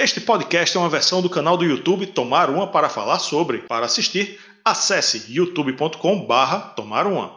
Este 0.00 0.20
podcast 0.20 0.76
é 0.76 0.78
uma 0.80 0.88
versão 0.88 1.20
do 1.20 1.28
canal 1.28 1.56
do 1.56 1.64
YouTube 1.64 2.06
Tomar 2.06 2.50
Uma 2.50 2.70
para 2.70 2.88
falar 2.88 3.18
sobre. 3.18 3.62
Para 3.62 3.86
assistir, 3.86 4.38
acesse 4.64 5.26
youtube.com/barra 5.28 6.72
Tomar 6.74 7.04
Uma. 7.04 7.36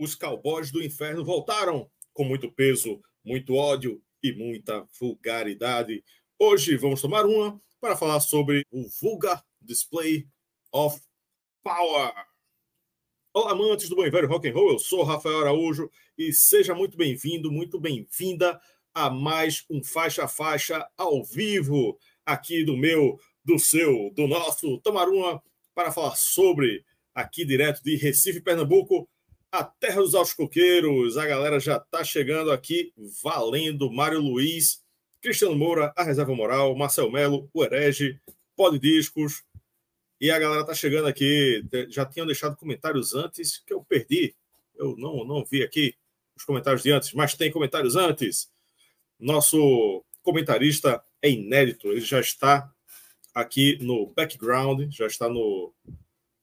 Os 0.00 0.14
cowboys 0.14 0.70
do 0.70 0.82
inferno 0.82 1.22
voltaram 1.26 1.90
com 2.14 2.24
muito 2.24 2.50
peso, 2.50 3.02
muito 3.22 3.54
ódio 3.54 4.00
e 4.22 4.32
muita 4.32 4.88
vulgaridade. 4.98 6.02
Hoje 6.38 6.78
vamos 6.78 7.02
tomar 7.02 7.26
uma 7.26 7.60
para 7.82 7.98
falar 7.98 8.20
sobre 8.20 8.62
o 8.70 8.88
Vulgar 8.98 9.44
Display 9.60 10.26
of 10.72 10.98
Power. 11.62 12.14
Olá, 13.34 13.52
amantes 13.52 13.90
do 13.90 13.94
bom 13.94 14.06
e 14.06 14.10
velho 14.10 14.26
rock 14.26 14.48
and 14.48 14.54
roll. 14.54 14.72
Eu 14.72 14.78
sou 14.78 15.04
Rafael 15.04 15.40
Araújo 15.40 15.90
e 16.16 16.32
seja 16.32 16.74
muito 16.74 16.96
bem-vindo, 16.96 17.52
muito 17.52 17.78
bem-vinda 17.78 18.58
a 18.98 19.08
mais 19.08 19.64
um 19.70 19.80
faixa 19.80 20.24
a 20.24 20.28
faixa 20.28 20.84
ao 20.96 21.22
vivo 21.22 21.96
aqui 22.26 22.64
do 22.64 22.76
meu, 22.76 23.20
do 23.44 23.56
seu, 23.56 24.12
do 24.12 24.26
nosso 24.26 24.78
Tomar 24.78 25.08
uma 25.08 25.40
para 25.72 25.92
falar 25.92 26.16
sobre 26.16 26.84
aqui 27.14 27.44
direto 27.44 27.80
de 27.80 27.94
Recife, 27.94 28.40
Pernambuco, 28.40 29.08
a 29.52 29.62
terra 29.62 30.00
dos 30.00 30.16
altos 30.16 30.34
coqueiros. 30.34 31.16
A 31.16 31.24
galera 31.26 31.60
já 31.60 31.76
está 31.76 32.02
chegando 32.02 32.50
aqui 32.50 32.92
valendo. 33.22 33.88
Mário 33.88 34.20
Luiz, 34.20 34.82
Cristiano 35.22 35.54
Moura, 35.54 35.92
a 35.96 36.02
Reserva 36.02 36.34
Moral, 36.34 36.76
Marcel 36.76 37.08
Melo, 37.08 37.48
o 37.54 37.62
Herege, 37.62 38.20
Pode 38.56 38.80
Discos, 38.80 39.44
e 40.20 40.28
a 40.28 40.40
galera 40.40 40.66
tá 40.66 40.74
chegando 40.74 41.06
aqui. 41.06 41.64
Já 41.88 42.04
tinham 42.04 42.26
deixado 42.26 42.56
comentários 42.56 43.14
antes 43.14 43.62
que 43.64 43.72
eu 43.72 43.80
perdi. 43.84 44.34
Eu 44.74 44.96
não, 44.96 45.24
não 45.24 45.44
vi 45.44 45.62
aqui 45.62 45.94
os 46.36 46.44
comentários 46.44 46.82
de 46.82 46.90
antes, 46.90 47.12
mas 47.12 47.34
tem 47.34 47.52
comentários 47.52 47.94
antes. 47.94 48.50
Nosso 49.18 50.04
comentarista 50.22 51.02
é 51.20 51.30
inédito. 51.30 51.88
Ele 51.88 52.00
já 52.00 52.20
está 52.20 52.72
aqui 53.34 53.78
no 53.80 54.06
background, 54.14 54.90
já 54.90 55.06
está 55.06 55.28
no, 55.28 55.74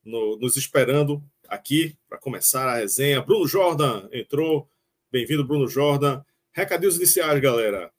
no 0.03 0.37
nos 0.37 0.57
esperando 0.57 1.23
aqui 1.47 1.97
para 2.09 2.17
começar 2.17 2.67
a 2.67 2.75
resenha. 2.75 3.21
Bruno 3.21 3.47
Jordan 3.47 4.09
entrou. 4.11 4.69
Bem-vindo, 5.11 5.45
Bruno 5.45 5.67
Jordan. 5.67 6.23
Recadinhos 6.51 6.97
iniciais, 6.97 7.39
galera. 7.39 7.91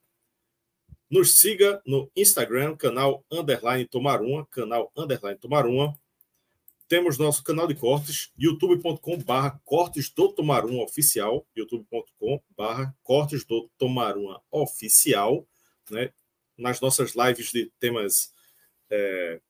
Nos 1.10 1.38
siga 1.38 1.80
no 1.86 2.10
Instagram, 2.16 2.76
canal 2.76 3.24
Underline 3.30 3.86
Tomar 3.86 4.20
Uma, 4.20 4.44
canal 4.46 4.92
Underline 4.96 5.38
Tomar 5.38 5.66
Uma. 5.66 5.98
Temos 6.88 7.18
nosso 7.18 7.42
canal 7.42 7.66
de 7.66 7.74
cortes, 7.74 8.30
youtube.com 8.38 9.18
barra 9.18 9.60
cortes 9.64 10.08
do 10.08 10.32
Tomar 10.32 10.64
Uma 10.64 10.84
Oficial, 10.84 11.44
youtube.com 11.56 12.40
barra 12.56 12.94
cortes 13.02 13.44
do 13.44 13.68
Tomar 13.76 14.16
Uma 14.16 14.40
Oficial, 14.52 15.44
né? 15.90 16.12
nas 16.56 16.80
nossas 16.80 17.14
lives 17.16 17.50
de 17.50 17.72
temas 17.80 18.32
é, 18.88 19.40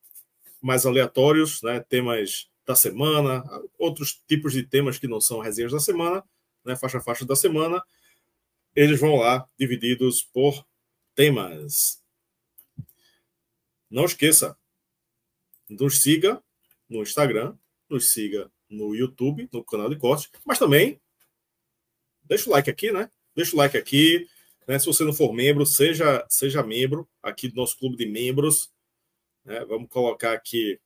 mais 0.62 0.86
aleatórios, 0.86 1.60
né? 1.62 1.80
temas 1.80 2.50
da 2.64 2.74
semana, 2.74 3.44
outros 3.78 4.18
tipos 4.26 4.54
de 4.54 4.62
temas 4.62 4.98
que 4.98 5.06
não 5.06 5.20
são 5.20 5.38
resenhas 5.38 5.72
da 5.72 5.78
semana, 5.78 6.24
né? 6.64 6.74
faixa 6.74 7.00
faixa 7.00 7.26
da 7.26 7.36
semana, 7.36 7.84
eles 8.74 8.98
vão 8.98 9.16
lá 9.16 9.46
divididos 9.58 10.22
por 10.22 10.66
temas. 11.14 12.02
Não 13.90 14.06
esqueça, 14.06 14.56
nos 15.68 16.00
siga 16.00 16.42
no 16.88 17.02
Instagram, 17.02 17.56
nos 17.88 18.12
siga 18.12 18.50
no 18.68 18.94
YouTube, 18.94 19.48
no 19.52 19.64
canal 19.64 19.88
de 19.88 19.96
cortes, 19.96 20.28
mas 20.44 20.58
também 20.58 21.00
deixa 22.24 22.48
o 22.48 22.52
like 22.52 22.70
aqui, 22.70 22.92
né? 22.92 23.10
Deixa 23.34 23.54
o 23.54 23.58
like 23.58 23.76
aqui. 23.76 24.26
Né? 24.66 24.78
Se 24.78 24.86
você 24.86 25.04
não 25.04 25.12
for 25.12 25.32
membro, 25.32 25.64
seja, 25.64 26.26
seja 26.28 26.62
membro 26.62 27.08
aqui 27.22 27.48
do 27.48 27.56
nosso 27.56 27.78
clube 27.78 27.96
de 27.96 28.06
membros. 28.06 28.72
Né? 29.44 29.64
Vamos 29.64 29.88
colocar 29.88 30.32
aqui 30.32 30.80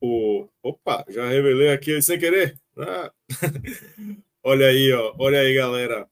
o. 0.00 0.48
Opa, 0.62 1.04
já 1.08 1.28
revelei 1.28 1.68
aqui 1.68 2.00
sem 2.02 2.18
querer. 2.18 2.60
Ah. 2.76 3.12
olha 4.42 4.66
aí, 4.66 4.92
ó. 4.92 5.14
Olha 5.18 5.40
aí, 5.40 5.54
galera. 5.54 6.08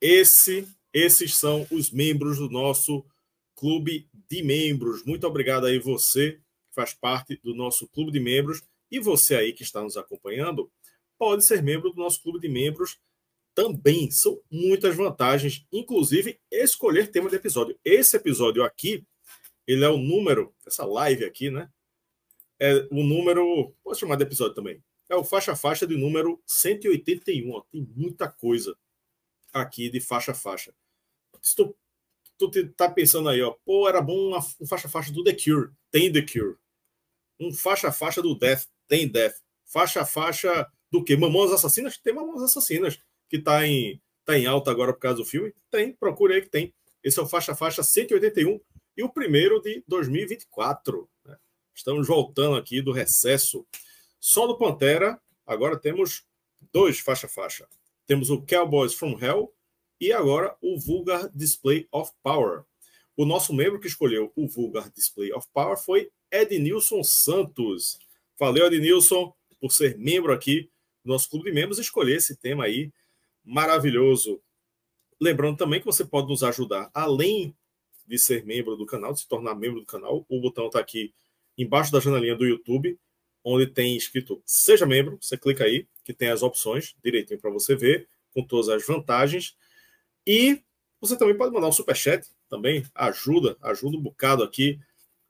Esse 0.00 0.66
esses 0.94 1.34
são 1.34 1.66
os 1.72 1.90
membros 1.90 2.38
do 2.38 2.48
nosso 2.48 3.04
clube 3.56 4.08
de 4.30 4.42
membros. 4.44 5.04
Muito 5.04 5.26
obrigado 5.26 5.66
aí 5.66 5.78
você 5.78 6.40
faz 6.74 6.94
parte 6.94 7.40
do 7.42 7.54
nosso 7.54 7.88
clube 7.88 8.12
de 8.12 8.20
membros 8.20 8.62
e 8.90 8.98
você 8.98 9.36
aí 9.36 9.52
que 9.52 9.62
está 9.62 9.82
nos 9.82 9.96
acompanhando 9.96 10.70
pode 11.18 11.44
ser 11.44 11.62
membro 11.62 11.90
do 11.90 11.96
nosso 11.96 12.22
clube 12.22 12.40
de 12.40 12.48
membros 12.48 12.98
também. 13.54 14.10
São 14.10 14.40
muitas 14.50 14.96
vantagens, 14.96 15.64
inclusive 15.72 16.40
escolher 16.50 17.10
tema 17.10 17.30
de 17.30 17.36
episódio. 17.36 17.78
Esse 17.84 18.16
episódio 18.16 18.62
aqui, 18.64 19.06
ele 19.66 19.84
é 19.84 19.88
o 19.88 19.96
número, 19.96 20.54
essa 20.66 20.84
live 20.84 21.24
aqui, 21.24 21.50
né? 21.50 21.70
É 22.58 22.86
o 22.90 23.02
número, 23.02 23.74
posso 23.82 24.00
chamar 24.00 24.16
de 24.16 24.24
episódio 24.24 24.54
também. 24.54 24.82
É 25.08 25.16
o 25.16 25.24
faixa 25.24 25.54
faixa 25.54 25.86
de 25.86 25.96
número 25.96 26.42
181. 26.46 27.50
Ó, 27.52 27.60
tem 27.70 27.86
muita 27.96 28.28
coisa 28.28 28.76
aqui 29.52 29.88
de 29.88 30.00
faixa 30.00 30.34
faixa 30.34 30.74
se 31.44 31.54
tu, 31.54 31.76
tu 32.38 32.50
tá 32.70 32.88
pensando 32.90 33.28
aí, 33.28 33.42
ó, 33.42 33.54
pô, 33.64 33.86
era 33.86 34.00
bom 34.00 34.28
uma, 34.28 34.38
um 34.60 34.66
faixa-faixa 34.66 35.12
do 35.12 35.22
The 35.22 35.34
Cure, 35.34 35.70
tem 35.90 36.10
The 36.10 36.22
Cure. 36.22 36.56
Um 37.38 37.52
faixa-faixa 37.52 38.22
do 38.22 38.34
Death, 38.34 38.66
tem 38.88 39.08
Death. 39.08 39.34
Faixa-faixa 39.64 40.66
do 40.90 41.02
quê? 41.02 41.16
Mamãos 41.16 41.52
Assassinas? 41.52 41.98
Tem 41.98 42.14
Mamãos 42.14 42.42
Assassinas, 42.42 43.00
que 43.28 43.38
tá 43.38 43.66
em, 43.66 44.00
tá 44.24 44.38
em 44.38 44.46
alta 44.46 44.70
agora 44.70 44.92
por 44.92 45.00
causa 45.00 45.18
do 45.18 45.24
filme. 45.24 45.52
Tem, 45.70 45.92
procure 45.92 46.34
aí 46.34 46.42
que 46.42 46.48
tem. 46.48 46.72
Esse 47.02 47.18
é 47.18 47.22
o 47.22 47.26
faixa-faixa 47.26 47.82
181 47.82 48.60
e 48.96 49.02
o 49.02 49.08
primeiro 49.08 49.60
de 49.60 49.82
2024. 49.86 51.08
Né? 51.24 51.36
Estamos 51.74 52.06
voltando 52.06 52.56
aqui 52.56 52.80
do 52.80 52.92
recesso. 52.92 53.66
Só 54.20 54.46
do 54.46 54.56
Pantera, 54.56 55.20
agora 55.46 55.76
temos 55.76 56.24
dois 56.72 56.98
faixa-faixa. 57.00 57.68
Temos 58.06 58.30
o 58.30 58.42
Cowboys 58.42 58.94
from 58.94 59.18
Hell 59.20 59.52
e 60.00 60.12
agora 60.12 60.56
o 60.62 60.78
Vulgar 60.78 61.28
Display 61.34 61.88
of 61.90 62.12
Power. 62.22 62.64
O 63.16 63.24
nosso 63.24 63.52
membro 63.52 63.78
que 63.78 63.86
escolheu 63.86 64.32
o 64.34 64.48
Vulgar 64.48 64.90
Display 64.90 65.32
of 65.32 65.46
Power 65.52 65.76
foi 65.76 66.10
Ednilson 66.34 67.04
Santos. 67.04 67.98
Valeu, 68.38 68.66
Ednilson, 68.66 69.32
por 69.60 69.70
ser 69.70 69.96
membro 69.96 70.32
aqui 70.32 70.68
do 71.04 71.12
nosso 71.12 71.30
clube 71.30 71.50
de 71.50 71.54
membros 71.54 71.78
e 71.78 71.82
escolher 71.82 72.16
esse 72.16 72.36
tema 72.36 72.64
aí 72.64 72.90
maravilhoso. 73.44 74.40
Lembrando 75.20 75.56
também 75.56 75.78
que 75.78 75.86
você 75.86 76.04
pode 76.04 76.28
nos 76.28 76.42
ajudar, 76.42 76.90
além 76.92 77.54
de 78.06 78.18
ser 78.18 78.44
membro 78.44 78.76
do 78.76 78.84
canal, 78.84 79.12
de 79.12 79.20
se 79.20 79.28
tornar 79.28 79.54
membro 79.54 79.80
do 79.80 79.86
canal. 79.86 80.26
O 80.28 80.40
botão 80.40 80.66
está 80.66 80.80
aqui 80.80 81.14
embaixo 81.56 81.92
da 81.92 82.00
janelinha 82.00 82.34
do 82.34 82.44
YouTube, 82.44 82.98
onde 83.44 83.66
tem 83.66 83.96
escrito 83.96 84.42
Seja 84.44 84.84
Membro. 84.84 85.16
Você 85.20 85.38
clica 85.38 85.64
aí, 85.64 85.86
que 86.04 86.12
tem 86.12 86.28
as 86.28 86.42
opções 86.42 86.96
direitinho 87.02 87.40
para 87.40 87.50
você 87.50 87.76
ver, 87.76 88.08
com 88.32 88.42
todas 88.42 88.68
as 88.68 88.84
vantagens. 88.84 89.56
E 90.26 90.60
você 91.00 91.16
também 91.16 91.36
pode 91.36 91.54
mandar 91.54 91.68
um 91.68 91.72
superchat, 91.72 92.28
também 92.48 92.84
ajuda, 92.94 93.56
ajuda 93.62 93.96
um 93.96 94.02
bocado 94.02 94.42
aqui 94.42 94.80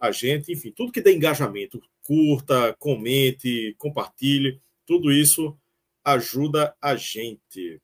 a 0.06 0.12
gente. 0.12 0.53
Enfim, 0.53 0.70
tudo 0.70 0.92
que 0.92 1.00
dê 1.00 1.15
engajamento, 1.15 1.82
curta, 2.03 2.75
comente, 2.78 3.75
compartilhe, 3.78 4.60
tudo 4.87 5.12
isso 5.12 5.56
ajuda 6.04 6.76
a 6.81 6.94
gente. 6.97 7.81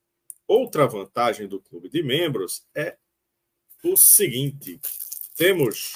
Outra 0.47 0.87
vantagem 0.87 1.47
do 1.47 1.61
clube 1.61 1.89
de 1.89 2.03
membros 2.03 2.67
é 2.75 2.97
o 3.83 3.97
seguinte: 3.97 4.81
temos 5.37 5.95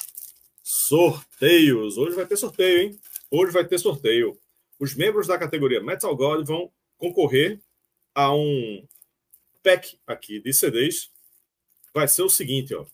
sorteios. 0.62 1.98
Hoje 1.98 2.16
vai 2.16 2.26
ter 2.26 2.36
sorteio, 2.36 2.82
hein? 2.82 3.00
Hoje 3.30 3.52
vai 3.52 3.64
ter 3.64 3.78
sorteio. 3.78 4.38
Os 4.78 4.94
membros 4.94 5.26
da 5.26 5.38
categoria 5.38 5.82
Metal 5.82 6.14
God 6.16 6.46
vão 6.46 6.70
concorrer 6.96 7.60
a 8.14 8.34
um 8.34 8.86
pack 9.62 9.98
aqui 10.06 10.40
de 10.40 10.52
CDs 10.52 11.10
vai 11.94 12.08
ser 12.08 12.22
o 12.22 12.28
seguinte, 12.28 12.74
ó. 12.74 12.84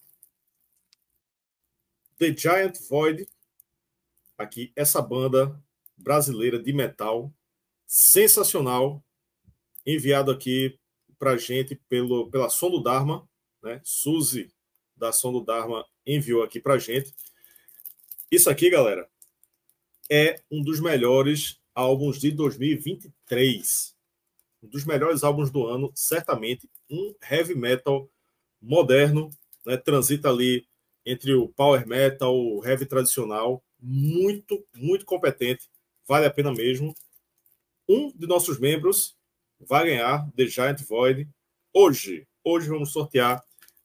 The 2.20 2.36
Giant 2.36 2.78
Void, 2.90 3.26
aqui, 4.36 4.70
essa 4.76 5.00
banda 5.00 5.58
brasileira 5.96 6.62
de 6.62 6.70
metal, 6.70 7.32
sensacional, 7.86 9.02
enviado 9.86 10.30
aqui 10.30 10.78
pra 11.18 11.38
gente 11.38 11.74
pelo, 11.88 12.30
pela 12.30 12.50
Som 12.50 12.70
do 12.70 12.82
Dharma, 12.82 13.26
né? 13.62 13.80
Suzy, 13.82 14.52
da 14.94 15.12
Som 15.12 15.32
do 15.32 15.40
Dharma, 15.40 15.82
enviou 16.06 16.42
aqui 16.42 16.60
pra 16.60 16.76
gente. 16.76 17.14
Isso 18.30 18.50
aqui, 18.50 18.68
galera, 18.68 19.08
é 20.10 20.42
um 20.50 20.62
dos 20.62 20.78
melhores 20.78 21.58
álbuns 21.74 22.20
de 22.20 22.30
2023 22.32 23.96
um 24.62 24.68
dos 24.68 24.84
melhores 24.84 25.24
álbuns 25.24 25.50
do 25.50 25.66
ano, 25.66 25.90
certamente 25.94 26.68
um 26.90 27.14
heavy 27.30 27.54
metal 27.54 28.10
moderno, 28.60 29.30
né, 29.64 29.78
transita 29.78 30.28
ali 30.28 30.68
entre 31.04 31.34
o 31.34 31.48
power 31.48 31.86
metal, 31.86 32.36
o 32.36 32.64
heavy 32.64 32.86
tradicional, 32.86 33.62
muito, 33.80 34.64
muito 34.74 35.04
competente, 35.04 35.68
vale 36.06 36.26
a 36.26 36.30
pena 36.30 36.52
mesmo. 36.52 36.94
Um 37.88 38.12
de 38.16 38.26
nossos 38.26 38.58
membros 38.58 39.16
vai 39.58 39.86
ganhar 39.86 40.30
The 40.36 40.46
Giant 40.46 40.82
Void 40.82 41.28
hoje, 41.72 42.26
hoje 42.44 42.68
vamos 42.68 42.92
sortear 42.92 43.42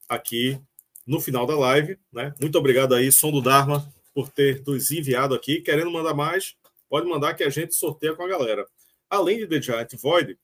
aqui 0.08 0.60
no 1.06 1.20
final 1.20 1.46
da 1.46 1.56
live. 1.56 1.98
Né? 2.12 2.34
Muito 2.40 2.58
obrigado 2.58 2.94
aí, 2.94 3.10
Som 3.12 3.30
do 3.30 3.40
Dharma, 3.40 3.92
por 4.14 4.30
ter 4.30 4.62
nos 4.66 4.90
enviado 4.90 5.34
aqui. 5.34 5.60
Querendo 5.60 5.90
mandar 5.90 6.14
mais, 6.14 6.56
pode 6.88 7.08
mandar 7.08 7.34
que 7.34 7.44
a 7.44 7.50
gente 7.50 7.74
sorteia 7.74 8.14
com 8.14 8.24
a 8.24 8.28
galera. 8.28 8.66
Além 9.08 9.38
de 9.38 9.46
The 9.46 9.62
Giant 9.62 9.94
Void, 9.94 10.38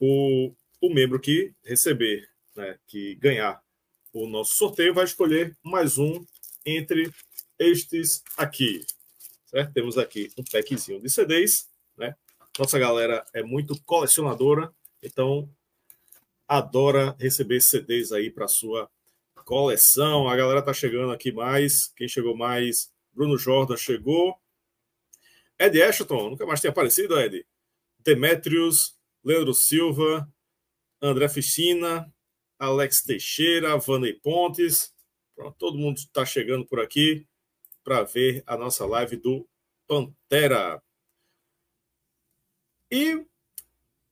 o, 0.00 0.52
o 0.80 0.92
membro 0.92 1.20
que 1.20 1.52
receber, 1.62 2.26
né, 2.56 2.78
que 2.86 3.14
ganhar 3.16 3.62
o 4.12 4.26
nosso 4.26 4.54
sorteio, 4.54 4.94
vai 4.94 5.04
escolher 5.04 5.56
mais 5.62 5.98
um 5.98 6.24
entre 6.64 7.10
estes 7.58 8.22
aqui. 8.36 8.84
Certo? 9.46 9.72
Temos 9.72 9.98
aqui 9.98 10.30
um 10.38 10.44
packzinho 10.44 11.00
de 11.00 11.08
CDs. 11.08 11.68
Né? 11.96 12.14
Nossa 12.58 12.78
galera 12.78 13.24
é 13.32 13.42
muito 13.42 13.80
colecionadora, 13.82 14.72
então 15.02 15.48
adora 16.46 17.16
receber 17.18 17.60
CDs 17.60 18.12
aí 18.12 18.30
para 18.30 18.48
sua 18.48 18.90
coleção. 19.44 20.28
A 20.28 20.36
galera 20.36 20.62
tá 20.62 20.72
chegando 20.72 21.12
aqui 21.12 21.32
mais. 21.32 21.88
Quem 21.96 22.08
chegou 22.08 22.36
mais? 22.36 22.92
Bruno 23.12 23.38
Jordan 23.38 23.76
chegou. 23.76 24.36
Ed 25.58 25.82
Ashton, 25.82 26.30
nunca 26.30 26.46
mais 26.46 26.60
tinha 26.60 26.70
aparecido, 26.70 27.18
Ed. 27.20 27.46
Demetrius, 27.98 28.96
Leandro 29.22 29.52
Silva, 29.52 30.26
André 31.02 31.28
Ficina, 31.28 32.10
Alex 32.60 33.02
Teixeira, 33.02 33.78
Vanei 33.78 34.12
Pontes. 34.12 34.94
Pronto, 35.34 35.56
todo 35.58 35.78
mundo 35.78 35.96
está 35.96 36.26
chegando 36.26 36.66
por 36.66 36.78
aqui 36.78 37.26
para 37.82 38.02
ver 38.02 38.44
a 38.46 38.56
nossa 38.56 38.84
live 38.84 39.16
do 39.16 39.48
Pantera. 39.88 40.82
E 42.90 43.14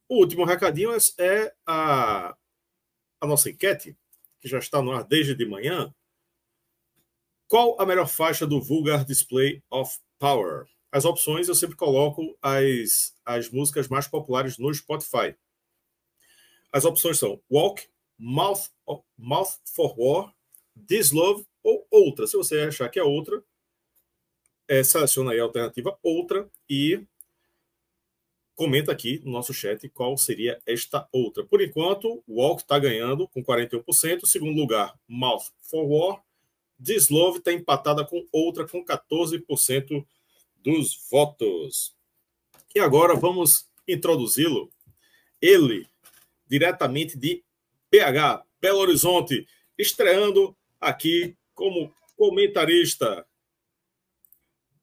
o 0.09 0.17
último 0.21 0.47
recadinho 0.47 0.91
é, 0.93 0.97
é 1.19 1.55
a, 1.67 2.35
a 3.21 3.27
nossa 3.27 3.50
enquete, 3.50 3.95
que 4.41 4.49
já 4.49 4.59
está 4.59 4.81
no 4.81 4.93
ar 4.93 5.05
desde 5.05 5.35
de 5.35 5.44
manhã. 5.44 5.94
Qual 7.47 7.79
a 7.79 7.85
melhor 7.85 8.09
faixa 8.09 8.47
do 8.47 8.62
Vulgar 8.62 9.05
Display 9.05 9.62
of 9.71 9.99
Power? 10.19 10.67
As 10.91 11.05
opções 11.05 11.49
eu 11.49 11.55
sempre 11.55 11.77
coloco 11.77 12.37
as, 12.41 13.15
as 13.27 13.51
músicas 13.51 13.89
mais 13.89 14.09
populares 14.09 14.56
no 14.56 14.73
Spotify. 14.73 15.37
As 16.73 16.87
opções 16.87 17.19
são 17.19 17.43
Walk, 17.51 17.87
Mouth, 18.19 18.70
Mouth 19.17 19.59
for 19.65 19.94
War, 19.99 20.35
This 20.87 21.12
Love 21.12 21.47
ou 21.62 21.87
outra. 21.91 22.26
Se 22.26 22.37
você 22.37 22.61
achar 22.61 22.88
que 22.88 22.99
é 22.99 23.03
outra, 23.03 23.43
é, 24.67 24.82
seleciona 24.82 25.32
aí 25.32 25.41
a 25.41 25.44
alternativa 25.44 25.99
outra 26.03 26.50
e 26.69 27.06
comenta 28.55 28.91
aqui 28.91 29.23
no 29.25 29.31
nosso 29.31 29.55
chat 29.55 29.88
qual 29.91 30.19
seria 30.19 30.61
esta 30.67 31.09
outra. 31.12 31.44
Por 31.44 31.62
enquanto, 31.62 32.23
Walk 32.29 32.62
está 32.62 32.79
ganhando 32.79 33.29
com 33.29 33.43
41%. 33.43 34.26
Segundo 34.26 34.59
lugar, 34.59 34.99
Mouth 35.06 35.44
for 35.61 35.87
War. 35.87 36.23
This 36.85 37.09
Love 37.09 37.38
está 37.38 37.53
empatada 37.53 38.05
com 38.05 38.26
outra 38.32 38.67
com 38.67 38.85
14% 38.85 40.05
dos 40.56 41.09
votos. 41.11 41.94
E 42.75 42.81
agora 42.81 43.15
vamos 43.15 43.69
introduzi-lo. 43.87 44.70
Ele, 45.41 45.87
diretamente 46.47 47.17
de 47.17 47.44
BH, 47.90 48.44
Belo 48.61 48.81
Horizonte, 48.81 49.46
estreando 49.79 50.55
aqui 50.79 51.35
como 51.55 51.90
comentarista. 52.17 53.25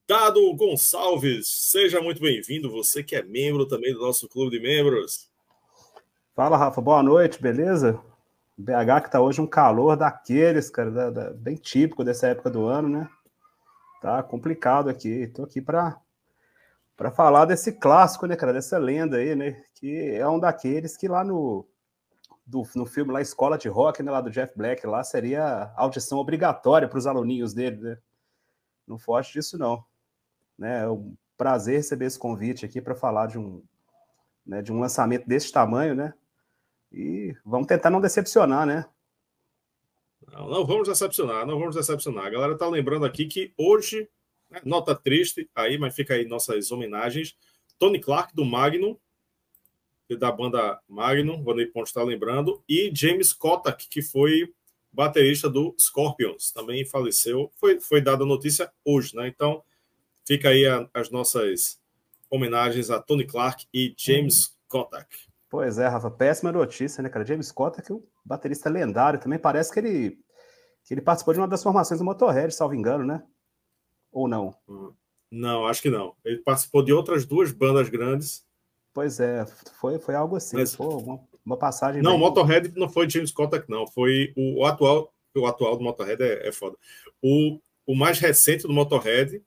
Dado 0.08 0.56
Gonçalves, 0.56 1.48
seja 1.48 2.02
muito 2.02 2.20
bem-vindo, 2.20 2.72
você 2.72 3.04
que 3.04 3.16
é 3.16 3.22
membro 3.22 3.68
também 3.68 3.94
do 3.94 4.00
nosso 4.00 4.28
clube 4.28 4.58
de 4.58 4.64
membros. 4.64 5.30
Fala, 6.36 6.58
Rafa, 6.58 6.82
boa 6.82 7.04
noite, 7.04 7.40
beleza? 7.40 8.02
BH 8.58 9.04
que 9.04 9.12
tá 9.12 9.22
hoje 9.22 9.40
um 9.40 9.48
calor 9.48 9.96
daqueles, 9.96 10.72
cara, 10.72 10.90
da, 10.90 11.10
da, 11.12 11.30
bem 11.32 11.56
típico 11.56 12.04
dessa 12.04 12.28
época 12.28 12.50
do 12.50 12.66
ano, 12.66 12.90
né? 12.90 13.10
Tá 14.02 14.24
complicado 14.24 14.90
aqui. 14.90 15.28
Tô 15.28 15.44
aqui 15.44 15.62
para 15.62 16.00
para 16.98 17.12
falar 17.12 17.46
desse 17.46 17.74
clássico, 17.74 18.26
né, 18.26 18.38
cara, 18.38 18.54
dessa 18.54 18.78
lenda 18.78 19.18
aí, 19.18 19.36
né, 19.36 19.62
que 19.76 20.12
é 20.12 20.26
um 20.30 20.40
daqueles 20.40 20.96
que 20.96 21.10
lá 21.10 21.26
no 21.26 21.68
do, 22.46 22.64
no 22.76 22.86
filme 22.86 23.12
lá 23.12 23.22
Escola 23.22 23.58
de 23.58 23.68
Rock, 23.68 24.04
né, 24.04 24.12
lá 24.12 24.22
do 24.22 24.30
Jeff 24.30 24.56
Black, 24.56 24.86
lá 24.86 25.04
seria 25.04 25.74
audição 25.76 26.18
obrigatória 26.20 26.88
para 26.88 26.98
os 26.98 27.08
aluninhos 27.08 27.54
dele, 27.54 27.78
né? 27.78 27.98
Não 28.88 29.00
foge 29.00 29.34
disso 29.34 29.58
não, 29.58 29.84
né? 30.58 30.84
É 30.84 30.88
um 30.90 31.16
prazer 31.36 31.78
receber 31.78 32.06
esse 32.06 32.20
convite 32.20 32.66
aqui 32.66 32.80
para 32.82 32.96
falar 32.96 33.28
de 33.28 33.40
um 33.40 33.64
né, 34.46 34.62
de 34.62 34.72
um 34.72 34.80
lançamento 34.80 35.28
desse 35.28 35.52
tamanho, 35.52 35.96
né? 35.96 36.14
E 36.92 37.36
vamos 37.44 37.68
tentar 37.68 37.90
não 37.90 38.00
decepcionar, 38.00 38.66
né? 38.66 38.86
Não, 40.32 40.48
não 40.48 40.66
vamos 40.66 40.88
decepcionar, 40.88 41.46
não 41.46 41.60
vamos 41.60 41.76
decepcionar. 41.76 42.26
A 42.26 42.30
galera 42.30 42.58
tá 42.58 42.68
lembrando 42.68 43.06
aqui 43.06 43.26
que 43.26 43.54
hoje, 43.58 44.08
né, 44.50 44.62
nota 44.64 44.96
triste 44.96 45.50
aí, 45.56 45.78
mas 45.78 45.96
fica 45.96 46.14
aí 46.14 46.26
nossas 46.26 46.72
homenagens. 46.72 47.36
Tony 47.80 48.00
Clark, 48.00 48.36
do 48.36 48.46
Magnum, 48.46 48.96
da 50.20 50.32
banda 50.32 50.80
Magnum, 50.88 51.44
Vanei 51.44 51.66
Ponte 51.66 51.88
está 51.88 52.04
lembrando, 52.04 52.64
e 52.70 52.92
James 52.94 53.34
Kotak, 53.34 53.88
que 53.90 54.02
foi 54.02 54.54
baterista 54.92 55.50
do 55.50 55.76
Scorpions, 55.80 56.52
também 56.52 56.86
faleceu. 56.86 57.52
Foi, 57.56 57.80
foi 57.80 58.02
dada 58.02 58.24
a 58.24 58.28
notícia 58.28 58.72
hoje, 58.84 59.16
né? 59.16 59.28
Então, 59.28 59.64
fica 60.26 60.50
aí 60.50 60.66
a, 60.66 60.88
as 60.94 61.10
nossas 61.10 61.80
homenagens 62.30 62.90
a 62.90 63.02
Tony 63.02 63.26
Clark 63.26 63.66
e 63.74 63.94
James 63.98 64.58
Kotak. 64.68 65.08
Pois 65.50 65.78
é, 65.78 65.88
Rafa, 65.88 66.12
péssima 66.12 66.52
notícia, 66.52 67.02
né, 67.02 67.10
cara? 67.10 67.26
James 67.26 67.52
Kotak, 67.52 67.92
um 67.92 68.04
baterista 68.24 68.70
lendário, 68.70 69.20
também 69.20 69.40
parece 69.40 69.72
que 69.72 69.80
ele, 69.80 70.20
que 70.84 70.94
ele 70.94 71.02
participou 71.02 71.34
de 71.34 71.40
uma 71.40 71.48
das 71.48 71.64
formações 71.64 72.00
do 72.00 72.06
Motorhead, 72.06 72.54
salvo 72.54 72.76
engano, 72.76 73.06
né? 73.06 73.24
Ou 74.12 74.28
não? 74.28 74.56
Hum, 74.68 74.94
não, 75.32 75.66
acho 75.66 75.82
que 75.82 75.90
não. 75.90 76.16
Ele 76.24 76.38
participou 76.40 76.84
de 76.84 76.94
outras 76.94 77.26
duas 77.26 77.52
bandas 77.52 77.90
grandes. 77.90 78.45
Pois 78.96 79.20
é, 79.20 79.46
foi, 79.78 80.00
foi 80.00 80.16
algo 80.16 80.38
assim. 80.38 80.56
Mas, 80.56 80.74
Pô, 80.74 80.98
uma, 81.00 81.20
uma, 81.46 81.58
passagem. 81.58 82.02
Não, 82.02 82.16
o 82.16 82.18
Motorhead 82.18 82.72
não 82.78 82.88
foi 82.88 83.10
James 83.10 83.30
Kotak, 83.30 83.70
não. 83.70 83.86
Foi 83.86 84.34
o, 84.38 84.62
o, 84.62 84.66
atual. 84.66 85.14
O 85.36 85.46
atual 85.46 85.76
do 85.76 85.84
Motorhead 85.84 86.24
é, 86.24 86.48
é 86.48 86.52
foda. 86.54 86.78
O, 87.22 87.60
o 87.86 87.94
mais 87.94 88.20
recente 88.20 88.66
do 88.66 88.72
Motorhead 88.72 89.44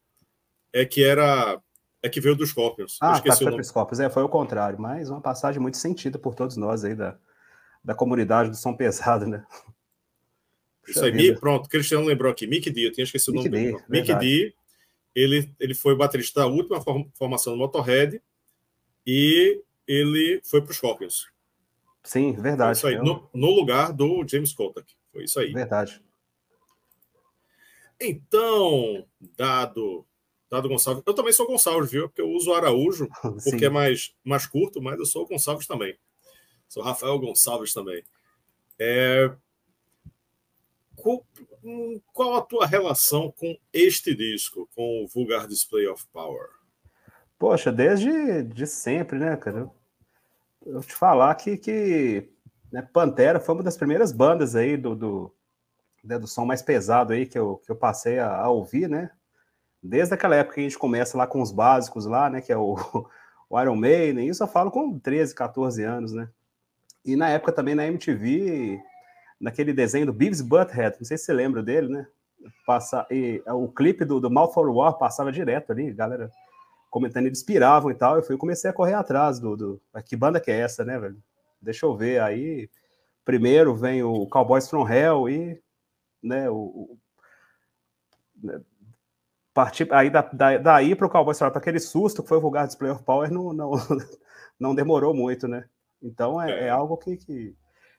é 0.71 0.85
que 0.85 1.03
era 1.03 1.59
é 2.03 2.11
que 2.11 2.21
veio 2.21 2.37
dos 2.37 2.51
Scorpions. 2.51 2.99
Ah, 3.01 3.19
tá, 3.19 3.35
foi 3.35 3.65
Scorpions. 3.65 4.01
É, 4.01 4.11
foi 4.11 4.23
o 4.23 4.29
contrário, 4.29 4.79
mas 4.79 5.09
uma 5.09 5.21
passagem 5.23 5.63
muito 5.63 5.79
sentida 5.79 6.19
por 6.19 6.35
todos 6.35 6.59
nós 6.59 6.85
aí 6.85 6.95
da, 6.95 7.17
da 7.83 7.95
comunidade 7.95 8.51
do 8.51 8.57
som 8.57 8.77
pesado, 8.77 9.27
né? 9.27 9.47
Isso 10.87 11.03
aí, 11.03 11.35
pronto, 11.41 11.71
Cristiano 11.71 12.05
lembrou 12.05 12.31
aqui, 12.31 12.47
Mick 12.47 12.71
D, 12.71 12.87
eu 12.87 12.93
tinha 12.93 13.05
esquecido 13.05 13.35
Mick 13.35 13.49
o 13.49 13.51
nome 13.51 13.65
dele. 13.65 13.85
Mick 13.89 14.15
D, 14.15 14.55
ele, 15.15 15.55
ele 15.59 15.75
foi 15.75 15.97
baterista 15.97 16.41
da 16.41 16.47
última 16.47 16.83
formação 17.15 17.55
do 17.55 17.59
Motorhead 17.59 18.23
e 19.11 19.63
ele 19.87 20.39
foi 20.45 20.61
para 20.61 20.71
os 20.71 20.77
Scorpions. 20.77 21.29
Sim, 22.05 22.33
verdade. 22.35 22.79
Foi 22.79 22.93
isso 22.93 23.01
aí, 23.01 23.05
no, 23.07 23.27
no, 23.33 23.51
lugar 23.51 23.91
do 23.91 24.23
James 24.29 24.53
Kotak. 24.53 24.95
Foi 25.11 25.25
isso 25.25 25.41
aí. 25.41 25.51
Verdade. 25.51 26.03
Então, 27.99 29.07
dado 29.35 30.07
Dado 30.51 30.69
Gonçalves. 30.69 31.03
Eu 31.07 31.15
também 31.15 31.33
sou 31.33 31.47
Gonçalves, 31.47 31.91
viu? 31.91 32.09
Porque 32.09 32.21
eu 32.21 32.31
uso 32.31 32.53
Araújo, 32.53 33.09
porque 33.45 33.65
é 33.65 33.71
mais, 33.71 34.15
mais 34.23 34.47
curto, 34.47 34.81
mas 34.81 34.99
eu 34.99 35.07
sou 35.07 35.27
Gonçalves 35.27 35.67
também. 35.67 35.99
Sou 36.69 36.83
Rafael 36.83 37.19
Gonçalves 37.19 37.73
também. 37.73 38.05
É... 38.79 39.35
Qual, 40.97 41.27
qual 42.13 42.37
a 42.37 42.43
tua 42.43 42.67
relação 42.67 43.33
com 43.33 43.57
este 43.73 44.15
disco, 44.15 44.69
com 44.75 45.05
o 45.05 45.09
Vulgar 45.09 45.47
Display 45.47 45.87
of 45.87 46.07
Power? 46.13 46.58
Poxa, 47.39 47.71
desde 47.71 48.43
de 48.43 48.67
sempre, 48.67 49.19
né, 49.19 49.37
cara? 49.37 49.71
Eu 50.67 50.81
te 50.81 50.95
falar 50.95 51.35
que, 51.37 51.57
que 51.57 52.29
né, 52.73 52.83
Pantera 52.93 53.39
foi 53.39 53.55
uma 53.55 53.63
das 53.63 53.77
primeiras 53.77 54.11
bandas 54.11 54.57
aí 54.57 54.77
do, 54.77 54.97
do, 54.97 55.35
né, 56.03 56.19
do 56.19 56.27
som 56.27 56.45
mais 56.45 56.63
pesado 56.63 57.13
aí 57.13 57.27
que 57.27 57.39
eu, 57.39 57.61
que 57.65 57.71
eu 57.71 57.77
passei 57.77 58.19
a, 58.19 58.37
a 58.37 58.51
ouvir, 58.51 58.89
né? 58.89 59.11
Desde 59.81 60.15
aquela 60.15 60.35
época 60.35 60.57
que 60.57 60.61
a 60.61 60.65
gente 60.65 60.79
começa 60.79 61.17
lá 61.17 61.27
com 61.27 61.41
os 61.41 61.53
básicos 61.53 62.07
lá, 62.07 62.29
né? 62.29 62.41
Que 62.41 62.53
é 62.53 62.57
o, 62.57 62.77
o 63.49 63.61
Iron 63.61 63.77
Maiden, 63.77 64.29
isso 64.29 64.43
eu 64.43 64.49
falo 64.49 64.71
com 64.71 64.99
13, 64.99 65.33
14 65.35 65.83
anos, 65.85 66.13
né? 66.13 66.29
E 67.05 67.15
na 67.15 67.29
época 67.31 67.53
também 67.53 67.77
na 67.77 67.87
MTV, 67.87 68.81
naquele 69.41 69.73
desenho 69.73 70.07
do 70.07 70.13
Beavis 70.13 70.41
Butthead, 70.41 70.97
não 70.99 71.07
sei 71.07 71.17
se 71.17 71.25
você 71.25 71.33
lembra 71.33 71.63
dele, 71.63 71.89
né? 71.89 72.07
Passa, 72.67 73.07
e, 73.11 73.41
o 73.47 73.69
clipe 73.69 74.05
do, 74.05 74.21
do 74.21 74.31
Mal 74.31 74.53
for 74.53 74.69
War 74.69 74.99
passava 74.99 75.31
direto 75.31 75.71
ali, 75.71 75.93
galera 75.93 76.31
comentando, 76.91 77.27
eles 77.27 77.43
piravam 77.43 77.91
e 77.91 77.95
tal. 77.95 78.17
Eu 78.17 78.23
fui 78.23 78.37
comecei 78.37 78.71
a 78.71 78.73
correr 78.73 78.95
atrás 78.95 79.39
do, 79.39 79.57
do. 79.57 79.83
Que 80.05 80.17
banda 80.17 80.41
que 80.41 80.51
é 80.51 80.61
essa, 80.61 80.85
né, 80.85 80.99
velho? 80.99 81.23
Deixa 81.61 81.87
eu 81.87 81.97
ver. 81.97 82.21
Aí, 82.21 82.69
primeiro 83.25 83.75
vem 83.75 84.03
o 84.03 84.27
Cowboys 84.27 84.69
from 84.69 84.89
Hell 84.89 85.29
e, 85.29 85.61
né, 86.23 86.49
o, 86.49 86.55
o 86.55 86.99
né, 88.43 88.61
partir 89.53 89.93
aí 89.93 90.09
da, 90.09 90.23
da, 90.23 90.57
daí 90.57 90.95
para 90.95 91.07
o 91.07 91.11
Cowboys 91.11 91.39
para 91.39 91.49
aquele 91.49 91.81
susto 91.81 92.23
que 92.23 92.29
foi 92.29 92.39
o 92.39 92.41
vulgar 92.41 92.67
display 92.67 92.93
of 92.93 93.03
power 93.03 93.29
não, 93.33 93.53
não, 93.53 93.73
não 94.59 94.75
demorou 94.75 95.13
muito, 95.13 95.49
né? 95.49 95.69
Então 96.01 96.41
é, 96.41 96.51
é. 96.53 96.65
é 96.67 96.71
algo 96.71 96.97
que, 96.97 97.17
que, 97.17 97.57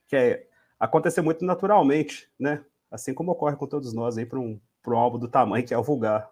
que, 0.08 0.16
é 0.16 0.48
acontecer 0.80 1.22
muito 1.22 1.44
naturalmente, 1.44 2.32
né? 2.40 2.64
Assim 2.90 3.14
como 3.14 3.32
ocorre 3.34 3.58
com 3.58 3.68
todos 3.68 3.94
nós 3.94 4.18
aí 4.18 4.26
para 4.26 4.40
um, 4.40 4.60
um 4.88 4.98
álbum 4.98 5.20
do 5.20 5.28
tamanho 5.28 5.66
que 5.66 5.74
é 5.74 5.78
o 5.78 5.84
vulgar. 5.84 6.30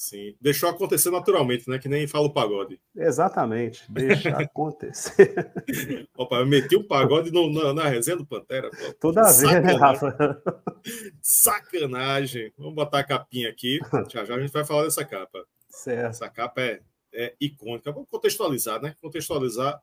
Sim, 0.00 0.34
deixou 0.40 0.70
acontecer 0.70 1.10
naturalmente, 1.10 1.68
né? 1.68 1.78
Que 1.78 1.86
nem 1.86 2.06
fala 2.06 2.24
o 2.24 2.32
pagode. 2.32 2.80
Exatamente, 2.96 3.84
deixa 3.92 4.30
acontecer. 4.34 5.52
Opa, 6.16 6.36
eu 6.36 6.46
meti 6.46 6.74
o 6.74 6.80
um 6.80 6.88
pagode 6.88 7.30
no, 7.30 7.52
na, 7.52 7.74
na 7.74 7.84
resenha 7.86 8.16
do 8.16 8.24
Pantera. 8.24 8.70
Pô. 8.70 8.94
Tudo 8.98 9.18
a 9.18 9.30
ver, 9.30 9.60
né, 9.62 9.74
Rafa? 9.74 10.42
Sacanagem. 11.20 12.50
Vamos 12.56 12.74
botar 12.74 13.00
a 13.00 13.04
capinha 13.04 13.50
aqui. 13.50 13.78
Já 14.08 14.24
já 14.24 14.36
a 14.36 14.40
gente 14.40 14.50
vai 14.50 14.64
falar 14.64 14.84
dessa 14.84 15.04
capa. 15.04 15.44
Certo. 15.68 16.08
Essa 16.08 16.30
capa 16.30 16.62
é, 16.62 16.80
é 17.12 17.34
icônica. 17.38 17.92
Vamos 17.92 18.08
contextualizar, 18.08 18.80
né? 18.80 18.94
Contextualizar. 19.02 19.82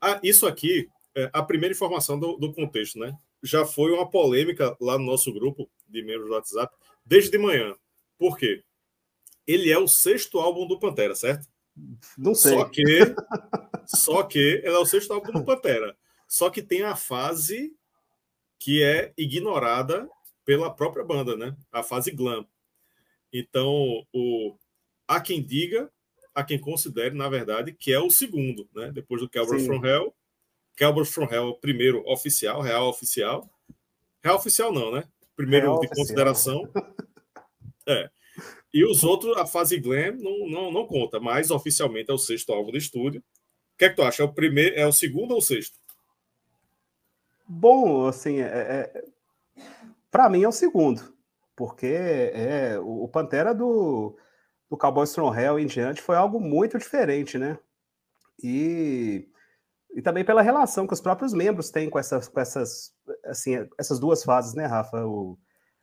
Ah, 0.00 0.20
isso 0.22 0.46
aqui 0.46 0.88
é 1.16 1.28
a 1.32 1.42
primeira 1.42 1.74
informação 1.74 2.16
do, 2.16 2.36
do 2.36 2.52
contexto, 2.52 2.96
né? 2.96 3.12
Já 3.42 3.64
foi 3.64 3.90
uma 3.90 4.08
polêmica 4.08 4.76
lá 4.80 4.96
no 4.96 5.04
nosso 5.04 5.32
grupo 5.32 5.68
de 5.88 6.00
membros 6.00 6.28
do 6.28 6.34
WhatsApp 6.34 6.72
desde 7.04 7.32
de 7.32 7.38
manhã. 7.38 7.74
Por 8.16 8.38
quê? 8.38 8.62
Ele 9.46 9.70
é 9.70 9.78
o 9.78 9.88
sexto 9.88 10.38
álbum 10.38 10.66
do 10.66 10.78
Pantera, 10.78 11.14
certo? 11.14 11.48
Não 12.16 12.34
sei. 12.34 12.52
Só 12.52 12.64
que, 12.64 13.14
só 13.86 14.22
que 14.22 14.38
ele 14.38 14.74
é 14.74 14.78
o 14.78 14.86
sexto 14.86 15.12
álbum 15.12 15.32
do 15.32 15.44
Pantera. 15.44 15.96
Só 16.28 16.50
que 16.50 16.62
tem 16.62 16.82
a 16.82 16.96
fase 16.96 17.74
que 18.58 18.82
é 18.82 19.12
ignorada 19.18 20.08
pela 20.44 20.72
própria 20.72 21.04
banda, 21.04 21.36
né? 21.36 21.56
A 21.70 21.82
fase 21.82 22.10
glam. 22.10 22.46
Então, 23.32 24.06
o, 24.12 24.56
há 25.06 25.20
quem 25.20 25.42
diga, 25.42 25.90
há 26.34 26.44
quem 26.44 26.58
considere, 26.58 27.14
na 27.14 27.28
verdade, 27.28 27.72
que 27.72 27.92
é 27.92 27.98
o 27.98 28.10
segundo, 28.10 28.68
né? 28.74 28.90
Depois 28.92 29.20
do 29.20 29.28
Cowboys 29.28 29.66
from 29.66 29.84
Hell. 29.84 30.14
Cowboys 30.78 31.12
from 31.12 31.28
Hell, 31.30 31.48
o 31.48 31.58
primeiro 31.58 32.02
oficial, 32.06 32.60
real 32.60 32.88
oficial. 32.88 33.48
Real 34.22 34.36
oficial 34.36 34.72
não, 34.72 34.92
né? 34.92 35.04
Primeiro 35.36 35.66
real 35.66 35.80
de 35.80 35.86
oficial. 35.86 36.04
consideração. 36.04 36.68
É. 37.84 38.08
E 38.72 38.84
os 38.84 39.04
outros, 39.04 39.36
a 39.36 39.46
fase 39.46 39.78
glam 39.78 40.16
não, 40.18 40.48
não, 40.48 40.72
não 40.72 40.86
conta, 40.86 41.20
mas 41.20 41.50
oficialmente 41.50 42.10
é 42.10 42.14
o 42.14 42.18
sexto 42.18 42.52
álbum 42.52 42.72
do 42.72 42.78
estúdio. 42.78 43.20
O 43.20 43.78
que 43.78 43.84
é 43.84 43.88
que 43.90 43.96
tu 43.96 44.02
acha? 44.02 44.22
É 44.22 44.26
o 44.26 44.32
primeiro, 44.32 44.74
é 44.76 44.86
o 44.86 44.92
segundo 44.92 45.32
ou 45.32 45.38
o 45.38 45.42
sexto? 45.42 45.78
Bom, 47.46 48.06
assim, 48.06 48.40
é, 48.40 48.46
é 48.46 49.04
para 50.10 50.28
mim 50.28 50.42
é 50.42 50.48
o 50.48 50.52
segundo, 50.52 51.14
porque 51.56 51.86
é 51.86 52.78
o 52.78 53.06
Pantera 53.08 53.54
do, 53.54 54.16
do 54.70 54.76
Cowboy 54.76 55.04
Strong 55.04 55.38
Hell 55.38 55.58
em 55.58 55.66
diante 55.66 56.00
foi 56.00 56.16
algo 56.16 56.40
muito 56.40 56.78
diferente, 56.78 57.36
né? 57.36 57.58
E, 58.42 59.28
e 59.94 60.02
também 60.02 60.24
pela 60.24 60.42
relação 60.42 60.86
que 60.86 60.94
os 60.94 61.00
próprios 61.00 61.32
membros 61.32 61.70
têm 61.70 61.90
com 61.90 61.98
essas, 61.98 62.28
com 62.28 62.40
essas, 62.40 62.94
assim, 63.24 63.68
essas 63.78 63.98
duas 63.98 64.24
fases, 64.24 64.54
né, 64.54 64.66
Rafa? 64.66 65.04
O, 65.06 65.38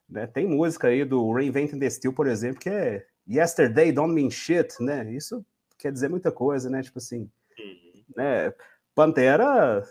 né? 0.09 0.25
Tem 0.27 0.47
música 0.47 0.87
aí 0.87 1.05
do 1.05 1.31
Reinventing 1.31 1.79
the 1.79 1.89
Steel, 1.89 2.13
por 2.13 2.27
exemplo, 2.27 2.59
que 2.59 2.69
é 2.69 3.05
Yesterday 3.27 3.91
Don't 3.91 4.13
Mean 4.13 4.29
Shit, 4.29 4.81
né? 4.81 5.11
Isso 5.11 5.45
quer 5.77 5.91
dizer 5.91 6.09
muita 6.09 6.31
coisa, 6.31 6.69
né? 6.69 6.81
Tipo 6.81 6.97
assim, 6.97 7.29
uhum. 7.57 8.03
né? 8.15 8.53
Pantera, 8.95 9.83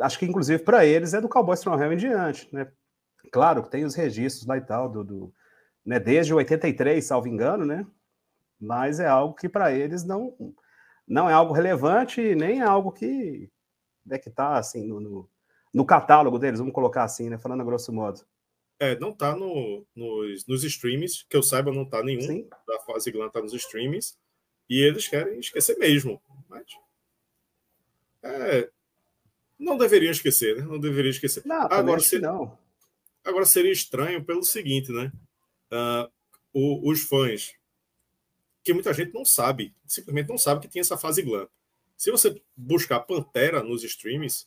acho 0.00 0.18
que 0.18 0.26
inclusive 0.26 0.62
para 0.62 0.86
eles 0.86 1.14
é 1.14 1.20
do 1.20 1.28
Cowboy 1.28 1.54
Strong 1.54 1.94
em 1.94 1.96
diante, 1.96 2.48
né? 2.54 2.70
Claro 3.32 3.62
que 3.62 3.70
tem 3.70 3.84
os 3.84 3.94
registros 3.94 4.46
lá 4.46 4.56
e 4.56 4.60
tal, 4.60 4.88
do, 4.88 5.04
do 5.04 5.34
né? 5.84 5.98
desde 5.98 6.32
83, 6.32 7.04
salvo 7.04 7.28
engano, 7.28 7.66
né? 7.66 7.86
Mas 8.60 9.00
é 9.00 9.06
algo 9.06 9.34
que 9.34 9.48
para 9.48 9.72
eles 9.72 10.04
não, 10.04 10.34
não 11.06 11.28
é 11.28 11.32
algo 11.32 11.52
relevante, 11.52 12.34
nem 12.34 12.60
é 12.60 12.64
algo 12.64 12.92
que 12.92 13.50
é 14.10 14.18
que 14.18 14.30
tá 14.30 14.56
assim 14.56 14.86
no, 14.86 15.00
no, 15.00 15.30
no 15.74 15.84
catálogo 15.84 16.38
deles, 16.38 16.60
vamos 16.60 16.72
colocar 16.72 17.04
assim, 17.04 17.28
né? 17.28 17.36
Falando 17.36 17.60
a 17.60 17.64
grosso 17.64 17.92
modo. 17.92 18.20
É, 18.80 18.98
não 18.98 19.12
tá 19.12 19.34
no, 19.34 19.84
nos, 19.94 20.46
nos 20.46 20.62
streams, 20.62 21.26
que 21.28 21.36
eu 21.36 21.42
saiba, 21.42 21.72
não 21.72 21.84
tá 21.84 22.02
nenhum 22.02 22.22
Sim. 22.22 22.48
da 22.66 22.78
fase 22.80 23.10
Glam 23.10 23.28
tá 23.28 23.42
nos 23.42 23.52
streams. 23.52 24.16
E 24.68 24.80
eles 24.82 25.08
querem 25.08 25.40
esquecer 25.40 25.76
mesmo. 25.78 26.22
Mas. 26.48 26.66
É, 28.22 28.70
não 29.58 29.76
deveriam 29.76 30.12
esquecer, 30.12 30.56
né? 30.56 30.64
Não 30.64 30.78
deveriam 30.78 31.10
esquecer. 31.10 31.42
Não, 31.44 31.62
agora, 31.62 31.98
seria, 32.00 32.28
não. 32.28 32.56
agora 33.24 33.44
seria 33.44 33.72
estranho 33.72 34.24
pelo 34.24 34.44
seguinte, 34.44 34.92
né? 34.92 35.10
Uh, 35.72 36.10
o, 36.52 36.90
os 36.90 37.02
fãs, 37.02 37.54
que 38.62 38.72
muita 38.72 38.92
gente 38.92 39.12
não 39.12 39.24
sabe, 39.24 39.74
simplesmente 39.86 40.28
não 40.28 40.38
sabe 40.38 40.60
que 40.60 40.68
tem 40.68 40.80
essa 40.80 40.96
fase 40.96 41.22
glam. 41.22 41.48
Se 41.96 42.10
você 42.10 42.40
buscar 42.56 43.00
Pantera 43.00 43.62
nos 43.62 43.82
streams, 43.82 44.46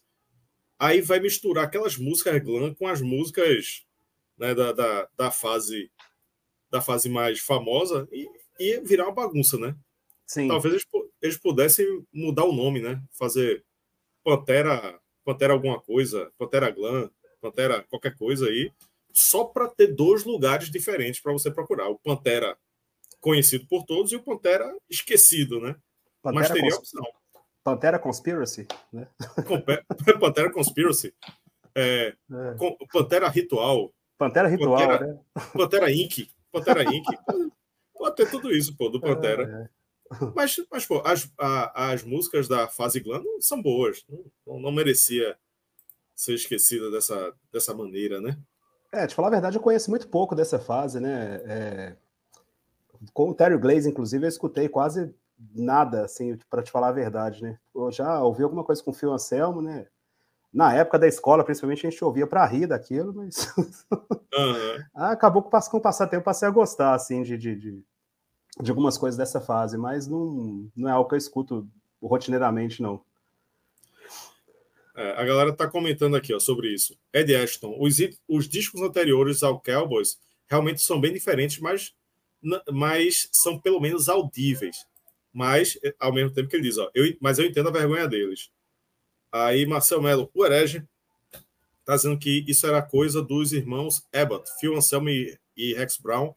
aí 0.80 1.02
vai 1.02 1.20
misturar 1.20 1.66
aquelas 1.66 1.98
músicas 1.98 2.42
glam 2.42 2.74
com 2.74 2.88
as 2.88 3.02
músicas 3.02 3.86
né, 4.41 4.55
da, 4.55 4.71
da, 4.71 5.07
da, 5.15 5.31
fase 5.31 5.91
da 6.71 6.81
fase 6.81 7.07
mais 7.07 7.39
famosa 7.39 8.07
e, 8.12 8.27
e 8.60 8.79
virar 8.81 9.05
uma 9.05 9.13
bagunça, 9.13 9.55
né? 9.55 9.75
Sim. 10.25 10.48
Talvez 10.48 10.74
eles, 10.74 10.88
eles 11.21 11.38
pudessem 11.38 11.86
mudar 12.12 12.45
o 12.45 12.51
nome, 12.51 12.81
né? 12.81 13.00
Fazer 13.12 13.63
Pantera, 14.24 15.00
Pantera 15.24 15.53
alguma 15.53 15.79
coisa, 15.79 16.31
Pantera 16.39 16.71
Glam, 16.71 17.12
Pantera 17.39 17.83
qualquer 17.83 18.15
coisa 18.15 18.48
aí, 18.48 18.71
só 19.13 19.43
para 19.43 19.67
ter 19.67 19.93
dois 19.93 20.24
lugares 20.24 20.71
diferentes 20.71 21.21
para 21.21 21.33
você 21.33 21.51
procurar. 21.51 21.89
O 21.89 22.00
Pantera 22.00 22.57
conhecido 23.19 23.67
por 23.67 23.83
todos 23.83 24.12
e 24.12 24.15
o 24.15 24.24
Pantera 24.24 24.75
esquecido, 24.89 25.62
né? 25.62 25.75
Pantera 26.24 26.50
Mas 26.50 26.51
teria 26.51 26.75
opção. 26.75 27.05
Pantera 27.63 28.00
Conspiracy, 28.00 28.67
né? 28.91 29.07
Pantera 30.19 30.51
Conspiracy. 30.51 31.13
É, 31.75 32.07
é. 32.07 32.15
Pantera 32.91 33.29
Ritual. 33.29 33.93
Pantera 34.22 34.48
Ritual, 34.48 34.78
Pantera, 34.78 35.08
né? 35.08 35.20
Pantera 35.51 35.92
Inc. 35.92 36.30
Pantera 36.51 36.84
Inc. 36.84 37.06
Pode 37.98 38.16
ter 38.16 38.30
tudo 38.30 38.51
isso, 38.51 38.78
pô, 38.78 38.88
do 38.88 39.00
é, 39.00 39.01
Pantera. 39.01 39.70
É, 40.13 40.16
é. 40.25 40.32
Mas, 40.36 40.62
mas, 40.72 40.86
pô, 40.86 41.01
as, 41.04 41.28
a, 41.40 41.92
as 41.92 42.04
músicas 42.04 42.48
da 42.48 42.68
fase 42.68 43.00
glam 43.00 43.24
são 43.40 43.60
boas. 43.60 44.06
Não, 44.46 44.60
não 44.60 44.72
merecia 44.72 45.36
ser 46.16 46.36
esquecida 46.36 46.92
dessa, 46.92 47.34
dessa 47.51 47.74
maneira, 47.74 48.22
né? 48.22 48.38
É, 48.92 49.08
te 49.08 49.16
falar 49.16 49.30
a 49.30 49.32
verdade, 49.32 49.58
eu 49.58 49.62
conheço 49.62 49.90
muito 49.90 50.08
pouco 50.08 50.36
dessa 50.36 50.60
fase, 50.60 51.00
né? 51.00 51.42
É... 51.44 51.96
Com 53.13 53.32
o 53.32 53.34
Terry 53.34 53.58
Glaze, 53.58 53.90
inclusive, 53.90 54.24
eu 54.24 54.30
escutei 54.30 54.70
quase 54.70 55.16
nada, 55.56 56.06
assim, 56.06 56.38
para 56.48 56.62
te 56.62 56.70
falar 56.70 56.90
a 56.90 56.92
verdade, 56.92 57.42
né? 57.42 57.58
Eu 57.74 57.92
já 57.92 58.22
ouvi 58.22 58.44
alguma 58.44 58.63
coisa 58.63 58.84
com 58.84 58.92
o 58.92 58.94
Phil 58.94 59.12
Anselmo, 59.12 59.63
né? 59.63 59.88
Na 60.53 60.74
época 60.74 61.00
da 61.00 61.08
escola, 61.08 61.43
principalmente, 61.43 61.88
a 61.88 61.89
gente 61.89 62.03
ouvia 62.03 62.27
para 62.27 62.46
rir 62.46 62.67
daquilo, 62.67 63.13
mas 63.13 63.53
uhum. 63.58 64.84
acabou 64.93 65.41
que 65.41 65.50
com 65.70 65.77
o 65.77 65.81
passar 65.81 66.08
tempo 66.08 66.25
passei 66.25 66.48
a 66.48 66.51
gostar 66.51 66.93
assim 66.93 67.24
de, 67.24 67.38
de, 67.38 67.55
de, 67.55 67.84
de, 68.60 68.70
algumas 68.70 68.98
coisas 68.98 69.17
dessa 69.17 69.39
fase, 69.39 69.77
mas 69.77 70.08
não, 70.08 70.70
não 70.75 70.89
é 70.89 70.91
algo 70.91 71.08
que 71.08 71.15
eu 71.15 71.20
escuto 71.20 71.67
rotineiramente, 72.01 72.81
não. 72.81 73.01
É, 74.93 75.12
a 75.22 75.24
galera 75.24 75.51
está 75.51 75.67
comentando 75.70 76.17
aqui 76.17 76.34
ó, 76.34 76.39
sobre 76.39 76.67
isso. 76.67 76.98
Ed 77.13 77.34
Ashton, 77.34 77.77
os, 77.79 77.98
os 78.27 78.50
discos 78.50 78.81
anteriores 78.81 79.41
ao 79.43 79.62
Cowboys 79.62 80.20
realmente 80.50 80.81
são 80.81 81.00
bem 81.00 81.13
diferentes, 81.13 81.60
mas, 81.60 81.96
mas 82.70 83.29
são 83.31 83.58
pelo 83.58 83.79
menos 83.79 84.10
audíveis. 84.10 84.86
Mas, 85.31 85.79
ao 85.98 86.12
mesmo 86.12 86.31
tempo 86.31 86.50
que 86.50 86.58
ele 86.58 86.63
diz, 86.63 86.77
ó, 86.77 86.91
eu, 86.93 87.05
mas 87.22 87.39
eu 87.39 87.46
entendo 87.46 87.70
a 87.70 87.72
vergonha 87.72 88.05
deles 88.05 88.51
Aí 89.32 89.66
Marcel 89.66 90.02
Melo, 90.02 90.30
o 90.34 90.46
herege, 90.46 90.86
está 91.80 91.96
dizendo 91.96 92.18
que 92.18 92.44
isso 92.48 92.68
era 92.68 92.82
coisa 92.82 93.22
dos 93.22 93.54
irmãos 93.54 94.06
Abbott, 94.14 94.50
Phil 94.60 94.76
Anselmo 94.76 95.10
e, 95.10 95.38
e 95.56 95.74
Rex 95.74 95.98
Brown, 95.98 96.34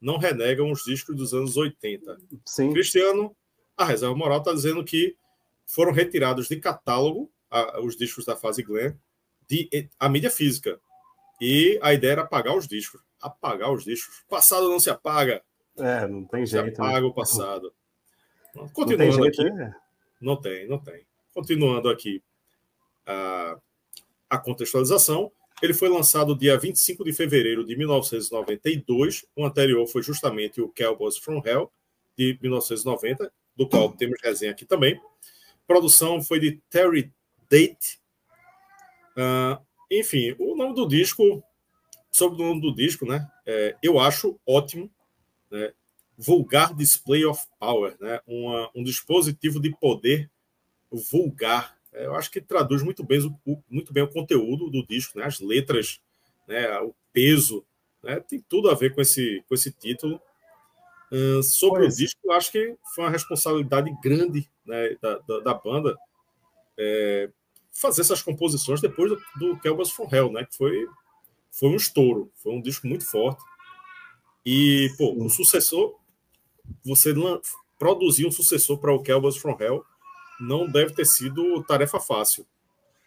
não 0.00 0.16
renegam 0.16 0.70
os 0.70 0.84
discos 0.84 1.16
dos 1.16 1.34
anos 1.34 1.56
80. 1.56 2.18
Sim. 2.44 2.72
Cristiano, 2.72 3.34
a 3.76 3.84
reserva 3.84 4.14
moral 4.14 4.38
está 4.38 4.52
dizendo 4.52 4.84
que 4.84 5.16
foram 5.66 5.92
retirados 5.92 6.48
de 6.48 6.56
catálogo 6.56 7.30
a, 7.50 7.80
os 7.80 7.96
discos 7.96 8.24
da 8.24 8.36
fase 8.36 8.62
Glenn, 8.62 8.94
de, 9.46 9.88
a 9.98 10.08
mídia 10.08 10.30
física. 10.30 10.80
E 11.40 11.78
a 11.82 11.92
ideia 11.92 12.12
era 12.12 12.22
apagar 12.22 12.56
os 12.56 12.66
discos. 12.66 13.00
Apagar 13.20 13.72
os 13.72 13.84
discos. 13.84 14.20
O 14.26 14.28
passado 14.28 14.68
não 14.68 14.80
se 14.80 14.90
apaga. 14.90 15.42
É, 15.76 16.06
não 16.06 16.24
tem 16.24 16.44
jeito. 16.46 16.74
Se 16.74 16.80
apaga 16.80 17.00
né? 17.00 17.06
o 17.06 17.12
passado. 17.12 17.72
Continuando 18.72 19.24
jeito, 19.24 19.42
aqui. 19.42 19.62
É. 19.62 19.72
Não 20.20 20.40
tem, 20.40 20.68
não 20.68 20.78
tem. 20.78 21.06
Continuando 21.32 21.88
aqui 21.88 22.22
a, 23.08 23.58
a 24.28 24.38
contextualização. 24.38 25.32
Ele 25.60 25.74
foi 25.74 25.88
lançado 25.88 26.38
dia 26.38 26.56
25 26.56 27.02
de 27.02 27.12
fevereiro 27.12 27.64
de 27.64 27.76
1992. 27.76 29.24
O 29.34 29.44
anterior 29.44 29.86
foi 29.88 30.02
justamente 30.02 30.60
o 30.60 30.68
Cowboys 30.68 31.16
from 31.16 31.42
Hell, 31.44 31.72
de 32.16 32.38
1990, 32.40 33.32
do 33.56 33.68
qual 33.68 33.90
temos 33.92 34.20
resenha 34.22 34.52
aqui 34.52 34.64
também. 34.64 34.94
A 34.94 35.66
produção 35.66 36.22
foi 36.22 36.38
de 36.38 36.60
Terry 36.70 37.12
Date. 37.50 38.00
Uh, 39.16 39.60
enfim, 39.90 40.36
o 40.38 40.54
nome 40.54 40.74
do 40.74 40.86
disco, 40.86 41.42
sobre 42.10 42.42
o 42.42 42.46
nome 42.46 42.60
do 42.60 42.74
disco, 42.74 43.06
né? 43.06 43.28
É, 43.46 43.76
eu 43.82 43.98
acho 43.98 44.38
ótimo. 44.46 44.90
Né? 45.50 45.72
Vulgar 46.16 46.74
Display 46.74 47.24
of 47.24 47.46
Power, 47.58 47.96
né? 48.00 48.20
Uma, 48.26 48.70
um 48.74 48.82
dispositivo 48.82 49.60
de 49.60 49.74
poder 49.76 50.30
vulgar 50.90 51.77
eu 52.04 52.14
acho 52.14 52.30
que 52.30 52.40
traduz 52.40 52.82
muito 52.82 53.02
bem 53.04 53.20
o, 53.44 53.62
muito 53.68 53.92
bem 53.92 54.02
o 54.02 54.08
conteúdo 54.08 54.70
do 54.70 54.86
disco, 54.86 55.18
né? 55.18 55.24
As 55.24 55.40
letras, 55.40 56.00
né? 56.46 56.78
O 56.80 56.94
peso, 57.12 57.64
né? 58.02 58.20
Tem 58.20 58.40
tudo 58.48 58.70
a 58.70 58.74
ver 58.74 58.94
com 58.94 59.00
esse, 59.00 59.44
com 59.48 59.54
esse 59.54 59.72
título. 59.72 60.20
Uh, 61.10 61.42
sobre 61.42 61.82
pois. 61.82 61.94
o 61.94 61.96
disco, 61.96 62.20
eu 62.24 62.32
acho 62.32 62.52
que 62.52 62.76
foi 62.94 63.04
uma 63.04 63.10
responsabilidade 63.10 63.90
grande 64.02 64.48
né, 64.66 64.94
da, 65.00 65.18
da, 65.18 65.40
da 65.40 65.54
banda 65.54 65.96
é, 66.76 67.30
fazer 67.72 68.02
essas 68.02 68.22
composições 68.22 68.80
depois 68.80 69.10
do, 69.10 69.18
do 69.36 69.58
Kelbas 69.60 69.90
from 69.90 70.08
Hell, 70.10 70.30
né? 70.30 70.44
Que 70.44 70.56
foi, 70.56 70.86
foi 71.50 71.68
um 71.70 71.76
estouro, 71.76 72.30
foi 72.36 72.52
um 72.52 72.60
disco 72.60 72.86
muito 72.86 73.04
forte. 73.04 73.42
E, 74.44 74.92
pô, 74.96 75.12
o 75.12 75.28
sucessor, 75.28 75.96
você 76.84 77.12
produzir 77.78 78.26
um 78.26 78.30
sucessor 78.30 78.78
para 78.78 78.92
o 78.92 79.02
Kelbas 79.02 79.36
from 79.36 79.56
Hell 79.60 79.84
não 80.40 80.70
deve 80.70 80.94
ter 80.94 81.04
sido 81.04 81.62
tarefa 81.64 81.98
fácil. 81.98 82.46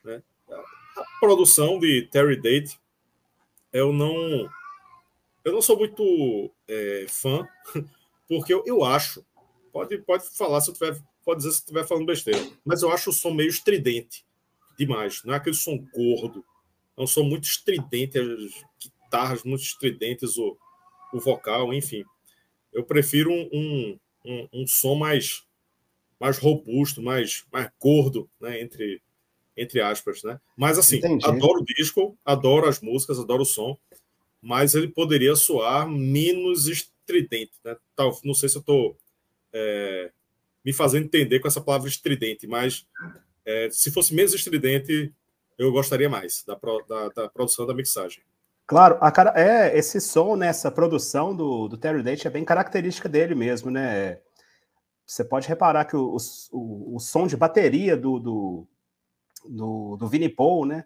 Né? 0.04 0.22
A 0.50 1.04
produção 1.20 1.80
de 1.80 2.08
Terry 2.12 2.36
Date, 2.36 2.80
eu 3.72 3.94
não, 3.94 4.50
eu 5.44 5.54
não 5.54 5.62
sou 5.62 5.78
muito 5.78 6.52
é, 6.68 7.06
fã, 7.08 7.48
porque 8.28 8.54
eu, 8.54 8.64
eu 8.66 8.84
acho, 8.84 9.26
pode, 9.72 9.98
pode 10.00 10.30
falar 10.38 10.62
se 10.62 10.70
eu 10.70 10.74
tiver, 10.74 11.02
pode 11.24 11.40
dizer 11.40 11.52
se 11.52 11.58
eu 11.58 11.62
estiver 11.62 11.88
falando 11.88 12.06
besteira, 12.06 12.40
mas 12.66 12.82
eu 12.82 12.92
acho 12.92 13.10
o 13.10 13.14
som 13.14 13.32
meio 13.32 13.50
estridente 13.50 14.26
demais. 14.78 15.24
Não 15.24 15.34
é 15.34 15.38
aquele 15.38 15.56
som 15.56 15.78
gordo, 15.94 16.44
é 16.98 17.02
um 17.02 17.08
som 17.08 17.24
muito 17.24 17.46
estridente, 17.46 18.20
as 18.20 18.64
guitarras 18.82 19.44
muito 19.44 19.62
estridentes, 19.62 20.38
o, 20.38 20.58
o 21.14 21.20
vocal, 21.20 21.74
enfim. 21.74 22.04
Eu 22.74 22.84
prefiro 22.84 23.32
um, 23.32 23.50
um, 23.52 24.00
um, 24.26 24.48
um 24.54 24.68
som 24.68 24.96
mais 24.96 25.46
mais 26.22 26.38
robusto, 26.38 27.02
mais, 27.02 27.44
mais 27.52 27.68
gordo, 27.80 28.30
né? 28.40 28.62
Entre, 28.62 29.02
entre 29.58 29.82
aspas, 29.82 30.22
né? 30.22 30.40
Mas 30.56 30.78
assim, 30.78 30.98
Entendi. 30.98 31.26
adoro 31.26 31.62
o 31.62 31.66
disco, 31.66 32.16
adoro 32.24 32.70
as 32.70 32.80
músicas, 32.80 33.18
adoro 33.18 33.42
o 33.42 33.46
som, 33.46 33.76
mas 34.40 34.76
ele 34.76 34.88
poderia 34.88 35.36
soar 35.36 35.90
menos 35.90 36.68
estridente, 36.68 37.54
né? 37.66 37.76
Tal, 37.96 38.16
não 38.24 38.36
sei 38.36 38.48
se 38.50 38.56
eu 38.56 38.60
estou 38.60 38.96
é, 39.52 40.12
me 40.64 40.72
fazendo 40.72 41.06
entender 41.06 41.40
com 41.40 41.48
essa 41.48 41.60
palavra 41.60 41.90
estridente, 41.90 42.46
mas 42.46 42.86
é, 43.44 43.68
se 43.72 43.90
fosse 43.90 44.14
menos 44.14 44.32
estridente, 44.36 45.12
eu 45.58 45.72
gostaria 45.72 46.08
mais 46.08 46.44
da, 46.46 46.56
da, 46.88 47.10
da, 47.10 47.30
produção 47.30 47.66
da 47.66 47.74
mixagem. 47.74 48.22
Claro, 48.68 48.96
a 49.02 49.12
cara, 49.12 49.34
é 49.36 49.76
esse 49.76 50.00
som 50.00 50.36
nessa 50.36 50.70
produção 50.70 51.36
do, 51.36 51.68
do 51.68 51.78
Terry 51.78 52.04
Date 52.04 52.28
é 52.28 52.30
bem 52.30 52.46
característica 52.46 53.10
dele 53.10 53.34
mesmo, 53.34 53.72
né? 53.72 54.20
Você 55.12 55.26
pode 55.26 55.46
reparar 55.46 55.84
que 55.84 55.96
o, 55.98 56.16
o, 56.54 56.96
o 56.96 57.00
som 57.00 57.28
de 57.28 57.36
bateria 57.36 57.98
do, 57.98 58.18
do, 58.18 58.68
do, 59.46 59.98
do 59.98 60.10
Paul, 60.34 60.66
né? 60.66 60.86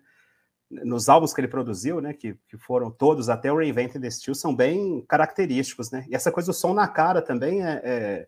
Nos 0.67 1.08
álbuns 1.08 1.32
que 1.32 1.39
ele 1.39 1.48
produziu, 1.48 2.01
né? 2.01 2.12
Que, 2.12 2.34
que 2.50 2.58
foram 2.58 2.89
todos 2.89 3.29
até 3.29 3.51
o 3.51 3.58
Reinvented 3.58 4.01
the 4.01 4.10
Steel, 4.10 4.34
são 4.34 4.55
bem 4.55 5.05
característicos, 5.08 5.91
né? 5.91 6.08
E 6.10 6.15
essa 6.15 6.32
coisa 6.32 6.51
do 6.51 6.55
som 6.55 6.74
na 6.74 6.88
cara 6.88 7.22
também 7.22 7.63
é, 7.63 7.82
é, 7.84 8.27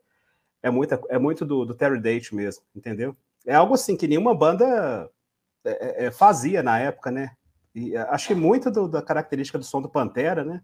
é, 0.61 0.69
muita, 0.69 1.01
é 1.09 1.17
muito 1.17 1.43
do, 1.43 1.65
do 1.65 1.73
Terry 1.73 1.99
Date 1.99 2.35
mesmo, 2.35 2.63
entendeu? 2.75 3.17
É 3.43 3.55
algo 3.55 3.73
assim 3.73 3.97
que 3.97 4.07
nenhuma 4.07 4.35
banda 4.35 5.09
é, 5.65 6.03
é, 6.03 6.05
é 6.05 6.11
fazia 6.11 6.61
na 6.61 6.77
época, 6.77 7.09
né? 7.09 7.31
E 7.73 7.97
acho 7.97 8.27
que 8.27 8.35
muito 8.35 8.69
do, 8.69 8.87
da 8.87 9.01
característica 9.01 9.57
do 9.57 9.65
som 9.65 9.81
do 9.81 9.89
Pantera, 9.89 10.45
né? 10.45 10.61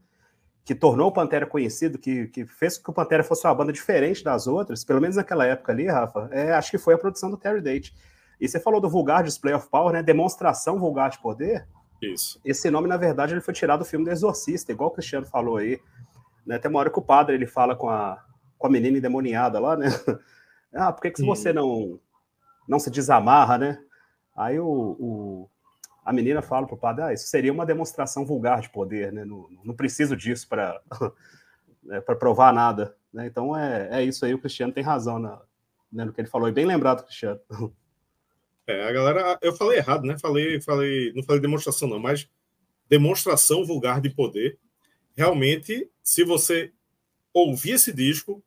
Que 0.65 0.73
tornou 0.73 1.09
o 1.09 1.11
Pantera 1.11 1.45
conhecido, 1.45 1.97
que, 1.97 2.27
que 2.27 2.45
fez 2.45 2.77
com 2.77 2.85
que 2.85 2.89
o 2.91 2.93
Pantera 2.93 3.23
fosse 3.23 3.45
uma 3.45 3.53
banda 3.53 3.73
diferente 3.73 4.23
das 4.23 4.47
outras, 4.47 4.83
pelo 4.83 5.01
menos 5.01 5.17
naquela 5.17 5.45
época 5.45 5.71
ali, 5.73 5.87
Rafa, 5.87 6.29
é, 6.31 6.53
acho 6.53 6.71
que 6.71 6.77
foi 6.77 6.93
a 6.93 6.97
produção 6.97 7.29
do 7.29 7.37
Terry 7.37 7.61
Date. 7.61 7.93
E 8.39 8.47
você 8.47 8.59
falou 8.59 8.79
do 8.79 8.89
vulgar 8.89 9.23
display 9.23 9.53
of 9.53 9.69
power, 9.69 9.93
né? 9.93 10.01
Demonstração 10.01 10.79
vulgar 10.79 11.09
de 11.09 11.19
poder. 11.19 11.67
Isso. 12.01 12.39
Esse 12.43 12.69
nome, 12.69 12.87
na 12.87 12.97
verdade, 12.97 13.33
ele 13.33 13.41
foi 13.41 13.53
tirado 13.53 13.79
do 13.79 13.85
filme 13.85 14.05
do 14.05 14.11
Exorcista, 14.11 14.71
igual 14.71 14.89
o 14.89 14.93
Cristiano 14.93 15.25
falou 15.25 15.57
aí. 15.57 15.79
Né? 16.45 16.57
Tem 16.59 16.69
uma 16.69 16.79
hora 16.79 16.89
que 16.89 16.99
o 16.99 17.01
padre 17.01 17.35
ele 17.35 17.45
fala 17.45 17.75
com 17.75 17.89
a, 17.89 18.21
com 18.57 18.67
a 18.67 18.69
menina 18.69 18.97
endemoniada 18.97 19.59
lá, 19.59 19.77
né? 19.77 19.87
ah, 20.73 20.91
por 20.91 21.01
que, 21.01 21.11
que 21.11 21.25
você 21.25 21.53
não, 21.53 21.99
não 22.67 22.79
se 22.79 22.89
desamarra, 22.89 23.57
né? 23.57 23.79
Aí 24.35 24.59
o, 24.59 24.67
o, 24.67 25.49
a 26.05 26.13
menina 26.13 26.41
fala 26.41 26.67
para 26.67 26.75
o 26.75 26.79
padre, 26.79 27.03
ah, 27.03 27.13
isso 27.13 27.27
seria 27.27 27.51
uma 27.51 27.65
demonstração 27.65 28.25
vulgar 28.25 28.61
de 28.61 28.69
poder, 28.69 29.11
né? 29.11 29.23
Não, 29.23 29.47
não 29.63 29.75
preciso 29.75 30.15
disso 30.15 30.47
para 30.47 30.81
né, 31.83 32.01
para 32.01 32.15
provar 32.15 32.53
nada, 32.53 32.95
né? 33.13 33.27
Então 33.27 33.57
é, 33.57 33.89
é 33.99 34.03
isso 34.03 34.25
aí, 34.25 34.33
o 34.33 34.39
Cristiano 34.39 34.73
tem 34.73 34.83
razão 34.83 35.19
na, 35.19 35.41
né, 35.91 36.05
no 36.05 36.13
que 36.13 36.21
ele 36.21 36.27
falou, 36.27 36.47
e 36.49 36.51
bem 36.51 36.65
lembrado, 36.65 37.03
Cristiano. 37.03 37.39
É, 38.65 38.87
a 38.87 38.93
galera, 38.93 39.37
eu 39.41 39.53
falei 39.53 39.77
errado, 39.77 40.05
né? 40.05 40.17
Falei, 40.17 40.61
falei, 40.61 41.11
não 41.13 41.21
falei 41.21 41.41
demonstração 41.41 41.85
não, 41.85 41.99
mas 41.99 42.29
demonstração 42.87 43.65
vulgar 43.65 43.99
de 43.99 44.09
poder. 44.09 44.57
Realmente, 45.17 45.91
se 46.01 46.23
você 46.23 46.71
ouvir 47.33 47.71
esse 47.71 47.91
disco, 47.91 48.41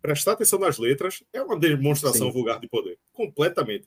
prestar 0.00 0.32
atenção 0.32 0.58
nas 0.58 0.78
letras, 0.78 1.22
é 1.30 1.42
uma 1.42 1.58
demonstração 1.58 2.28
Sim. 2.28 2.32
vulgar 2.32 2.58
de 2.58 2.68
poder, 2.68 2.98
completamente. 3.12 3.86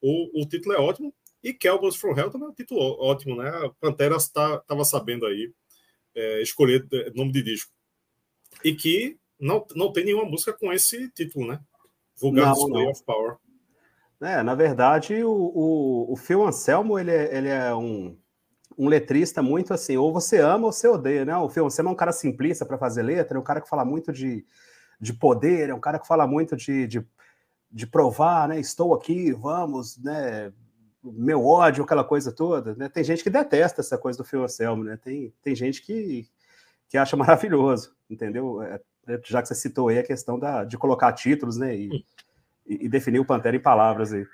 O, 0.00 0.40
o 0.40 0.46
título 0.46 0.76
é 0.76 0.78
ótimo, 0.78 1.12
e 1.42 1.54
Cowboys 1.54 1.96
from 1.96 2.16
Hell 2.16 2.30
também 2.30 2.48
é 2.48 2.50
um 2.50 2.54
título 2.54 2.80
ótimo, 3.00 3.36
né? 3.36 3.48
A 3.48 3.70
Pantera 3.80 4.16
estava 4.16 4.60
tá, 4.66 4.84
sabendo 4.84 5.26
aí 5.26 5.52
é, 6.14 6.42
escolher 6.42 6.86
é, 6.92 7.10
nome 7.10 7.32
de 7.32 7.42
disco. 7.42 7.72
E 8.64 8.74
que 8.74 9.16
não, 9.38 9.64
não 9.74 9.92
tem 9.92 10.04
nenhuma 10.04 10.24
música 10.24 10.52
com 10.52 10.72
esse 10.72 11.08
título, 11.10 11.46
né? 11.46 11.60
Vulgar 12.16 12.52
Display 12.52 12.86
of 12.88 13.04
Power. 13.04 13.36
É, 14.20 14.42
na 14.42 14.54
verdade, 14.54 15.22
o, 15.22 15.30
o, 15.30 16.12
o 16.12 16.16
Phil 16.16 16.44
Anselmo, 16.44 16.98
ele 16.98 17.12
é, 17.12 17.36
ele 17.36 17.48
é 17.48 17.72
um, 17.72 18.18
um 18.76 18.88
letrista 18.88 19.40
muito 19.40 19.72
assim, 19.72 19.96
ou 19.96 20.12
você 20.12 20.38
ama 20.38 20.66
ou 20.66 20.72
você 20.72 20.88
odeia, 20.88 21.24
né? 21.24 21.36
O 21.36 21.48
Phil 21.48 21.66
Anselmo 21.66 21.90
é 21.90 21.92
um 21.92 21.96
cara 21.96 22.10
simplista 22.10 22.66
para 22.66 22.76
fazer 22.76 23.02
letra, 23.02 23.38
é 23.38 23.40
um 23.40 23.44
cara 23.44 23.60
que 23.60 23.68
fala 23.68 23.84
muito 23.84 24.12
de, 24.12 24.44
de 25.00 25.12
poder, 25.12 25.70
é 25.70 25.74
um 25.74 25.80
cara 25.80 26.00
que 26.00 26.06
fala 26.06 26.26
muito 26.26 26.56
de, 26.56 26.88
de, 26.88 27.06
de 27.70 27.86
provar, 27.86 28.48
né? 28.48 28.58
Estou 28.58 28.92
aqui, 28.92 29.32
vamos, 29.32 29.96
né? 29.98 30.52
Meu 31.12 31.44
ódio, 31.44 31.84
aquela 31.84 32.04
coisa 32.04 32.32
toda, 32.32 32.74
né? 32.74 32.88
Tem 32.88 33.04
gente 33.04 33.22
que 33.22 33.30
detesta 33.30 33.80
essa 33.80 33.98
coisa 33.98 34.18
do 34.18 34.24
Phil 34.24 34.42
Anselmo, 34.42 34.84
né? 34.84 34.98
Tem, 35.02 35.32
tem 35.42 35.54
gente 35.54 35.82
que, 35.82 36.28
que 36.88 36.96
acha 36.96 37.16
maravilhoso, 37.16 37.94
entendeu? 38.08 38.62
É, 38.62 38.80
é, 39.06 39.20
já 39.24 39.42
que 39.42 39.48
você 39.48 39.54
citou 39.54 39.88
aí 39.88 39.98
a 39.98 40.06
questão 40.06 40.38
da, 40.38 40.64
de 40.64 40.76
colocar 40.76 41.12
títulos, 41.12 41.56
né? 41.56 41.74
E, 41.74 42.04
e, 42.66 42.86
e 42.86 42.88
definir 42.88 43.20
o 43.20 43.24
Pantera 43.24 43.56
em 43.56 43.60
palavras 43.60 44.12
aí. 44.12 44.26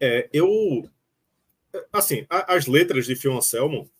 É, 0.00 0.28
eu... 0.32 0.48
Assim, 1.92 2.26
as 2.30 2.66
letras 2.66 3.04
de 3.04 3.14
Phil 3.14 3.36
Anselmo, 3.36 3.90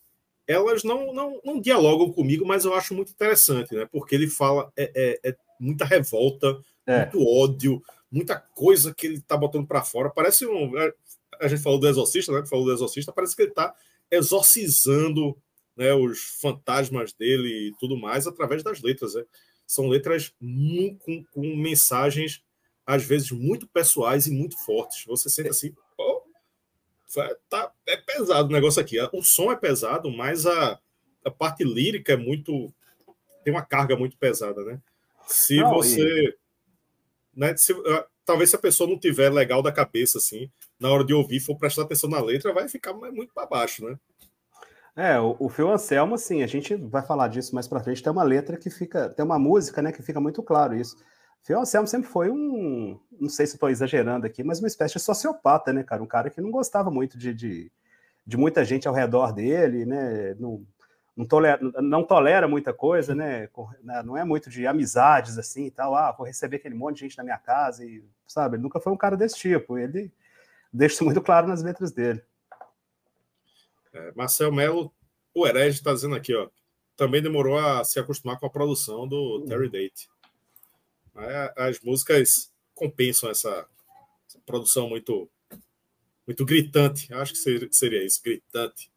elas 0.47 0.83
não, 0.83 1.13
não, 1.13 1.41
não 1.45 1.61
dialogam 1.61 2.11
comigo, 2.11 2.47
mas 2.47 2.65
eu 2.65 2.73
acho 2.75 2.95
muito 2.95 3.13
interessante, 3.13 3.75
né? 3.75 3.87
Porque 3.93 4.15
ele 4.15 4.27
fala 4.27 4.73
é, 4.75 5.19
é, 5.25 5.31
é 5.31 5.37
muita 5.61 5.85
revolta, 5.85 6.59
é. 6.87 7.03
muito 7.03 7.23
ódio, 7.23 7.83
muita 8.11 8.37
coisa 8.55 8.95
que 8.95 9.07
ele 9.07 9.21
tá 9.21 9.37
botando 9.37 9.67
para 9.67 9.83
fora. 9.83 10.09
Parece 10.09 10.47
um 10.47 10.73
a 11.41 11.49
gente 11.49 11.63
falou 11.63 11.79
do 11.79 11.89
Exorcista, 11.89 12.33
né? 12.33 12.47
Falou 12.47 12.65
do 12.65 12.73
Exorcista, 12.73 13.13
parece 13.13 13.35
que 13.35 13.43
ele 13.43 13.51
está 13.51 13.75
exorcizando 14.11 15.37
né, 15.77 15.95
os 15.95 16.19
fantasmas 16.41 17.13
dele 17.13 17.69
e 17.69 17.75
tudo 17.79 17.97
mais 17.97 18.27
através 18.27 18.63
das 18.63 18.83
letras. 18.83 19.15
Né? 19.15 19.25
São 19.67 19.87
letras 19.87 20.35
com, 20.41 21.25
com, 21.33 21.57
mensagens, 21.57 22.43
às 22.85 23.05
vezes, 23.05 23.31
muito 23.31 23.67
pessoais 23.69 24.27
e 24.27 24.31
muito 24.31 24.59
fortes. 24.65 25.05
Você 25.07 25.31
sente 25.31 25.51
assim, 25.51 25.75
pô, 25.97 26.25
tá, 27.49 27.73
é 27.87 27.97
pesado 27.97 28.49
o 28.49 28.53
negócio 28.53 28.81
aqui. 28.81 28.97
O 29.13 29.23
som 29.23 29.53
é 29.53 29.57
pesado, 29.57 30.11
mas 30.11 30.47
a, 30.47 30.81
a 31.25 31.31
parte 31.31 31.63
lírica 31.63 32.15
é 32.15 32.17
muito. 32.17 32.73
tem 33.45 33.53
uma 33.53 33.65
carga 33.65 33.97
muito 33.97 34.17
pesada, 34.17 34.65
né? 34.65 34.81
Se 35.27 35.59
Não, 35.59 35.75
você. 35.75 36.03
E... 36.03 36.37
Né, 37.39 37.57
se, 37.57 37.73
talvez 38.25 38.51
se 38.51 38.57
a 38.57 38.59
pessoa 38.59 38.91
não 38.91 38.99
tiver 38.99 39.31
legal 39.31 39.63
da 39.63 39.71
cabeça, 39.71 40.19
assim, 40.19 40.51
na 40.79 40.91
hora 40.91 41.05
de 41.05 41.15
ouvir, 41.15 41.39
for 41.39 41.57
prestar 41.57 41.83
atenção 41.83 42.11
na 42.11 42.21
letra, 42.21 42.53
vai 42.53 42.69
ficar 42.69 42.93
muito 42.93 43.33
para 43.33 43.47
baixo, 43.47 43.89
né? 43.89 43.97
É, 44.97 45.21
o, 45.21 45.37
o 45.39 45.49
Phil 45.49 45.71
Anselmo, 45.71 46.17
assim, 46.17 46.43
a 46.43 46.49
gente 46.49 46.75
vai 46.75 47.01
falar 47.07 47.29
disso 47.29 47.55
mais 47.55 47.69
para 47.69 47.79
frente, 47.79 48.03
tem 48.03 48.11
uma 48.11 48.25
letra 48.25 48.57
que 48.57 48.69
fica, 48.69 49.09
tem 49.09 49.25
uma 49.25 49.39
música, 49.39 49.81
né, 49.81 49.93
que 49.93 50.03
fica 50.03 50.19
muito 50.21 50.43
claro 50.43 50.75
isso. 50.75 50.97
Phil 51.45 51.61
Anselmo 51.61 51.87
sempre 51.87 52.11
foi 52.11 52.29
um, 52.29 52.99
não 53.21 53.29
sei 53.29 53.47
se 53.47 53.55
estou 53.55 53.71
exagerando 53.71 54.27
aqui, 54.27 54.43
mas 54.43 54.59
uma 54.59 54.67
espécie 54.67 54.95
de 54.95 55.01
sociopata, 55.01 55.73
né, 55.73 55.85
cara? 55.85 56.03
Um 56.03 56.07
cara 56.07 56.29
que 56.31 56.41
não 56.41 56.51
gostava 56.51 56.91
muito 56.91 57.17
de, 57.17 57.33
de, 57.33 57.71
de 58.27 58.37
muita 58.37 58.65
gente 58.65 58.89
ao 58.89 58.95
redor 58.95 59.33
dele, 59.33 59.87
né? 59.87 60.35
Não, 60.41 60.67
não 61.19 61.27
tolera, 61.27 61.59
não 61.83 62.05
tolera 62.05 62.47
muita 62.47 62.73
coisa, 62.73 63.13
né? 63.13 63.51
né? 63.83 64.03
Não 64.05 64.17
é 64.17 64.23
muito 64.23 64.49
de 64.49 64.65
amizades 64.69 65.37
assim 65.37 65.67
e 65.67 65.71
tal. 65.71 65.97
Ah, 65.97 66.13
vou 66.13 66.25
receber 66.25 66.59
aquele 66.59 66.77
monte 66.77 66.95
de 66.95 67.01
gente 67.01 67.19
na 67.19 67.25
minha 67.25 67.37
casa 67.37 67.85
e, 67.85 68.05
sabe? 68.25 68.55
Ele 68.55 68.63
nunca 68.63 68.79
foi 68.79 68.93
um 68.93 68.97
cara 68.97 69.17
desse 69.17 69.37
tipo. 69.37 69.77
Ele 69.77 70.13
deixa 70.73 70.95
isso 70.95 71.05
muito 71.05 71.21
claro 71.21 71.49
nas 71.49 71.61
letras 71.61 71.91
dele. 71.91 72.23
É, 73.93 74.13
Marcel 74.15 74.53
Melo, 74.53 74.95
o 75.35 75.45
herege, 75.45 75.79
está 75.79 75.93
dizendo 75.93 76.15
aqui, 76.15 76.33
ó. 76.37 76.49
Também 76.97 77.21
demorou 77.21 77.59
a 77.59 77.83
se 77.83 77.99
acostumar 77.99 78.39
com 78.39 78.47
a 78.47 78.51
produção 78.51 79.09
do 79.09 79.45
Terry 79.45 79.69
Date. 79.69 80.09
As 81.57 81.81
músicas 81.81 82.53
compensam 82.77 83.29
essa, 83.29 83.67
essa 84.29 84.39
produção 84.47 84.89
muito 84.89 85.29
muito 86.25 86.45
gritante. 86.45 87.13
Acho 87.13 87.33
que 87.33 87.73
seria 87.73 88.05
isso, 88.07 88.23
gritante. 88.23 88.89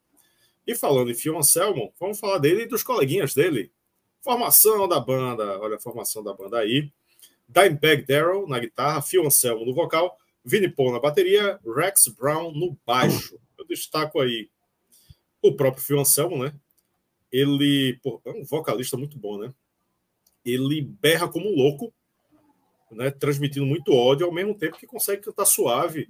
E 0.72 0.74
falando 0.74 1.10
em 1.10 1.14
Phil 1.14 1.36
Anselmo, 1.36 1.92
vamos 2.00 2.18
falar 2.18 2.38
dele 2.38 2.62
e 2.62 2.66
dos 2.66 2.82
coleguinhas 2.82 3.34
dele. 3.34 3.70
Formação 4.22 4.88
da 4.88 4.98
banda, 4.98 5.60
olha 5.60 5.76
a 5.76 5.78
formação 5.78 6.24
da 6.24 6.32
banda 6.32 6.58
aí. 6.58 6.90
Dimebag 7.46 8.06
Darrell 8.06 8.48
na 8.48 8.58
guitarra, 8.58 9.02
Phil 9.02 9.22
Anselmo 9.22 9.66
no 9.66 9.74
vocal, 9.74 10.16
Vinnie 10.42 10.70
Paul 10.70 10.92
na 10.92 10.98
bateria, 10.98 11.60
Rex 11.76 12.08
Brown 12.08 12.52
no 12.52 12.74
baixo. 12.86 13.38
Eu 13.58 13.66
destaco 13.66 14.18
aí 14.18 14.48
o 15.42 15.54
próprio 15.54 15.84
Phil 15.84 16.00
Anselmo, 16.00 16.42
né? 16.42 16.54
Ele 17.30 18.00
pô, 18.02 18.22
é 18.24 18.30
um 18.30 18.42
vocalista 18.42 18.96
muito 18.96 19.18
bom, 19.18 19.36
né? 19.36 19.52
Ele 20.42 20.80
berra 20.80 21.28
como 21.28 21.52
um 21.52 21.54
louco, 21.54 21.92
né? 22.90 23.10
transmitindo 23.10 23.66
muito 23.66 23.92
ódio, 23.92 24.24
ao 24.24 24.32
mesmo 24.32 24.54
tempo 24.54 24.78
que 24.78 24.86
consegue 24.86 25.20
cantar 25.20 25.44
suave. 25.44 26.08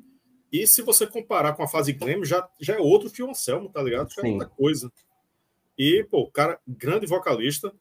E 0.52 0.66
se 0.66 0.82
você 0.82 1.06
comparar 1.06 1.54
com 1.54 1.62
a 1.62 1.68
fase 1.68 1.92
glam, 1.94 2.22
já, 2.24 2.46
já 2.60 2.74
é 2.74 2.78
outro 2.78 3.08
Phil 3.08 3.30
Anselmo, 3.30 3.70
tá 3.70 3.82
ligado? 3.82 4.12
Já 4.12 4.22
é 4.22 4.30
outra 4.30 4.48
coisa. 4.48 4.92
E, 5.78 6.04
pô, 6.10 6.30
cara, 6.30 6.60
grande 6.68 7.06
vocalista. 7.06 7.72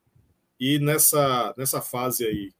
E 0.57 0.79
nessa, 0.79 1.53
nessa 1.57 1.81
fase 1.81 2.25
aí, 2.25 2.53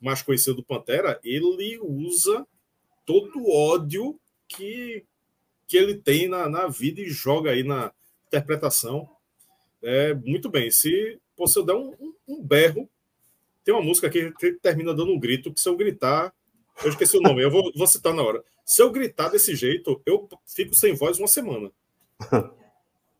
mais 0.00 0.20
conhecido 0.20 0.56
do 0.56 0.64
Pantera, 0.64 1.20
ele 1.22 1.78
usa 1.78 2.44
todo 3.06 3.38
o 3.38 3.50
ódio 3.50 4.18
que, 4.48 5.04
que 5.68 5.76
ele 5.76 5.94
tem 5.94 6.28
na, 6.28 6.48
na 6.48 6.66
vida 6.66 7.00
e 7.00 7.08
joga 7.08 7.52
aí 7.52 7.62
na 7.62 7.92
interpretação. 8.26 9.08
É, 9.82 10.12
muito 10.12 10.50
bem. 10.50 10.70
Se 10.70 11.20
você 11.36 11.62
der 11.64 11.74
um, 11.74 11.94
um, 12.00 12.14
um 12.26 12.42
berro, 12.42 12.88
tem 13.62 13.72
uma 13.72 13.82
música 13.82 14.10
que, 14.10 14.32
que 14.32 14.52
termina 14.54 14.92
dando 14.94 15.12
um 15.12 15.18
grito, 15.18 15.52
que 15.52 15.60
se 15.60 15.68
eu 15.68 15.76
gritar, 15.76 16.34
eu 16.82 16.90
esqueci 16.90 17.16
o 17.16 17.20
nome, 17.20 17.42
eu 17.42 17.50
vou, 17.50 17.72
vou 17.76 17.86
citar 17.86 18.12
na 18.12 18.22
hora. 18.22 18.42
Se 18.64 18.82
eu 18.82 18.90
gritar 18.90 19.28
desse 19.28 19.54
jeito, 19.54 20.00
eu 20.06 20.28
fico 20.46 20.74
sem 20.74 20.94
voz 20.94 21.18
uma 21.18 21.28
semana. 21.28 21.70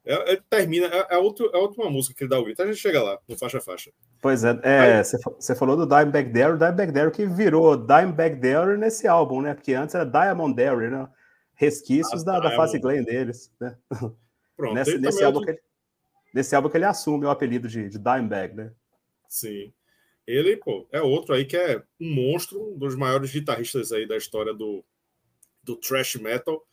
É, 0.06 0.34
é, 0.34 0.40
termina, 0.50 0.86
é, 0.86 1.14
é, 1.14 1.16
outro, 1.16 1.50
é 1.54 1.56
outra 1.56 1.88
música 1.88 2.14
que 2.14 2.24
ele 2.24 2.30
dá 2.30 2.38
o 2.38 2.44
grito. 2.44 2.62
A 2.62 2.66
gente 2.66 2.76
chega 2.76 3.02
lá, 3.02 3.18
no 3.26 3.38
faixa 3.38 3.56
a 3.56 3.60
faixa. 3.60 3.90
Pois 4.20 4.44
é, 4.44 4.60
é 4.62 5.02
você 5.02 5.54
falou 5.54 5.76
do 5.76 5.86
Dimebag 5.86 6.30
Darrell, 6.30 6.58
Dimebag 6.58 6.92
Darrell 6.92 7.10
que 7.10 7.26
virou 7.26 7.76
Dimebag 7.76 8.36
Darrell 8.36 8.76
nesse 8.76 9.08
álbum, 9.08 9.40
né? 9.40 9.54
Porque 9.54 9.72
antes 9.72 9.94
era 9.94 10.04
Diamond 10.04 10.54
Darrell, 10.54 10.90
né? 10.90 11.08
Resquícios 11.54 12.20
ah, 12.22 12.32
da, 12.32 12.40
da 12.40 12.56
fase 12.56 12.78
glam 12.78 13.02
deles, 13.02 13.50
né? 13.58 13.76
Pronto, 14.56 14.74
nesse, 14.74 14.98
nesse, 14.98 15.22
é 15.22 15.24
álbum 15.24 15.38
outro... 15.38 15.54
que 15.54 15.58
ele, 15.58 15.66
nesse 16.34 16.54
álbum 16.54 16.68
que 16.68 16.76
ele 16.76 16.84
assume 16.84 17.24
o 17.24 17.30
apelido 17.30 17.66
de, 17.66 17.88
de 17.88 17.98
Dimebag, 17.98 18.54
né? 18.54 18.72
Sim. 19.26 19.72
Ele, 20.26 20.56
pô, 20.56 20.88
é 20.90 21.02
outro 21.02 21.34
aí 21.34 21.44
que 21.44 21.56
é 21.56 21.82
um 22.00 22.14
monstro, 22.14 22.74
um 22.74 22.78
dos 22.78 22.96
maiores 22.96 23.30
guitarristas 23.30 23.92
aí 23.92 24.06
da 24.06 24.16
história 24.16 24.54
do, 24.54 24.84
do 25.62 25.76
thrash 25.76 26.16
metal, 26.16 26.64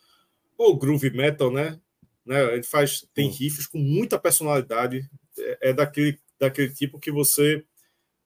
ou 0.58 0.78
groove 0.78 1.10
metal, 1.10 1.52
né? 1.52 1.80
né? 2.26 2.54
Ele 2.54 2.64
faz, 2.64 3.08
tem 3.14 3.30
riffs 3.30 3.68
com 3.68 3.78
muita 3.78 4.20
personalidade, 4.20 5.10
é, 5.38 5.70
é, 5.70 5.74
daquele, 5.74 6.20
daquele 6.40 6.74
tipo 6.74 7.00
que 7.00 7.12
você 7.12 7.64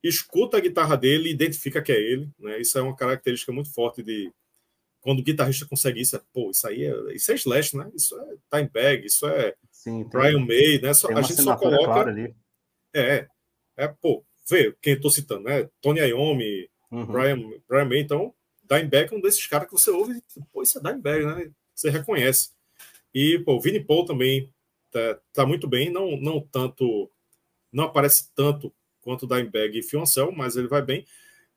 escuta 0.03 0.57
a 0.57 0.61
guitarra 0.61 0.95
dele 0.95 1.29
e 1.29 1.33
identifica 1.33 1.81
que 1.81 1.91
é 1.91 1.99
ele, 1.99 2.29
né? 2.37 2.59
Isso 2.61 2.77
é 2.77 2.81
uma 2.81 2.95
característica 2.95 3.51
muito 3.51 3.73
forte 3.73 4.03
de 4.03 4.31
quando 5.01 5.19
o 5.19 5.23
guitarrista 5.23 5.65
consegue 5.65 6.01
isso, 6.01 6.15
é, 6.15 6.21
pô, 6.33 6.51
isso 6.51 6.67
aí 6.67 6.83
é, 6.83 7.13
isso 7.13 7.31
é 7.31 7.35
Slash, 7.35 7.77
né? 7.77 7.89
Isso 7.95 8.15
é 8.19 8.57
Time 8.57 8.69
Bag, 8.69 9.05
isso 9.05 9.27
é 9.27 9.55
Sim, 9.71 10.03
Brian 10.05 10.39
May, 10.39 10.79
né? 10.81 10.93
Só, 10.93 11.09
a 11.11 11.21
gente 11.21 11.41
só 11.41 11.55
coloca 11.55 12.11
É, 12.93 13.27
é, 13.77 13.87
pô, 13.87 14.25
vê 14.47 14.75
quem 14.81 14.93
eu 14.93 15.01
tô 15.01 15.09
citando, 15.09 15.43
né? 15.43 15.69
Tony 15.81 15.99
Iommi, 15.99 16.69
uhum. 16.91 17.05
Brian, 17.05 17.37
Brian 17.67 17.85
May, 17.85 17.99
então 17.99 18.33
Dimebag 18.69 19.13
é 19.13 19.17
um 19.17 19.21
desses 19.21 19.45
caras 19.47 19.67
que 19.67 19.73
você 19.73 19.91
ouve 19.91 20.13
e, 20.17 20.41
pô, 20.51 20.61
isso 20.61 20.77
é 20.77 20.81
Dimebag, 20.81 21.25
né? 21.25 21.51
Você 21.73 21.89
reconhece. 21.89 22.49
E, 23.13 23.39
pô, 23.39 23.55
o 23.55 23.61
Vini 23.61 23.79
Paul 23.79 24.05
também 24.05 24.51
tá, 24.91 25.19
tá, 25.33 25.45
muito 25.45 25.67
bem, 25.67 25.91
não, 25.91 26.17
não 26.17 26.41
tanto, 26.41 27.09
não 27.71 27.85
aparece 27.85 28.31
tanto 28.35 28.73
quanto 29.01 29.27
Dimebag 29.27 29.77
e 29.77 29.83
Fioncel, 29.83 30.31
mas 30.31 30.55
ele 30.55 30.67
vai 30.67 30.81
bem. 30.81 31.05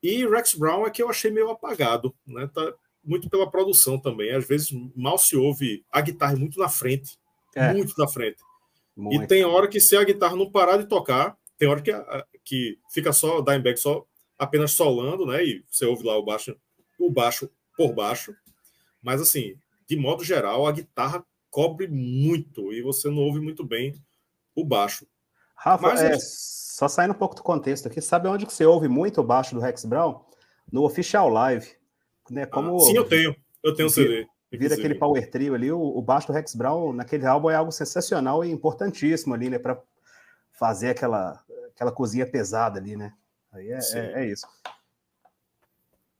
E 0.03 0.27
Rex 0.27 0.55
Brown 0.55 0.87
é 0.87 0.91
que 0.91 1.03
eu 1.03 1.09
achei 1.09 1.31
meio 1.31 1.51
apagado, 1.51 2.15
né? 2.27 2.49
Tá 2.53 2.73
muito 3.03 3.29
pela 3.29 3.51
produção 3.51 3.99
também. 3.99 4.31
Às 4.33 4.47
vezes 4.47 4.71
mal 4.95 5.19
se 5.19 5.37
ouve 5.37 5.85
a 5.91 6.01
guitarra 6.01 6.37
muito 6.37 6.59
na 6.59 6.69
frente, 6.69 7.19
é. 7.57 7.73
muito 7.73 7.95
na 7.99 8.07
frente. 8.07 8.39
Muito. 8.95 9.25
E 9.25 9.27
tem 9.27 9.45
hora 9.45 9.67
que 9.67 9.81
se 9.81 9.97
a 9.97 10.05
guitarra 10.05 10.37
não 10.37 10.51
parar 10.51 10.77
de 10.77 10.87
tocar, 10.87 11.37
tem 11.57 11.69
hora 11.69 11.81
que, 11.81 11.91
que 12.49 12.79
fica 12.89 13.13
só 13.13 13.39
o 13.39 13.43
Dimebag 13.43 13.77
só 13.77 14.07
apenas 14.39 14.73
solando, 14.73 15.27
né? 15.27 15.45
E 15.45 15.63
você 15.71 15.85
ouve 15.85 16.07
lá 16.07 16.17
o 16.17 16.25
baixo, 16.25 16.57
o 16.99 17.11
baixo 17.11 17.51
por 17.77 17.93
baixo. 17.93 18.35
Mas 19.03 19.21
assim, 19.21 19.55
de 19.87 19.97
modo 19.97 20.25
geral, 20.25 20.67
a 20.67 20.73
guitarra 20.73 21.23
cobre 21.51 21.87
muito 21.87 22.73
e 22.73 22.81
você 22.81 23.09
não 23.11 23.19
ouve 23.19 23.41
muito 23.41 23.65
bem 23.65 23.95
o 24.55 24.65
baixo. 24.65 25.07
Rafa, 25.55 25.89
Mas, 25.89 26.01
é, 26.01 26.17
só 26.19 26.89
saindo 26.89 27.13
um 27.13 27.19
pouco 27.19 27.35
do 27.35 27.43
contexto 27.43 27.87
aqui, 27.87 28.01
sabe 28.01 28.29
onde 28.29 28.47
que 28.47 28.55
você 28.55 28.65
ouve 28.65 28.89
muito 28.89 29.21
o 29.21 29.25
baixo 29.25 29.55
do 29.55 29.61
Rex 29.61 29.85
Brown? 29.85 30.25
No 30.73 30.85
Official 30.85 31.29
Live. 31.29 31.69
Né? 32.31 32.47
Como, 32.47 32.77
ah, 32.77 32.81
sim, 32.81 32.97
eu 32.97 33.05
tenho. 33.05 33.37
Eu 33.63 33.75
tenho 33.75 33.89
um 33.89 33.91
CD. 33.91 34.27
Vira 34.51 34.75
aquele 34.75 34.95
power 34.95 35.31
trio 35.31 35.55
ali, 35.55 35.71
o, 35.71 35.79
o 35.79 36.01
baixo 36.01 36.29
do 36.29 36.33
Rex 36.33 36.55
Brown 36.55 36.95
naquele 36.95 37.27
álbum 37.27 37.51
é 37.51 37.55
algo 37.55 37.71
sensacional 37.71 38.43
e 38.43 38.51
importantíssimo 38.51 39.35
ali, 39.35 39.51
né? 39.51 39.59
Para 39.59 39.79
fazer 40.53 40.91
aquela, 40.91 41.45
aquela 41.79 41.93
cozinha 41.93 42.27
pesada 42.27 42.81
ali, 42.81 42.97
né? 42.97 43.15
Aí 43.53 43.71
é, 43.71 43.79
é, 43.79 44.23
é, 44.23 44.27
isso. 44.27 44.47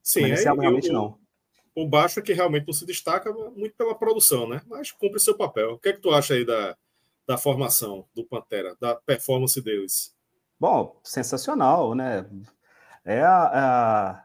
Sim, 0.01 0.29
Mas 0.29 0.39
é, 0.39 0.43
realmente 0.45 0.87
eu, 0.87 0.93
não. 0.93 1.19
O 1.75 1.85
baixo 1.85 2.19
é 2.19 2.23
que 2.23 2.31
realmente 2.31 2.65
não 2.65 2.73
se 2.73 2.85
destaca 2.85 3.31
muito 3.31 3.75
pela 3.75 3.93
produção, 3.93 4.47
né? 4.47 4.61
Mas 4.67 4.91
cumpre 4.91 5.19
seu 5.19 5.35
papel. 5.35 5.73
O 5.73 5.77
que 5.77 5.89
é 5.89 5.93
que 5.93 5.99
tu 5.99 6.11
acha 6.11 6.33
aí 6.33 6.45
da, 6.45 6.77
da 7.27 7.37
formação 7.37 8.07
do 8.15 8.23
Pantera, 8.23 8.75
da 8.79 8.95
performance 8.95 9.61
deles? 9.61 10.15
Bom, 10.57 10.97
sensacional, 11.03 11.93
né? 11.93 12.25
É 13.03 13.21
a, 13.21 13.43
a 13.43 14.23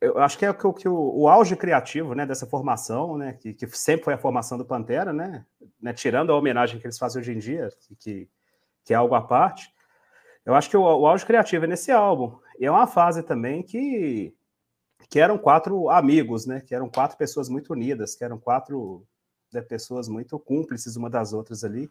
eu 0.00 0.18
acho 0.18 0.36
que 0.36 0.44
é 0.44 0.50
o, 0.50 0.74
que 0.74 0.88
o, 0.88 1.20
o, 1.20 1.28
auge 1.28 1.56
criativo 1.56 2.14
né, 2.14 2.26
dessa 2.26 2.46
formação, 2.46 3.16
né, 3.16 3.32
que, 3.32 3.54
que, 3.54 3.66
sempre 3.68 4.04
foi 4.04 4.14
a 4.14 4.18
formação 4.18 4.58
do 4.58 4.64
Pantera, 4.64 5.12
né, 5.12 5.44
né, 5.80 5.92
tirando 5.94 6.30
a 6.30 6.36
homenagem 6.36 6.78
que 6.78 6.86
eles 6.86 6.98
fazem 6.98 7.20
hoje 7.20 7.32
em 7.32 7.38
dia, 7.38 7.70
que, 7.98 8.28
que 8.84 8.92
é 8.92 8.96
algo 8.96 9.14
à 9.14 9.22
parte, 9.22 9.72
eu 10.46 10.54
acho 10.54 10.70
que 10.70 10.76
o, 10.76 10.80
o 10.80 11.06
auge 11.06 11.26
criativo 11.26 11.64
é 11.64 11.68
nesse 11.68 11.90
álbum. 11.90 12.38
E 12.58 12.64
é 12.64 12.70
uma 12.70 12.86
fase 12.86 13.22
também 13.22 13.62
que, 13.62 14.32
que 15.10 15.18
eram 15.18 15.36
quatro 15.36 15.90
amigos, 15.90 16.46
né? 16.46 16.60
Que 16.60 16.74
eram 16.74 16.88
quatro 16.88 17.18
pessoas 17.18 17.48
muito 17.48 17.72
unidas, 17.72 18.14
que 18.14 18.24
eram 18.24 18.38
quatro 18.38 19.04
né, 19.52 19.60
pessoas 19.60 20.08
muito 20.08 20.38
cúmplices 20.38 20.94
uma 20.96 21.10
das 21.10 21.32
outras 21.32 21.64
ali. 21.64 21.90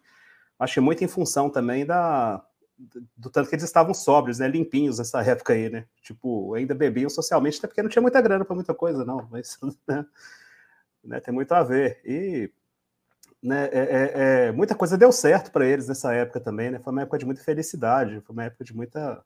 Acho 0.57 0.75
que 0.75 0.79
muito 0.79 1.03
em 1.03 1.07
função 1.07 1.49
também 1.49 1.85
da, 1.85 2.41
do 3.17 3.29
tanto 3.29 3.49
que 3.49 3.55
eles 3.55 3.65
estavam 3.65 3.93
sóbrios, 3.93 4.39
né? 4.39 4.47
Limpinhos 4.47 4.99
nessa 4.99 5.21
época 5.21 5.53
aí, 5.53 5.69
né? 5.69 5.85
Tipo, 6.01 6.53
ainda 6.53 6.73
bebiam 6.73 7.09
socialmente, 7.09 7.57
até 7.57 7.67
porque 7.67 7.83
não 7.83 7.89
tinha 7.89 8.01
muita 8.01 8.21
grana 8.21 8.45
para 8.45 8.55
muita 8.55 8.73
coisa, 8.73 9.03
não. 9.03 9.27
Mas 9.29 9.59
né, 9.85 10.05
né, 11.03 11.19
tem 11.19 11.33
muito 11.33 11.51
a 11.51 11.61
ver. 11.61 11.99
E 12.05 12.49
né, 13.45 13.69
é, 13.71 13.79
é, 13.79 14.47
é, 14.47 14.51
muita 14.51 14.73
coisa 14.73 14.97
deu 14.97 15.11
certo 15.11 15.51
para 15.51 15.67
eles 15.67 15.87
nessa 15.87 16.11
época 16.11 16.39
também, 16.39 16.71
né? 16.71 16.79
Foi 16.79 16.91
uma 16.91 17.03
época 17.03 17.19
de 17.19 17.25
muita 17.25 17.43
felicidade, 17.43 18.19
foi 18.21 18.33
uma 18.33 18.45
época 18.45 18.63
de 18.63 18.75
muita, 18.75 19.23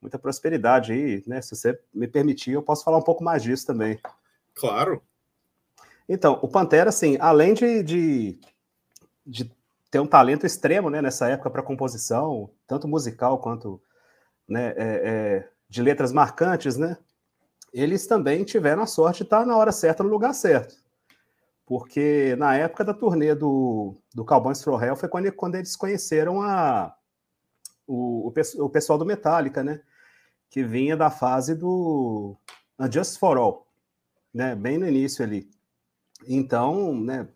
muita 0.00 0.18
prosperidade 0.18 0.90
aí, 0.90 1.22
né? 1.26 1.42
Se 1.42 1.54
você 1.54 1.78
me 1.92 2.08
permitir, 2.08 2.52
eu 2.52 2.62
posso 2.62 2.82
falar 2.82 2.96
um 2.96 3.02
pouco 3.02 3.22
mais 3.22 3.42
disso 3.42 3.66
também. 3.66 4.00
Claro. 4.54 5.02
Então, 6.08 6.38
o 6.40 6.48
Pantera, 6.48 6.88
assim, 6.88 7.18
além 7.20 7.52
de, 7.52 7.82
de, 7.82 8.40
de 9.26 9.52
ter 9.90 10.00
um 10.00 10.06
talento 10.06 10.46
extremo, 10.46 10.88
né, 10.88 11.02
nessa 11.02 11.28
época 11.28 11.50
para 11.50 11.62
composição, 11.62 12.48
tanto 12.66 12.88
musical 12.88 13.38
quanto 13.38 13.82
né, 14.48 14.68
é, 14.68 14.74
é, 14.78 15.48
de 15.68 15.82
letras 15.82 16.10
marcantes, 16.10 16.78
né? 16.78 16.96
Eles 17.70 18.06
também 18.06 18.44
tiveram 18.44 18.82
a 18.82 18.86
sorte 18.86 19.18
de 19.18 19.24
estar 19.24 19.44
na 19.44 19.58
hora 19.58 19.72
certa, 19.72 20.02
no 20.02 20.08
lugar 20.08 20.32
certo 20.32 20.81
porque 21.66 22.34
na 22.36 22.56
época 22.56 22.84
da 22.84 22.94
turnê 22.94 23.34
do, 23.34 23.96
do 24.14 24.24
Cowboys 24.24 24.62
for 24.62 24.82
Hell 24.82 24.96
foi 24.96 25.08
quando, 25.08 25.32
quando 25.32 25.54
eles 25.54 25.76
conheceram 25.76 26.42
a, 26.42 26.94
o, 27.86 28.28
o, 28.28 28.64
o, 28.64 28.68
pessoal 28.70 28.98
do 28.98 29.06
Metallica, 29.06 29.62
né? 29.62 29.80
Que 30.50 30.62
vinha 30.62 30.96
da 30.96 31.10
fase 31.10 31.54
do 31.54 32.36
Just 32.90 33.18
for 33.18 33.36
All, 33.36 33.66
né? 34.34 34.54
Bem 34.54 34.78
no 34.78 34.86
início 34.86 35.24
ali. 35.24 35.48
Então, 36.26 36.94
né? 36.94 37.28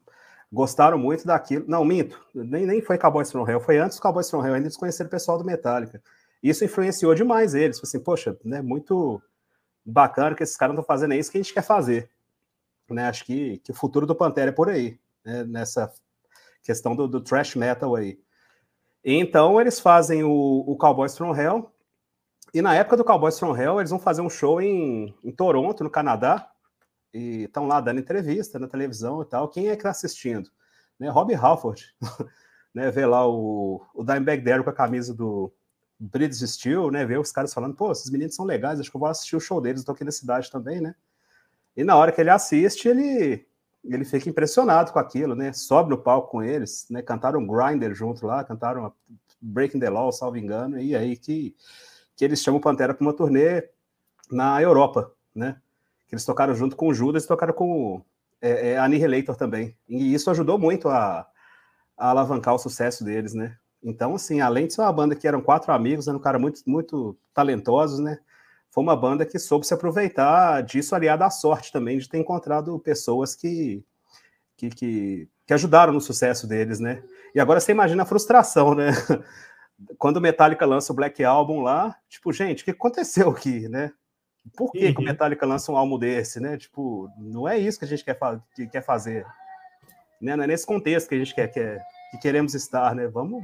Gostaram 0.52 0.98
muito 0.98 1.26
daquilo. 1.26 1.64
Não, 1.66 1.84
minto. 1.84 2.20
Nem, 2.34 2.66
nem 2.66 2.80
foi 2.80 2.98
Cowboys 2.98 3.30
from 3.30 3.48
Hell, 3.48 3.60
foi 3.60 3.78
antes 3.78 3.96
do 3.96 4.02
Cowboys 4.02 4.30
from 4.30 4.44
Hell, 4.44 4.54
ainda 4.54 4.66
eles 4.66 4.76
conheceram 4.76 5.08
o 5.08 5.10
pessoal 5.10 5.38
do 5.38 5.44
Metallica. 5.44 6.02
Isso 6.42 6.64
influenciou 6.64 7.14
demais 7.14 7.54
eles. 7.54 7.80
Assim, 7.82 8.00
poxa, 8.00 8.36
né? 8.44 8.60
Muito 8.60 9.20
bacana 9.84 10.34
que 10.34 10.42
esses 10.42 10.56
caras 10.56 10.74
estão 10.74 10.84
fazendo 10.84 11.14
é 11.14 11.18
isso 11.18 11.30
que 11.30 11.38
a 11.38 11.42
gente 11.42 11.54
quer 11.54 11.62
fazer. 11.62 12.10
Né? 12.90 13.08
Acho 13.08 13.24
que, 13.24 13.58
que 13.58 13.70
o 13.70 13.74
futuro 13.74 14.06
do 14.06 14.14
Pantera 14.14 14.50
é 14.50 14.54
por 14.54 14.68
aí, 14.68 14.98
né? 15.24 15.44
nessa 15.44 15.92
questão 16.62 16.94
do, 16.94 17.06
do 17.06 17.20
thrash 17.20 17.54
metal 17.54 17.94
aí. 17.94 18.18
Então 19.04 19.60
eles 19.60 19.78
fazem 19.78 20.24
o, 20.24 20.64
o 20.66 20.76
Cowboys 20.76 21.16
from 21.16 21.34
Hell, 21.34 21.72
e 22.56 22.62
na 22.62 22.74
época 22.74 22.96
do 22.96 23.04
Cowboys 23.04 23.38
from 23.38 23.56
Hell, 23.56 23.78
eles 23.80 23.90
vão 23.90 23.98
fazer 23.98 24.22
um 24.22 24.30
show 24.30 24.60
em, 24.60 25.14
em 25.22 25.30
Toronto, 25.30 25.84
no 25.84 25.90
Canadá, 25.90 26.50
e 27.12 27.44
estão 27.44 27.66
lá 27.66 27.80
dando 27.80 28.00
entrevista 28.00 28.58
na 28.58 28.68
televisão 28.68 29.22
e 29.22 29.26
tal. 29.26 29.48
Quem 29.48 29.68
é 29.68 29.72
que 29.72 29.80
está 29.80 29.90
assistindo? 29.90 30.50
Né? 30.98 31.08
Rob 31.08 31.34
Halford, 31.34 31.94
né? 32.74 32.90
Vê 32.90 33.04
lá 33.06 33.28
o, 33.28 33.84
o 33.94 34.04
Dimebag 34.04 34.42
Darrell 34.42 34.64
com 34.64 34.70
a 34.70 34.72
camisa 34.72 35.14
do 35.14 35.52
British 35.98 36.40
Steel, 36.50 36.90
né? 36.90 37.04
Vê 37.04 37.18
os 37.18 37.32
caras 37.32 37.52
falando, 37.52 37.74
pô, 37.74 37.92
esses 37.92 38.10
meninos 38.10 38.34
são 38.34 38.44
legais, 38.44 38.80
acho 38.80 38.90
que 38.90 38.96
eu 38.96 39.00
vou 39.00 39.08
assistir 39.08 39.36
o 39.36 39.40
show 39.40 39.60
deles, 39.60 39.80
estou 39.80 39.94
aqui 39.94 40.04
na 40.04 40.10
cidade 40.10 40.50
também, 40.50 40.80
né? 40.80 40.94
E 41.76 41.84
na 41.84 41.96
hora 41.96 42.10
que 42.10 42.20
ele 42.20 42.30
assiste, 42.30 42.88
ele 42.88 43.46
ele 43.88 44.04
fica 44.04 44.28
impressionado 44.28 44.92
com 44.92 44.98
aquilo, 44.98 45.34
né? 45.34 45.52
Sobe 45.52 45.90
no 45.90 45.98
palco 45.98 46.30
com 46.30 46.42
eles, 46.42 46.86
né? 46.90 47.02
Cantaram 47.02 47.46
Grinder 47.46 47.94
junto 47.94 48.26
lá, 48.26 48.42
cantaram 48.42 48.92
Breaking 49.40 49.78
the 49.78 49.88
Law, 49.88 50.10
salvo 50.10 50.36
engano, 50.36 50.80
e 50.80 50.96
aí 50.96 51.16
que, 51.16 51.54
que 52.16 52.24
eles 52.24 52.42
chamam 52.42 52.58
o 52.58 52.60
Pantera 52.60 52.94
para 52.94 53.04
uma 53.04 53.12
turnê 53.12 53.68
na 54.30 54.60
Europa, 54.60 55.12
né? 55.34 55.60
Que 56.08 56.14
eles 56.14 56.24
tocaram 56.24 56.54
junto 56.54 56.76
com 56.76 56.88
o 56.88 56.94
Judas 56.94 57.24
e 57.24 57.28
tocaram 57.28 57.52
com 57.52 58.02
é, 58.40 58.70
é, 58.70 58.78
Annihilator 58.78 59.36
também. 59.36 59.76
E 59.88 60.12
isso 60.12 60.30
ajudou 60.30 60.58
muito 60.58 60.88
a, 60.88 61.26
a, 61.96 62.10
alavancar 62.10 62.54
o 62.54 62.58
sucesso 62.58 63.04
deles, 63.04 63.34
né? 63.34 63.56
Então, 63.82 64.14
assim, 64.14 64.40
além 64.40 64.66
de 64.66 64.74
ser 64.74 64.80
uma 64.80 64.92
banda 64.92 65.14
que 65.14 65.28
eram 65.28 65.40
quatro 65.40 65.72
amigos, 65.72 66.08
eram 66.08 66.18
um 66.18 66.22
cara 66.22 66.38
muito, 66.38 66.60
muito 66.66 67.16
talentosos, 67.32 68.00
né? 68.00 68.18
Foi 68.76 68.82
uma 68.82 68.94
banda 68.94 69.24
que 69.24 69.38
soube 69.38 69.66
se 69.66 69.72
aproveitar 69.72 70.62
disso 70.62 70.94
aliado 70.94 71.24
à 71.24 71.30
sorte 71.30 71.72
também 71.72 71.96
de 71.96 72.06
ter 72.10 72.18
encontrado 72.18 72.78
pessoas 72.78 73.34
que, 73.34 73.82
que, 74.54 74.68
que, 74.68 75.28
que 75.46 75.54
ajudaram 75.54 75.94
no 75.94 76.00
sucesso 76.00 76.46
deles, 76.46 76.78
né? 76.78 77.02
E 77.34 77.40
agora 77.40 77.58
você 77.58 77.72
imagina 77.72 78.02
a 78.02 78.06
frustração, 78.06 78.74
né? 78.74 78.90
Quando 79.96 80.18
o 80.18 80.20
Metallica 80.20 80.66
lança 80.66 80.92
o 80.92 80.94
Black 80.94 81.24
Album 81.24 81.62
lá, 81.62 81.96
tipo, 82.06 82.30
gente, 82.34 82.60
o 82.60 82.64
que 82.66 82.70
aconteceu 82.72 83.30
aqui, 83.30 83.66
né? 83.66 83.92
Por 84.54 84.70
que, 84.70 84.88
uhum. 84.88 84.92
que 84.92 84.98
o 84.98 85.00
uhum. 85.00 85.06
Metallica 85.06 85.46
lança 85.46 85.72
um 85.72 85.76
álbum 85.78 85.98
desse, 85.98 86.38
né? 86.38 86.58
Tipo, 86.58 87.08
não 87.16 87.48
é 87.48 87.58
isso 87.58 87.78
que 87.78 87.86
a 87.86 87.88
gente 87.88 88.04
quer, 88.04 88.18
fa 88.18 88.38
que 88.54 88.66
quer 88.66 88.82
fazer. 88.82 89.24
Né? 90.20 90.36
Não 90.36 90.44
é 90.44 90.46
nesse 90.46 90.66
contexto 90.66 91.08
que 91.08 91.14
a 91.14 91.18
gente 91.18 91.34
quer, 91.34 91.48
quer 91.48 91.82
que 92.10 92.18
queremos 92.18 92.52
estar, 92.54 92.94
né? 92.94 93.08
Vamos 93.08 93.42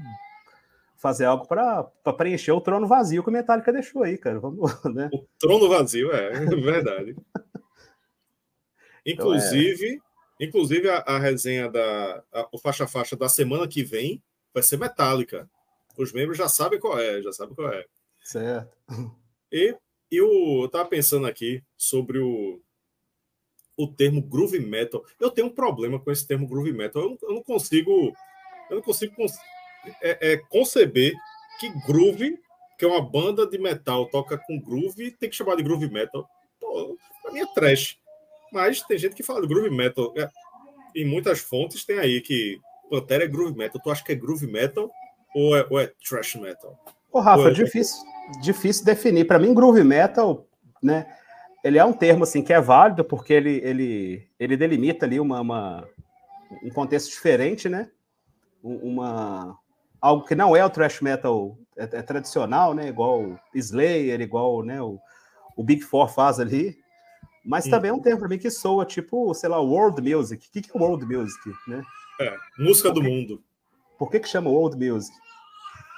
fazer 1.03 1.25
algo 1.25 1.49
para 1.49 1.83
preencher 2.17 2.53
o 2.53 2.61
trono 2.61 2.87
vazio 2.87 3.25
que 3.25 3.29
o 3.29 3.33
Metallica 3.33 3.73
deixou 3.73 4.05
aí, 4.05 4.17
cara. 4.17 4.39
Vamos, 4.39 4.71
né? 4.95 5.11
O 5.13 5.27
trono 5.37 5.69
vazio, 5.69 6.13
é, 6.13 6.33
é 6.33 6.45
verdade. 6.45 7.17
inclusive, 9.05 9.95
então, 9.95 10.07
é... 10.41 10.45
inclusive 10.45 10.89
a, 10.89 10.99
a, 10.99 11.19
resenha 11.19 11.69
da 11.69 12.23
a, 12.33 12.49
o 12.53 12.59
faixa 12.59 12.87
faixa 12.87 13.17
da 13.17 13.29
semana 13.29 13.67
que 13.67 13.83
vem 13.83 14.23
vai 14.55 14.63
ser 14.63 14.79
Metallica. 14.79 15.51
Os 15.99 16.13
membros 16.13 16.39
já 16.39 16.49
sabem 16.49 16.79
qual 16.79 16.99
é, 16.99 17.21
já 17.21 17.33
sabem 17.33 17.55
qual 17.57 17.73
é. 17.73 17.85
Certo. 18.23 18.71
E 19.51 19.77
eu 20.09 20.65
estava 20.67 20.89
pensando 20.89 21.27
aqui 21.27 21.65
sobre 21.77 22.21
o, 22.21 22.63
o 23.77 23.89
termo 23.89 24.23
groove 24.23 24.61
metal. 24.61 25.05
Eu 25.19 25.31
tenho 25.33 25.49
um 25.49 25.55
problema 25.55 25.99
com 25.99 26.13
esse 26.13 26.27
termo 26.27 26.47
groove 26.47 26.73
metal. 26.73 27.03
Eu, 27.03 27.19
eu 27.23 27.35
não 27.35 27.43
consigo, 27.43 28.13
eu 28.71 28.77
não 28.77 28.83
consigo 28.83 29.15
é, 30.03 30.33
é, 30.33 30.37
conceber 30.37 31.13
que 31.59 31.71
groove, 31.87 32.39
que 32.79 32.85
é 32.85 32.89
uma 32.89 33.03
banda 33.03 33.47
de 33.47 33.59
metal, 33.59 34.07
toca 34.07 34.39
com 34.39 34.61
groove, 34.61 35.11
tem 35.13 35.31
que 35.31 35.37
chamar 35.37 35.57
de 35.57 35.63
groove 35.63 35.91
metal. 35.91 36.29
Pô, 36.61 36.97
pra 37.23 37.33
mim 37.33 37.41
é 37.41 37.47
trash. 37.55 37.99
Mas 38.53 38.83
tem 38.83 38.99
gente 38.99 39.15
que 39.15 39.23
fala 39.23 39.41
de 39.41 39.49
groove 39.49 39.71
metal. 39.71 40.13
É, 40.17 40.29
em 40.95 41.05
muitas 41.05 41.41
fontes 41.41 41.85
tem 41.85 41.99
aí 41.99 42.21
que 42.21 42.61
Pantera 42.91 43.25
é 43.25 43.29
groove 43.29 43.57
metal. 43.57 43.81
Tu 43.83 43.91
acha 43.91 44.05
que 44.05 44.13
é 44.13 44.15
groove 44.15 44.47
metal 44.47 44.91
ou 45.35 45.57
é, 45.57 45.67
ou 45.71 45.81
é 45.81 45.91
trash 46.09 46.35
metal? 46.37 46.79
Ô, 47.11 47.21
Rafa, 47.21 47.49
é... 47.49 47.53
difícil 47.53 48.03
difícil 48.41 48.85
definir. 48.85 49.27
Para 49.27 49.39
mim, 49.39 49.55
groove 49.55 49.83
metal, 49.83 50.47
né? 50.83 51.07
Ele 51.65 51.79
é 51.79 51.85
um 51.85 51.93
termo 51.93 52.25
assim 52.25 52.43
que 52.43 52.53
é 52.53 52.61
válido 52.61 53.05
porque 53.05 53.33
ele, 53.33 53.61
ele, 53.63 54.29
ele 54.39 54.57
delimita 54.57 55.07
ali 55.07 55.21
uma, 55.21 55.41
uma 55.41 55.89
um 56.63 56.71
contexto 56.71 57.11
diferente, 57.11 57.69
né? 57.69 57.89
Uma 58.63 59.57
algo 60.03 60.27
que 60.27 60.35
não 60.35 60.57
é 60.57 60.65
o 60.65 60.69
thrash 60.69 61.01
metal 61.01 61.57
é, 61.77 61.85
é 61.85 62.03
tradicional, 62.03 62.75
né? 62.75 62.89
Igual 62.89 63.39
Slayer, 63.55 64.21
igual 64.21 64.65
né, 64.65 64.83
o, 64.83 64.99
o 65.57 65.63
Big 65.63 65.83
Four 65.83 66.09
faz 66.09 66.41
ali. 66.41 66.77
Mas 67.45 67.65
também 67.67 67.91
é 67.91 67.95
um 67.95 68.01
termo 68.01 68.21
para 68.21 68.29
mim 68.29 68.39
que 68.39 68.51
soa 68.51 68.85
tipo, 68.85 69.33
sei 69.35 69.49
lá, 69.49 69.61
world 69.61 70.01
music. 70.01 70.47
O 70.47 70.51
que, 70.53 70.61
que 70.61 70.77
é 70.77 70.81
world 70.81 71.05
music, 71.05 71.41
né? 71.67 71.83
É, 72.21 72.37
música 72.59 72.91
do 72.93 73.03
mundo. 73.03 73.43
Por 73.99 74.11
que, 74.11 74.21
que 74.21 74.29
chama 74.29 74.51
world 74.51 74.77
music? 74.77 75.13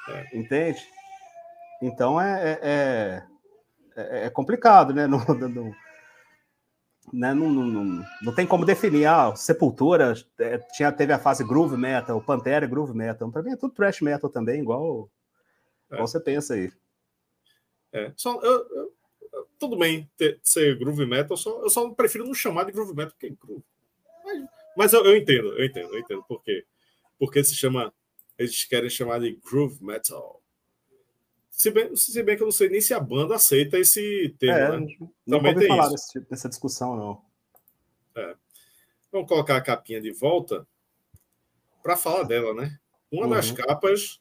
É. 0.08 0.38
Entende? 0.38 0.82
Então 1.82 2.20
é, 2.20 2.58
é, 2.62 3.22
é, 3.96 4.26
é 4.26 4.30
complicado, 4.30 4.94
né? 4.94 5.06
Não, 5.08 5.18
não, 5.18 5.72
né? 7.12 7.34
Não, 7.34 7.50
não, 7.50 8.04
não, 8.22 8.34
tem 8.34 8.46
como 8.46 8.64
definir. 8.64 9.06
Ah, 9.06 9.34
Sepultura 9.36 10.14
é, 10.38 10.58
tinha, 10.74 10.90
teve 10.92 11.12
a 11.12 11.18
fase 11.18 11.44
groove 11.44 11.76
metal, 11.76 12.20
Pantera 12.22 12.66
groove 12.66 12.94
metal. 12.94 13.30
Para 13.30 13.42
mim 13.42 13.52
é 13.52 13.56
tudo 13.56 13.74
thrash 13.74 14.00
metal 14.00 14.30
também, 14.30 14.60
igual, 14.60 15.10
é. 15.90 15.94
igual 15.94 16.08
você 16.08 16.20
pensa 16.20 16.54
aí. 16.54 16.72
É, 17.92 18.12
só, 18.16 18.40
eu, 18.40 18.68
eu, 18.68 18.94
tudo 19.58 19.76
bem 19.76 20.10
ter, 20.16 20.40
ser 20.42 20.78
groove 20.78 21.06
metal, 21.06 21.36
só, 21.36 21.62
eu 21.62 21.70
só 21.70 21.88
prefiro 21.90 22.24
não 22.24 22.34
chamar 22.34 22.64
de 22.64 22.72
groove 22.72 22.94
metal 22.94 23.14
que 23.18 23.30
groove. 23.30 23.64
Mas, 24.24 24.44
mas 24.76 24.92
eu, 24.92 25.04
eu, 25.04 25.16
entendo, 25.16 25.48
eu 25.58 25.64
entendo, 25.64 25.94
eu 25.94 25.98
entendo 25.98 26.24
por 26.24 26.42
quê. 26.42 26.64
Porque 27.18 27.42
se 27.44 27.54
chama, 27.54 27.92
eles 28.38 28.64
querem 28.64 28.90
chamar 28.90 29.20
de 29.20 29.38
groove 29.44 29.82
metal. 29.84 30.42
Se 31.54 31.70
bem, 31.70 31.94
se 31.94 32.20
bem 32.24 32.36
que 32.36 32.42
eu 32.42 32.46
não 32.46 32.52
sei 32.52 32.68
nem 32.68 32.80
se 32.80 32.92
a 32.92 32.98
banda 32.98 33.36
aceita 33.36 33.78
esse 33.78 34.34
termo. 34.40 34.58
É, 34.58 34.80
né? 34.80 34.96
Não 35.24 35.38
Também 35.38 35.54
tem 35.54 35.68
falar 35.68 35.88
desse, 35.88 36.20
dessa 36.20 36.48
discussão, 36.48 36.96
não. 36.96 37.22
É. 38.16 38.34
Vamos 39.12 39.28
colocar 39.28 39.56
a 39.56 39.60
capinha 39.60 40.00
de 40.00 40.10
volta 40.10 40.66
para 41.80 41.96
falar 41.96 42.24
dela, 42.24 42.52
né? 42.52 42.76
Uma 43.10 43.26
uhum. 43.26 43.30
das 43.30 43.52
capas 43.52 44.20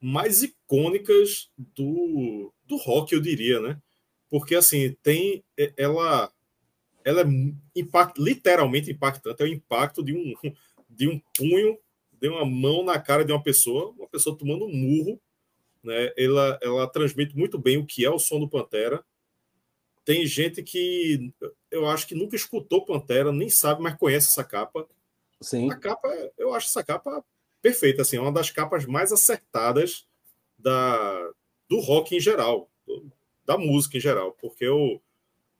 mais 0.00 0.44
icônicas 0.44 1.50
do, 1.58 2.52
do 2.64 2.76
rock, 2.76 3.14
eu 3.14 3.20
diria, 3.20 3.58
né? 3.58 3.82
Porque 4.30 4.54
assim, 4.54 4.96
tem 5.02 5.44
ela 5.76 6.32
ela 7.04 7.22
é 7.22 7.24
impact, 7.74 8.22
literalmente 8.22 8.92
impactante, 8.92 9.42
é 9.42 9.44
o 9.44 9.48
impacto 9.48 10.04
de 10.04 10.14
um 10.14 10.34
de 10.88 11.08
um 11.08 11.20
punho, 11.36 11.76
de 12.12 12.28
uma 12.28 12.44
mão 12.44 12.84
na 12.84 12.98
cara 13.00 13.24
de 13.24 13.32
uma 13.32 13.42
pessoa, 13.42 13.90
uma 13.90 14.08
pessoa 14.08 14.38
tomando 14.38 14.66
um 14.66 14.72
murro 14.72 15.20
né? 15.82 16.12
Ela, 16.16 16.58
ela 16.62 16.86
transmite 16.86 17.36
muito 17.36 17.58
bem 17.58 17.78
o 17.78 17.86
que 17.86 18.04
é 18.04 18.10
o 18.10 18.18
som 18.18 18.38
do 18.38 18.48
Pantera. 18.48 19.04
Tem 20.04 20.26
gente 20.26 20.62
que 20.62 21.32
eu 21.70 21.86
acho 21.86 22.06
que 22.06 22.14
nunca 22.14 22.36
escutou 22.36 22.84
Pantera, 22.84 23.32
nem 23.32 23.48
sabe, 23.48 23.82
mas 23.82 23.96
conhece 23.96 24.28
essa 24.28 24.44
capa. 24.44 24.86
Sim. 25.40 25.70
A 25.70 25.76
capa, 25.76 26.08
eu 26.36 26.54
acho 26.54 26.68
essa 26.68 26.82
capa 26.82 27.24
perfeita, 27.62 28.02
assim, 28.02 28.16
é 28.16 28.20
uma 28.20 28.32
das 28.32 28.50
capas 28.50 28.86
mais 28.86 29.12
acertadas 29.12 30.06
da, 30.58 31.30
do 31.68 31.78
rock 31.78 32.16
em 32.16 32.20
geral, 32.20 32.70
da 33.44 33.56
música 33.58 33.96
em 33.96 34.00
geral, 34.00 34.32
porque 34.40 34.64
eu, 34.64 35.00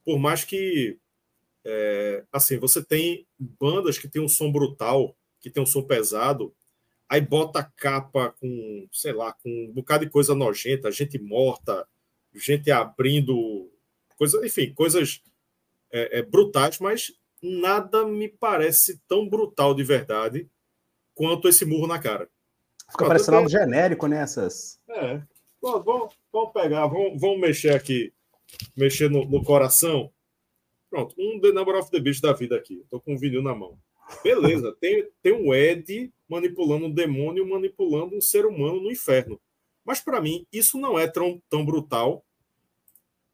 por 0.05 0.19
mais 0.19 0.45
que 0.45 0.99
é, 1.65 2.25
assim, 2.33 2.59
você 2.59 2.83
tem 2.83 3.27
bandas 3.39 3.99
que 3.99 4.09
tem 4.09 4.23
um 4.23 4.29
som 4.29 4.51
brutal, 4.51 5.15
que 5.41 5.51
tem 5.51 5.63
um 5.63 5.67
som 5.67 5.83
pesado, 5.83 6.55
aí 7.11 7.21
bota 7.21 7.65
capa 7.77 8.33
com, 8.41 8.89
sei 8.93 9.13
lá, 9.13 9.33
com 9.33 9.51
um 9.51 9.73
bocado 9.73 10.05
de 10.05 10.11
coisa 10.11 10.33
nojenta, 10.33 10.93
gente 10.93 11.19
morta, 11.19 11.85
gente 12.33 12.71
abrindo, 12.71 13.69
coisa, 14.17 14.47
enfim, 14.47 14.73
coisas 14.73 15.21
é, 15.91 16.21
é, 16.21 16.23
brutais, 16.23 16.79
mas 16.79 17.13
nada 17.43 18.07
me 18.07 18.29
parece 18.29 19.01
tão 19.09 19.29
brutal 19.29 19.75
de 19.75 19.83
verdade 19.83 20.49
quanto 21.13 21.49
esse 21.49 21.65
murro 21.65 21.89
na 21.89 21.99
cara. 21.99 22.31
Fica 22.89 23.07
parecendo 23.07 23.39
algo 23.39 23.51
genérico 23.51 24.07
nessas. 24.07 24.81
É. 24.89 25.21
Bom, 25.61 25.83
vamos, 25.83 26.15
vamos 26.33 26.53
pegar, 26.53 26.87
vamos, 26.87 27.21
vamos 27.21 27.41
mexer 27.41 27.75
aqui, 27.75 28.13
mexer 28.77 29.11
no, 29.11 29.25
no, 29.25 29.43
coração. 29.43 30.13
Pronto, 30.89 31.15
um 31.19 31.41
The 31.41 31.51
Number 31.51 31.75
of 31.75 31.91
the 31.91 31.99
Beast 31.99 32.23
da 32.23 32.33
vida 32.33 32.57
aqui. 32.57 32.81
Estou 32.85 33.01
com 33.01 33.15
um 33.15 33.19
vinil 33.19 33.43
na 33.43 33.55
mão. 33.55 33.77
Beleza, 34.23 34.73
tem, 34.81 35.09
tem 35.21 35.33
um 35.33 35.53
Ed 35.53 36.13
manipulando 36.31 36.87
um 36.87 36.91
demônio, 36.91 37.49
manipulando 37.49 38.17
um 38.17 38.21
ser 38.21 38.47
humano 38.47 38.81
no 38.81 38.91
inferno. 38.91 39.41
Mas 39.85 40.01
para 40.01 40.21
mim, 40.21 40.47
isso 40.53 40.79
não 40.79 40.97
é 40.97 41.09
tão, 41.09 41.43
tão 41.51 41.65
brutal 41.65 42.25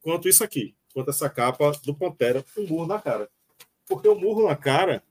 quanto 0.01 0.29
isso 0.29 0.43
aqui, 0.43 0.75
quanto 0.95 1.11
essa 1.11 1.29
capa 1.29 1.73
do 1.85 1.95
Pantera, 1.95 2.43
um 2.57 2.67
murro 2.67 2.87
na 2.87 2.99
cara. 2.99 3.29
Porque 3.87 4.09
o 4.09 4.19
murro 4.19 4.49
na 4.49 4.57
cara 4.57 5.03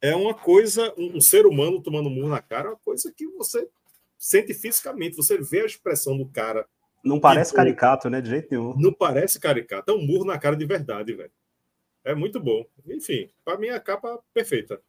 é 0.00 0.16
uma 0.16 0.32
coisa, 0.32 0.94
um, 0.96 1.18
um 1.18 1.20
ser 1.20 1.44
humano 1.44 1.82
tomando 1.82 2.08
um 2.08 2.14
murro 2.14 2.28
na 2.30 2.40
cara, 2.40 2.68
é 2.68 2.70
uma 2.70 2.78
coisa 2.78 3.12
que 3.14 3.26
você 3.28 3.68
sente 4.16 4.54
fisicamente, 4.54 5.16
você 5.16 5.36
vê 5.36 5.60
a 5.60 5.66
expressão 5.66 6.16
do 6.16 6.26
cara. 6.26 6.66
Não 7.04 7.20
parece 7.20 7.52
caricato, 7.52 8.08
né? 8.08 8.22
De 8.22 8.30
jeito 8.30 8.48
nenhum. 8.50 8.74
Não 8.78 8.92
parece 8.92 9.38
caricato, 9.38 9.90
é 9.90 9.94
um 9.94 10.06
murro 10.06 10.24
na 10.24 10.38
cara 10.38 10.56
de 10.56 10.64
verdade, 10.64 11.12
velho. 11.12 11.32
É 12.02 12.14
muito 12.14 12.40
bom. 12.40 12.64
Enfim, 12.86 13.30
para 13.44 13.58
mim 13.58 13.68
a 13.68 13.78
capa 13.78 14.18
perfeita. 14.32 14.80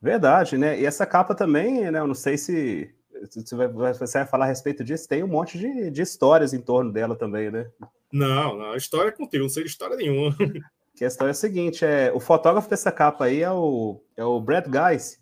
Verdade, 0.00 0.56
né? 0.56 0.80
E 0.80 0.86
essa 0.86 1.04
capa 1.04 1.34
também, 1.34 1.90
né? 1.90 1.98
Eu 1.98 2.06
não 2.06 2.14
sei 2.14 2.38
se, 2.38 2.94
você 3.32 4.18
vai 4.18 4.26
falar 4.26 4.46
a 4.46 4.48
respeito 4.48 4.82
disso, 4.82 5.08
tem 5.08 5.22
um 5.22 5.28
monte 5.28 5.58
de, 5.58 5.90
de 5.90 6.02
histórias 6.02 6.54
em 6.54 6.60
torno 6.60 6.92
dela 6.92 7.14
também, 7.14 7.50
né? 7.50 7.70
Não, 8.12 8.56
não, 8.56 8.72
a 8.72 8.76
história 8.76 9.10
é 9.10 9.12
contigo, 9.12 9.42
não 9.42 9.50
sei 9.50 9.64
de 9.64 9.68
história 9.68 9.96
nenhuma. 9.96 10.34
questão 10.96 11.26
é 11.26 11.30
a 11.30 11.34
seguinte: 11.34 11.84
é, 11.84 12.12
o 12.12 12.20
fotógrafo 12.20 12.68
dessa 12.68 12.90
capa 12.90 13.26
aí 13.26 13.42
é 13.42 13.50
o, 13.50 14.02
é 14.16 14.24
o 14.24 14.40
Brad 14.40 14.66
Guys, 14.66 15.20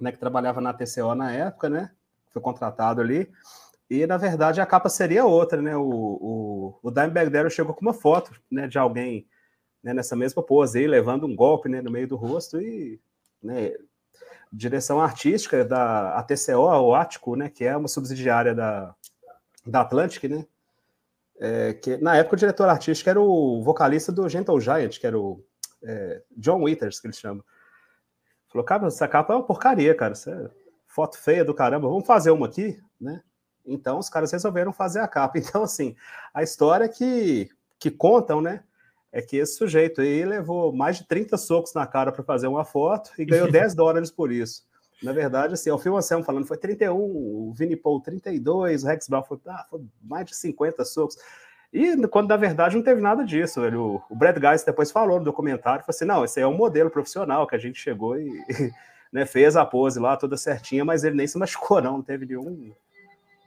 né, 0.00 0.12
que 0.12 0.18
trabalhava 0.18 0.60
na 0.60 0.72
TCO 0.72 1.14
na 1.14 1.32
época, 1.32 1.68
né? 1.68 1.90
Foi 2.30 2.40
contratado 2.40 3.00
ali. 3.00 3.30
E, 3.90 4.06
na 4.06 4.16
verdade, 4.16 4.58
a 4.58 4.64
capa 4.64 4.88
seria 4.88 5.26
outra, 5.26 5.60
né? 5.60 5.76
O, 5.76 5.82
o, 5.82 6.78
o 6.82 6.90
Dimebag 6.90 7.28
Darrell 7.28 7.50
chegou 7.50 7.74
com 7.74 7.82
uma 7.82 7.92
foto 7.92 8.32
né, 8.50 8.66
de 8.66 8.78
alguém 8.78 9.26
né, 9.82 9.92
nessa 9.92 10.16
mesma 10.16 10.42
pose 10.42 10.78
aí, 10.78 10.86
levando 10.86 11.26
um 11.26 11.36
golpe 11.36 11.68
né, 11.68 11.82
no 11.82 11.90
meio 11.90 12.08
do 12.08 12.16
rosto 12.16 12.58
e 12.58 12.98
né, 13.42 13.72
direção 14.52 15.00
artística 15.00 15.64
da 15.64 16.18
ATCO, 16.18 16.52
o 16.52 16.94
Ático, 16.94 17.34
né, 17.36 17.48
que 17.48 17.64
é 17.64 17.76
uma 17.76 17.88
subsidiária 17.88 18.54
da, 18.54 18.94
da 19.66 19.80
Atlantic, 19.80 20.24
né? 20.24 20.44
É, 21.40 21.72
que 21.72 21.96
na 21.96 22.16
época 22.16 22.36
o 22.36 22.38
diretor 22.38 22.68
artístico 22.68 23.08
era 23.10 23.20
o 23.20 23.62
vocalista 23.62 24.12
do 24.12 24.28
Gentle 24.28 24.60
Giant, 24.60 24.98
que 25.00 25.06
era 25.06 25.18
o 25.18 25.42
é, 25.82 26.22
John 26.36 26.62
Withers, 26.62 27.00
que 27.00 27.06
ele 27.06 27.14
chama. 27.14 27.44
Falou, 28.48 28.64
cara, 28.64 28.86
essa 28.86 29.08
capa 29.08 29.32
é 29.32 29.36
uma 29.36 29.46
porcaria, 29.46 29.94
cara. 29.94 30.12
Isso 30.12 30.30
é 30.30 30.50
foto 30.86 31.16
feia 31.16 31.44
do 31.44 31.54
caramba, 31.54 31.88
vamos 31.88 32.06
fazer 32.06 32.30
uma 32.30 32.46
aqui, 32.46 32.78
né? 33.00 33.22
Então 33.64 33.98
os 33.98 34.10
caras 34.10 34.30
resolveram 34.30 34.72
fazer 34.72 35.00
a 35.00 35.08
capa. 35.08 35.38
Então, 35.40 35.62
assim, 35.62 35.96
a 36.34 36.42
história 36.42 36.88
que, 36.88 37.48
que 37.78 37.90
contam, 37.90 38.40
né? 38.40 38.62
É 39.12 39.20
que 39.20 39.36
esse 39.36 39.56
sujeito 39.56 40.00
aí 40.00 40.24
levou 40.24 40.72
mais 40.72 40.96
de 40.96 41.06
30 41.06 41.36
socos 41.36 41.74
na 41.74 41.86
cara 41.86 42.10
para 42.10 42.24
fazer 42.24 42.46
uma 42.46 42.64
foto 42.64 43.10
e 43.18 43.24
ganhou 43.24 43.50
10 43.52 43.74
dólares 43.74 44.10
por 44.10 44.32
isso. 44.32 44.64
Na 45.02 45.12
verdade, 45.12 45.54
assim, 45.54 45.70
o 45.70 45.78
Phil 45.78 45.96
Anselmo 45.96 46.24
falando 46.24 46.46
foi 46.46 46.56
31, 46.56 46.96
o 46.96 47.52
Vini 47.54 47.76
Paul 47.76 48.00
32, 48.00 48.84
o 48.84 48.86
Rex 48.86 49.08
Brown 49.08 49.22
foi, 49.22 49.38
ah, 49.48 49.66
foi 49.68 49.80
mais 50.00 50.26
de 50.26 50.36
50 50.36 50.84
socos. 50.84 51.16
E 51.72 51.96
quando 52.08 52.28
na 52.28 52.36
verdade 52.36 52.76
não 52.76 52.82
teve 52.82 53.00
nada 53.00 53.24
disso. 53.24 53.60
O, 53.60 54.02
o 54.10 54.14
Brad 54.14 54.36
Guys 54.38 54.62
depois 54.62 54.90
falou 54.90 55.18
no 55.18 55.24
documentário, 55.24 55.84
falou 55.84 55.96
assim: 55.96 56.04
não, 56.04 56.24
esse 56.24 56.38
aí 56.38 56.44
é 56.44 56.46
um 56.46 56.56
modelo 56.56 56.90
profissional 56.90 57.46
que 57.46 57.56
a 57.56 57.58
gente 57.58 57.80
chegou 57.80 58.18
e 58.18 58.30
né, 59.10 59.24
fez 59.24 59.56
a 59.56 59.64
pose 59.64 59.98
lá 59.98 60.16
toda 60.16 60.36
certinha, 60.36 60.84
mas 60.84 61.02
ele 61.02 61.16
nem 61.16 61.26
se 61.26 61.38
machucou, 61.38 61.80
não, 61.80 61.94
não 61.94 62.02
teve 62.02 62.26
nenhum, 62.26 62.72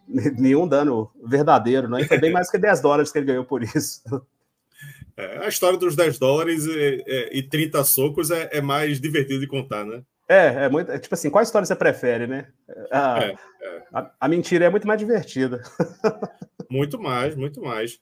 nenhum 0.08 0.68
dano 0.68 1.12
verdadeiro, 1.24 1.88
não. 1.88 2.00
E 2.00 2.06
foi 2.06 2.18
bem 2.18 2.32
mais 2.32 2.50
que 2.50 2.58
10 2.58 2.82
dólares 2.82 3.12
que 3.12 3.20
ele 3.20 3.28
ganhou 3.28 3.46
por 3.46 3.62
isso. 3.62 4.02
É, 5.18 5.46
a 5.46 5.48
história 5.48 5.78
dos 5.78 5.96
10 5.96 6.20
dólares 6.20 6.66
e, 6.66 7.04
e 7.32 7.44
30 7.44 7.84
socos 7.86 8.32
é, 8.32 8.50
é 8.52 8.62
mais 8.62 9.00
divertido 9.00 9.40
de 9.40 9.48
contar, 9.48 9.86
né? 9.86 10.04
É, 10.28 10.66
é 10.66 10.70
muito. 10.70 10.92
É, 10.92 11.00
tipo 11.00 11.14
assim, 11.14 11.30
qual 11.30 11.44
história 11.44 11.66
você 11.66 11.76
prefere, 11.76 12.28
né? 12.28 12.48
A, 12.92 13.24
é, 13.24 13.36
é. 13.62 13.84
a, 13.94 14.12
a 14.22 14.28
mentira 14.28 14.66
é 14.66 14.70
muito 14.70 14.88
mais 14.88 15.00
divertida. 15.00 15.62
muito 16.70 17.00
mais, 17.00 17.36
muito 17.36 17.62
mais. 17.62 18.00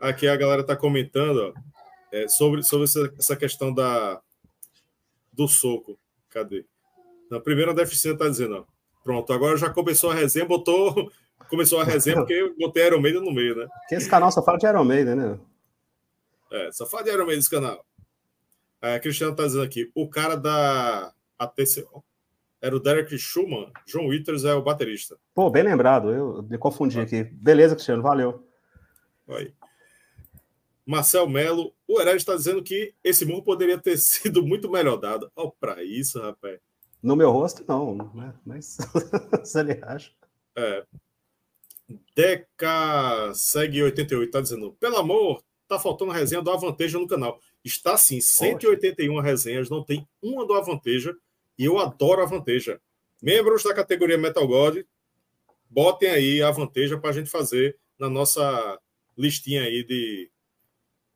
Aqui 0.00 0.26
a 0.26 0.36
galera 0.36 0.62
está 0.62 0.74
comentando 0.74 1.54
ó, 1.54 1.60
é, 2.12 2.26
sobre, 2.28 2.62
sobre 2.62 2.86
essa 3.18 3.36
questão 3.36 3.72
da, 3.72 4.20
do 5.32 5.46
soco. 5.46 5.98
Cadê? 6.30 6.64
Na 7.30 7.40
primeira 7.40 7.74
deficiência 7.74 8.14
está 8.14 8.28
dizendo, 8.28 8.56
ó, 8.56 8.64
pronto, 9.04 9.32
agora 9.32 9.56
já 9.56 9.70
começou 9.70 10.10
a 10.10 10.14
resenha, 10.14 10.44
botou. 10.44 11.10
Começou 11.50 11.78
a 11.80 11.84
resenha 11.84 12.16
porque 12.16 12.32
eu 12.32 12.56
botei 12.58 12.84
Iron 12.86 13.00
Maiden 13.00 13.22
no 13.22 13.32
meio, 13.32 13.54
né? 13.54 13.68
Porque 13.82 13.94
esse 13.94 14.10
canal 14.10 14.32
só 14.32 14.42
fala 14.42 14.58
de 14.58 14.66
Iron 14.66 14.82
Maiden, 14.82 15.14
né? 15.14 15.38
É, 16.50 16.70
só 16.72 16.86
fala 16.86 17.04
de 17.04 17.10
Iron 17.10 17.26
Maiden 17.26 17.40
esse 17.40 17.50
canal. 17.50 17.84
A 18.80 18.98
Cristiano 19.00 19.32
está 19.32 19.44
dizendo 19.44 19.64
aqui, 19.64 19.90
o 19.94 20.08
cara 20.08 20.36
da 20.36 21.12
a 21.38 21.46
TCO. 21.46 22.04
Era 22.60 22.74
o 22.74 22.80
Derek 22.80 23.16
Schumann, 23.18 23.70
John 23.86 24.08
Withers 24.08 24.44
é 24.44 24.54
o 24.54 24.62
baterista. 24.62 25.18
Pô, 25.34 25.50
bem 25.50 25.62
lembrado, 25.62 26.10
eu 26.10 26.42
me 26.42 26.56
confundi 26.56 26.98
aqui. 26.98 27.24
Beleza, 27.24 27.74
Cristiano, 27.74 28.02
valeu. 28.02 28.48
Aí. 29.28 29.52
Marcel 30.84 31.28
Melo, 31.28 31.74
o 31.86 32.00
Hered 32.00 32.16
está 32.16 32.36
dizendo 32.36 32.62
que 32.62 32.94
esse 33.02 33.24
murro 33.24 33.42
poderia 33.42 33.76
ter 33.76 33.96
sido 33.98 34.42
muito 34.42 34.70
melhor 34.70 34.96
dado. 34.96 35.30
Olha 35.34 35.52
para 35.60 35.82
isso, 35.82 36.20
rapaz. 36.20 36.58
No 37.02 37.14
meu 37.14 37.30
rosto, 37.30 37.64
não, 37.68 37.94
né? 38.14 38.34
mas 38.44 38.78
se 39.44 39.60
ele 39.60 39.78
acha. 39.82 40.12
É. 40.56 40.84
Deca 42.14 43.32
segue 43.34 43.82
88, 43.82 44.30
tá 44.30 44.40
dizendo, 44.40 44.72
pelo 44.80 44.96
amor, 44.96 45.44
tá 45.68 45.78
faltando 45.78 46.12
resenha 46.12 46.42
do 46.42 46.50
Avanteja 46.50 46.98
no 46.98 47.06
canal. 47.06 47.40
Está 47.64 47.96
sim, 47.96 48.20
181 48.20 49.14
Poxa. 49.14 49.26
resenhas, 49.26 49.70
não 49.70 49.82
tem 49.82 50.06
uma 50.22 50.46
do 50.46 50.54
Avanteja 50.54 51.16
e 51.58 51.64
eu 51.64 51.78
adoro 51.78 52.22
a 52.22 52.26
Vanteja. 52.26 52.80
Membros 53.22 53.62
da 53.62 53.74
categoria 53.74 54.18
Metal 54.18 54.46
God, 54.46 54.78
botem 55.68 56.10
aí 56.10 56.42
a 56.42 56.50
Vanteja 56.50 56.98
para 56.98 57.10
a 57.10 57.12
gente 57.12 57.30
fazer 57.30 57.76
na 57.98 58.08
nossa 58.08 58.78
listinha 59.16 59.62
aí 59.62 59.82
de, 59.82 60.30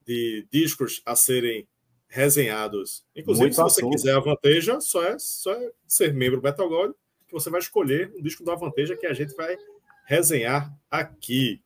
de 0.06 0.46
discos 0.50 1.02
a 1.04 1.14
serem 1.14 1.68
resenhados. 2.08 3.04
Inclusive, 3.14 3.44
Muito 3.44 3.54
se 3.54 3.62
você 3.62 3.80
assunto. 3.80 3.92
quiser 3.92 4.16
a 4.16 4.20
Vanteja, 4.20 4.80
só 4.80 5.04
é, 5.04 5.16
só 5.18 5.52
é 5.52 5.70
ser 5.86 6.12
membro 6.12 6.40
do 6.40 6.42
Metal 6.42 6.68
God 6.68 6.92
que 7.30 7.34
você 7.34 7.48
vai 7.48 7.60
escolher 7.60 8.12
um 8.16 8.20
disco 8.20 8.44
da 8.44 8.56
Vanteja 8.56 8.96
que 8.96 9.06
a 9.06 9.14
gente 9.14 9.34
vai 9.36 9.56
resenhar 10.04 10.76
aqui. 10.90 11.62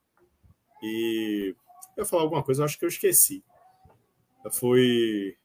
E 0.83 1.57
eu 1.97 2.03
ia 2.03 2.09
falar 2.09 2.23
alguma 2.23 2.43
coisa, 2.43 2.63
eu 2.63 2.65
acho 2.65 2.77
que 2.79 2.85
eu 2.85 2.89
esqueci. 2.89 3.45
Foi. 4.53 5.37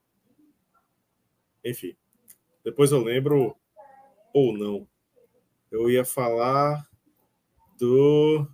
Enfim. 1.64 1.96
Depois 2.64 2.92
eu 2.92 3.04
lembro 3.04 3.56
ou 4.34 4.58
não. 4.58 4.88
Eu 5.72 5.88
ia 5.90 6.04
falar 6.04 6.86
do. 7.78 8.46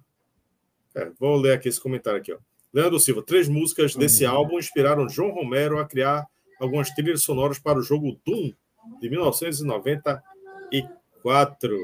É, 0.94 1.10
vou 1.20 1.36
ler 1.38 1.54
aqui 1.54 1.70
esse 1.70 1.82
comentário 1.82 2.20
aqui, 2.20 2.34
ó. 2.34 2.38
Leandro 2.74 3.00
Silva, 3.00 3.24
três 3.24 3.48
músicas 3.48 3.96
desse 3.96 4.26
álbum 4.26 4.60
inspiraram 4.60 5.08
João 5.08 5.32
Romero 5.32 5.80
a 5.80 5.86
criar 5.86 6.28
algumas 6.60 6.90
trilhas 6.92 7.24
sonoras 7.24 7.58
para 7.58 7.80
o 7.80 7.82
jogo 7.82 8.20
Doom 8.26 8.52
de 9.00 9.10
1994. 9.10 11.78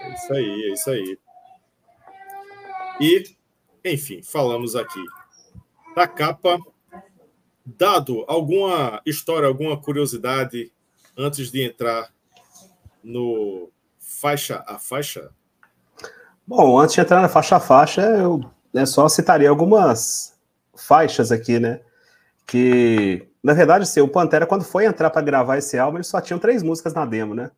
É 0.00 0.14
isso 0.14 0.32
aí, 0.32 0.64
é 0.64 0.72
isso 0.72 0.90
aí. 0.90 1.16
E, 3.00 3.24
enfim, 3.84 4.20
falamos 4.22 4.74
aqui 4.74 5.00
da 5.94 6.06
capa. 6.06 6.58
Dado 7.64 8.24
alguma 8.26 9.00
história, 9.06 9.46
alguma 9.46 9.80
curiosidade 9.80 10.72
antes 11.16 11.50
de 11.50 11.62
entrar 11.62 12.10
no 13.02 13.70
faixa 13.98 14.64
a 14.66 14.78
faixa? 14.78 15.30
Bom, 16.46 16.78
antes 16.78 16.94
de 16.94 17.00
entrar 17.00 17.22
na 17.22 17.28
faixa 17.28 17.56
a 17.56 17.60
faixa, 17.60 18.02
eu 18.02 18.40
né, 18.72 18.84
só 18.84 19.08
citaria 19.08 19.48
algumas 19.48 20.36
faixas 20.74 21.30
aqui, 21.30 21.60
né? 21.60 21.80
Que, 22.46 23.28
na 23.42 23.54
verdade, 23.54 23.84
assim, 23.84 24.00
o 24.00 24.08
Pantera, 24.08 24.46
quando 24.46 24.64
foi 24.64 24.84
entrar 24.84 25.10
para 25.10 25.22
gravar 25.22 25.58
esse 25.58 25.78
álbum, 25.78 25.98
eles 25.98 26.08
só 26.08 26.20
tinham 26.20 26.40
três 26.40 26.62
músicas 26.62 26.94
na 26.94 27.06
demo, 27.06 27.34
né? 27.34 27.50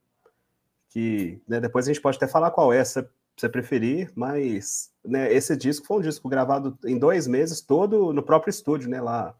Que 0.90 1.40
né, 1.48 1.60
depois 1.60 1.86
a 1.86 1.92
gente 1.92 2.02
pode 2.02 2.16
até 2.18 2.28
falar 2.28 2.50
qual 2.50 2.72
é, 2.72 2.84
se 2.84 3.06
você 3.36 3.48
preferir, 3.48 4.12
mas 4.14 4.92
né, 5.04 5.32
esse 5.32 5.56
disco 5.56 5.86
foi 5.86 5.98
um 5.98 6.02
disco 6.02 6.28
gravado 6.28 6.78
em 6.84 6.98
dois 6.98 7.26
meses, 7.26 7.60
todo 7.60 8.12
no 8.12 8.22
próprio 8.22 8.50
estúdio, 8.50 8.88
né? 8.88 9.00
Lá 9.00 9.34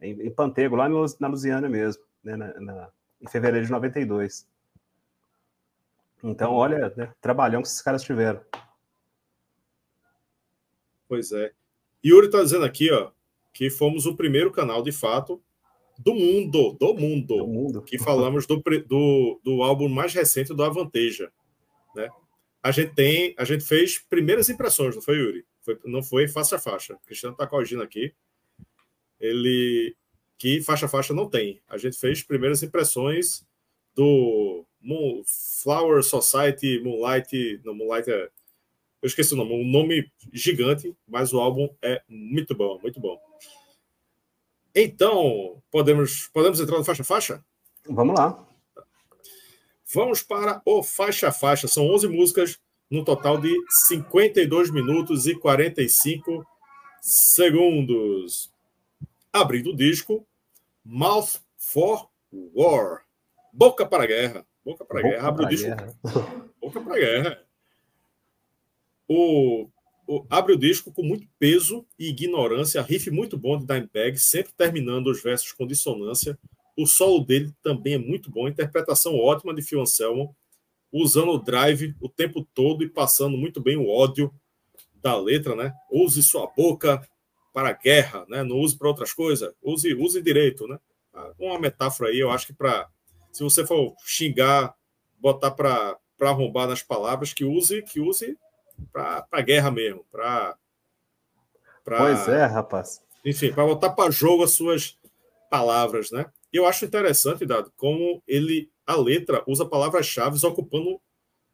em, 0.00 0.26
em 0.26 0.30
Pantego, 0.30 0.76
lá 0.76 0.88
no, 0.88 1.04
na 1.18 1.28
Lusiana 1.28 1.68
mesmo, 1.68 2.02
né? 2.22 2.36
Na, 2.36 2.60
na, 2.60 2.90
em 3.20 3.28
fevereiro 3.28 3.66
de 3.66 3.72
92. 3.72 4.46
Então, 6.22 6.52
olha, 6.52 6.92
né, 6.96 7.12
trabalhão 7.20 7.62
que 7.62 7.68
esses 7.68 7.80
caras 7.80 8.02
tiveram. 8.02 8.40
Pois 11.08 11.32
é. 11.32 11.52
Yuri 12.04 12.26
está 12.26 12.42
dizendo 12.42 12.64
aqui, 12.64 12.90
ó, 12.92 13.10
que 13.52 13.70
fomos 13.70 14.06
o 14.06 14.16
primeiro 14.16 14.50
canal, 14.50 14.82
de 14.82 14.92
fato, 14.92 15.42
do 15.98 16.14
mundo, 16.14 16.76
do 16.78 16.94
mundo, 16.94 17.36
do 17.36 17.46
mundo. 17.46 17.82
que 17.82 17.98
falamos 17.98 18.46
do, 18.46 18.62
do, 18.86 19.40
do 19.42 19.62
álbum 19.62 19.88
mais 19.88 20.14
recente 20.14 20.54
do 20.54 20.62
Avanteja, 20.62 21.30
né? 21.94 22.08
A 22.62 22.70
gente 22.70 22.94
tem, 22.94 23.34
a 23.38 23.44
gente 23.44 23.64
fez 23.64 23.98
primeiras 23.98 24.48
impressões, 24.48 24.94
não 24.94 25.02
foi, 25.02 25.16
Yuri? 25.16 25.46
Foi, 25.62 25.78
não 25.84 26.02
foi 26.02 26.28
faixa 26.28 26.56
a 26.56 26.58
faixa. 26.58 26.98
Cristiano 27.06 27.34
está 27.34 27.46
corrigindo 27.46 27.82
aqui. 27.82 28.14
Ele, 29.18 29.96
que 30.38 30.60
faixa 30.62 30.86
a 30.86 30.88
faixa 30.88 31.14
não 31.14 31.28
tem. 31.28 31.60
A 31.68 31.78
gente 31.78 31.98
fez 31.98 32.22
primeiras 32.22 32.62
impressões 32.62 33.46
do 33.94 34.64
Moon, 34.80 35.22
Flower 35.62 36.02
Society, 36.02 36.80
Moonlight, 36.82 37.60
não, 37.64 37.74
Moonlight 37.74 38.10
é, 38.10 38.30
eu 39.02 39.06
esqueci 39.06 39.32
o 39.32 39.36
nome, 39.36 39.52
um 39.54 39.66
nome 39.66 40.10
gigante, 40.32 40.94
mas 41.08 41.32
o 41.32 41.40
álbum 41.40 41.68
é 41.82 42.02
muito 42.08 42.54
bom, 42.54 42.78
muito 42.82 43.00
bom. 43.00 43.18
Então, 44.74 45.62
podemos, 45.70 46.28
podemos 46.32 46.60
entrar 46.60 46.78
no 46.78 46.84
faixa 46.84 47.02
a 47.02 47.04
faixa? 47.04 47.44
Vamos 47.88 48.14
lá. 48.14 48.46
Vamos 49.92 50.22
para 50.22 50.62
o 50.64 50.82
faixa 50.82 51.28
a 51.28 51.32
faixa. 51.32 51.66
São 51.66 51.86
11 51.86 52.08
músicas 52.08 52.60
no 52.90 53.04
total 53.04 53.38
de 53.38 53.52
52 53.88 54.70
minutos 54.70 55.26
e 55.26 55.34
45 55.34 56.46
segundos. 57.00 58.52
Abrindo 59.32 59.70
o 59.70 59.76
disco, 59.76 60.26
Mouth 60.84 61.40
for 61.56 62.08
War. 62.32 63.04
Boca 63.52 63.84
para 63.84 64.04
a 64.04 64.06
guerra. 64.06 64.46
Boca 64.64 64.84
para 64.84 65.00
a 65.00 65.02
guerra. 65.02 65.28
Abre 65.28 65.44
o 65.44 65.48
disco. 65.48 65.68
Boca 66.60 66.80
para 66.80 66.94
a 66.94 66.98
guerra. 66.98 67.44
O, 69.08 69.68
abre 70.28 70.52
o 70.52 70.58
disco 70.58 70.92
com 70.92 71.02
muito 71.02 71.26
peso 71.36 71.84
e 71.98 72.10
ignorância, 72.10 72.80
riff 72.80 73.10
muito 73.10 73.36
bom 73.36 73.58
de 73.58 73.66
Dimebag, 73.66 74.16
sempre 74.18 74.52
terminando 74.52 75.08
os 75.08 75.20
versos 75.20 75.50
com 75.52 75.66
dissonância. 75.66 76.38
O 76.82 76.86
solo 76.86 77.24
dele 77.24 77.52
também 77.62 77.94
é 77.94 77.98
muito 77.98 78.30
bom, 78.30 78.48
interpretação 78.48 79.18
ótima 79.18 79.54
de 79.54 79.62
Phil 79.62 79.80
Anselmo, 79.80 80.34
usando 80.92 81.32
o 81.32 81.38
drive 81.38 81.94
o 82.00 82.08
tempo 82.08 82.46
todo 82.54 82.82
e 82.82 82.88
passando 82.88 83.36
muito 83.36 83.60
bem 83.60 83.76
o 83.76 83.88
ódio 83.88 84.32
da 84.94 85.16
letra, 85.16 85.54
né? 85.54 85.74
Use 85.90 86.22
sua 86.22 86.46
boca 86.46 87.06
para 87.52 87.68
a 87.68 87.72
guerra, 87.72 88.24
né? 88.28 88.42
Não 88.42 88.56
use 88.56 88.76
para 88.76 88.88
outras 88.88 89.12
coisas, 89.12 89.52
use, 89.62 89.94
use 89.94 90.22
direito, 90.22 90.66
né? 90.66 90.78
Uma 91.38 91.58
metáfora 91.58 92.10
aí, 92.10 92.18
eu 92.18 92.30
acho 92.30 92.46
que 92.46 92.52
para 92.52 92.88
se 93.32 93.42
você 93.42 93.66
for 93.66 93.94
xingar, 94.04 94.74
botar 95.18 95.50
para 95.50 95.98
arrombar 96.20 96.66
nas 96.66 96.82
palavras, 96.82 97.32
que 97.32 97.44
use, 97.44 97.82
que 97.82 98.00
use 98.00 98.36
para 98.92 99.26
a 99.30 99.40
guerra 99.40 99.70
mesmo, 99.70 100.04
para 100.10 100.56
Pois 101.84 102.28
é, 102.28 102.44
rapaz. 102.46 103.02
Enfim, 103.24 103.52
para 103.52 103.66
botar 103.66 103.90
para 103.90 104.10
jogo 104.10 104.44
as 104.44 104.52
suas 104.52 104.98
palavras, 105.50 106.10
né? 106.10 106.26
Eu 106.52 106.66
acho 106.66 106.84
interessante, 106.84 107.46
Dado, 107.46 107.72
como 107.76 108.22
ele 108.26 108.70
a 108.86 108.96
letra 108.96 109.42
usa 109.46 109.64
palavras-chave 109.64 110.44
ocupando 110.44 111.00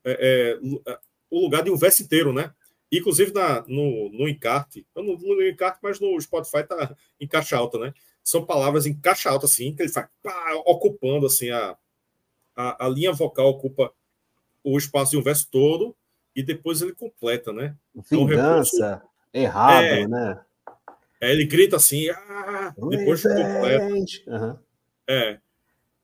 é, 0.05 0.59
é, 0.87 0.99
o 1.31 1.41
lugar 1.41 1.63
de 1.63 1.71
um 1.71 1.77
verso 1.77 2.03
inteiro, 2.03 2.33
né? 2.33 2.53
Inclusive 2.91 3.33
na, 3.33 3.63
no, 3.67 4.11
no 4.11 4.29
encarte, 4.29 4.87
não 4.95 5.03
no 5.05 5.43
encarte, 5.43 5.81
mas 5.83 6.01
no 6.01 6.19
Spotify 6.21 6.63
tá 6.63 6.97
em 7.21 7.27
caixa 7.27 7.57
alta, 7.57 7.79
né? 7.79 7.93
São 8.23 8.45
palavras 8.45 8.87
em 8.87 8.95
caixa 8.95 9.29
alta, 9.29 9.47
assim, 9.47 9.75
que 9.75 9.83
ele 9.83 9.93
faz 9.93 10.09
pá, 10.23 10.55
ocupando 10.65 11.27
assim 11.27 11.51
a, 11.51 11.77
a, 12.55 12.87
a, 12.87 12.89
linha 12.89 13.13
vocal 13.13 13.49
ocupa 13.49 13.93
o 14.65 14.79
espaço 14.79 15.13
de 15.13 15.19
um 15.19 15.23
verso 15.23 15.49
todo 15.51 15.95
e 16.35 16.43
depois 16.43 16.81
ele 16.81 16.95
completa, 16.95 17.53
né? 17.53 17.77
Vingança, 18.11 18.89
recurso, 18.89 19.09
errado, 19.33 19.85
é, 19.85 20.09
né? 20.09 20.41
É, 21.21 21.33
ele 21.33 21.45
grita 21.45 21.77
assim, 21.77 22.09
ah, 22.11 22.75
depois 22.89 23.23
completa. 23.23 23.85
Uhum. 24.27 24.59
É. 25.09 25.39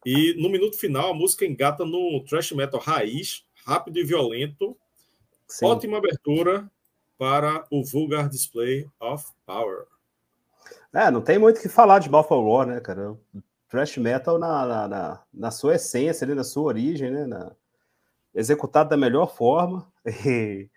E 0.04 0.34
no 0.40 0.48
minuto 0.48 0.76
final, 0.76 1.10
a 1.10 1.14
música 1.14 1.46
engata 1.46 1.84
no 1.84 2.24
thrash 2.24 2.52
metal 2.52 2.80
raiz, 2.80 3.44
rápido 3.64 3.98
e 3.98 4.04
violento. 4.04 4.76
Sim. 5.46 5.66
Ótima 5.66 5.98
abertura 5.98 6.70
para 7.18 7.64
o 7.70 7.84
Vulgar 7.84 8.28
Display 8.28 8.88
of 8.98 9.24
Power. 9.46 9.86
É, 10.92 11.10
não 11.10 11.22
tem 11.22 11.38
muito 11.38 11.58
o 11.58 11.60
que 11.60 11.68
falar 11.68 11.98
de 11.98 12.08
Buffalo 12.08 12.46
War, 12.46 12.66
né, 12.66 12.80
cara? 12.80 13.16
Thrash 13.68 13.96
metal 13.96 14.38
na, 14.38 14.66
na, 14.66 14.88
na, 14.88 15.22
na 15.32 15.50
sua 15.50 15.76
essência, 15.76 16.24
ali, 16.24 16.34
na 16.34 16.44
sua 16.44 16.64
origem, 16.64 17.10
né? 17.10 17.26
Na, 17.26 17.52
executado 18.34 18.90
da 18.90 18.96
melhor 18.96 19.34
forma. 19.34 19.90
E 20.26 20.68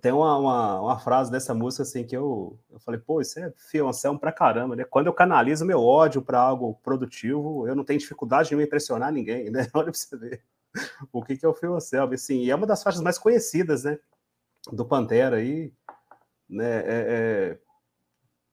tem 0.00 0.12
uma, 0.12 0.36
uma, 0.36 0.80
uma, 0.80 0.98
frase 0.98 1.30
dessa 1.30 1.54
música 1.54 1.82
assim 1.82 2.04
que 2.04 2.16
eu, 2.16 2.58
eu 2.70 2.78
falei, 2.80 3.00
pô, 3.00 3.20
isso 3.20 3.38
é 3.38 3.52
Fioncelmo 3.56 4.18
pra 4.18 4.32
caramba, 4.32 4.76
né? 4.76 4.84
Quando 4.84 5.06
eu 5.06 5.12
canalizo 5.12 5.64
meu 5.64 5.82
ódio 5.82 6.22
para 6.22 6.40
algo 6.40 6.74
produtivo, 6.82 7.66
eu 7.66 7.74
não 7.74 7.84
tenho 7.84 7.98
dificuldade 7.98 8.48
de 8.48 8.56
me 8.56 8.64
impressionar 8.64 9.12
ninguém, 9.12 9.50
né? 9.50 9.66
Olha 9.74 9.90
pra 9.90 9.94
você 9.94 10.16
ver 10.16 10.42
o 11.12 11.22
que, 11.22 11.36
que 11.36 11.44
é 11.44 11.48
o 11.48 11.54
Fioncelmo. 11.54 12.14
Assim, 12.14 12.42
e 12.42 12.50
é 12.50 12.54
uma 12.54 12.66
das 12.66 12.82
faixas 12.82 13.00
mais 13.00 13.18
conhecidas, 13.18 13.84
né? 13.84 13.98
Do 14.72 14.84
Pantera 14.84 15.36
aí, 15.36 15.72
né? 16.48 16.78
É, 16.80 16.84
é 16.86 17.58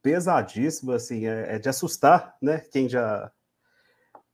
pesadíssimo, 0.02 0.92
assim, 0.92 1.26
é, 1.26 1.56
é, 1.56 1.60
de 1.60 1.68
assustar, 1.68 2.36
né? 2.42 2.60
Quem 2.60 2.88
já 2.88 3.32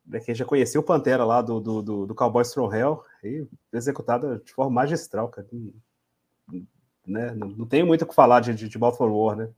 né, 0.05 0.19
quem 0.19 0.35
já 0.35 0.43
conheceu 0.43 0.81
o 0.81 0.83
Pantera 0.83 1.23
lá 1.23 1.41
do, 1.41 1.59
do, 1.59 1.81
do, 1.81 2.05
do 2.07 2.15
Cowboy 2.15 2.41
Strong 2.41 2.75
Hell, 2.75 3.03
e 3.23 3.47
executada 3.71 4.39
de 4.39 4.51
forma 4.53 4.71
magistral, 4.71 5.29
cara 5.29 5.47
né? 7.11 7.33
Não, 7.35 7.49
não 7.49 7.65
tenho 7.65 7.85
muito 7.85 8.03
o 8.03 8.07
que 8.07 8.15
falar 8.15 8.39
de, 8.39 8.53
de, 8.53 8.67
de 8.67 8.77
Baltimore 8.77 9.11
War, 9.11 9.35
né? 9.35 9.49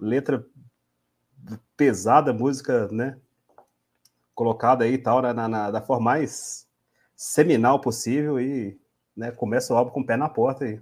Letra 0.00 0.44
pesada, 1.76 2.32
música, 2.32 2.88
né? 2.88 3.18
Colocada 4.34 4.84
aí 4.84 4.94
e 4.94 4.98
tal, 4.98 5.22
na, 5.22 5.48
na, 5.48 5.70
da 5.70 5.80
forma 5.80 6.04
mais 6.04 6.68
seminal 7.14 7.80
possível 7.80 8.40
e 8.40 8.78
né, 9.16 9.30
começa 9.30 9.72
o 9.72 9.76
álbum 9.76 9.92
com 9.92 10.00
o 10.00 10.06
pé 10.06 10.16
na 10.16 10.28
porta 10.28 10.64
aí. 10.64 10.80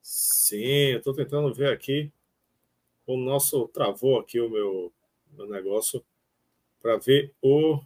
Sim, 0.00 0.92
eu 0.92 1.02
tô 1.02 1.12
tentando 1.12 1.52
ver 1.52 1.70
aqui. 1.70 2.10
O 3.06 3.16
nosso 3.16 3.68
travou 3.68 4.18
aqui 4.18 4.40
o 4.40 4.48
meu, 4.48 4.92
meu 5.32 5.46
negócio 5.46 6.02
para 6.80 6.96
ver 6.96 7.34
o 7.42 7.80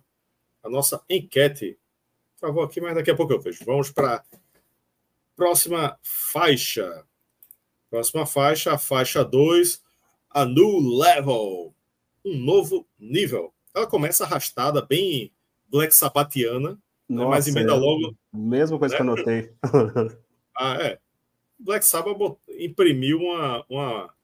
a 0.62 0.68
nossa 0.68 1.02
enquete. 1.10 1.76
Travou 2.38 2.62
aqui, 2.62 2.80
mas 2.80 2.94
daqui 2.94 3.10
a 3.10 3.16
pouco 3.16 3.32
eu 3.32 3.40
vejo. 3.40 3.64
Vamos 3.64 3.90
para 3.90 4.24
Próxima 5.36 5.98
faixa. 6.02 7.04
Próxima 7.90 8.26
faixa, 8.26 8.72
a 8.72 8.78
faixa 8.78 9.24
2, 9.24 9.82
a 10.30 10.44
New 10.44 10.78
Level. 10.98 11.74
Um 12.24 12.38
novo 12.38 12.86
nível. 12.98 13.52
Ela 13.74 13.86
começa 13.86 14.24
arrastada, 14.24 14.80
bem 14.80 15.32
Black 15.68 15.94
Sabbatiana, 15.94 16.78
Nossa, 17.08 17.24
né? 17.24 17.30
mas 17.30 17.48
emenda 17.48 17.72
é, 17.72 17.76
logo. 17.76 18.16
Mesma 18.32 18.78
coisa 18.78 18.94
né? 18.94 18.96
que 18.96 19.02
eu 19.02 19.06
notei. 19.06 19.52
ah, 20.56 20.74
é. 20.82 20.98
Black 21.58 21.86
Sabbath 21.86 22.38
imprimiu 22.58 23.18
uma, 23.18 23.64
uma, 23.68 24.14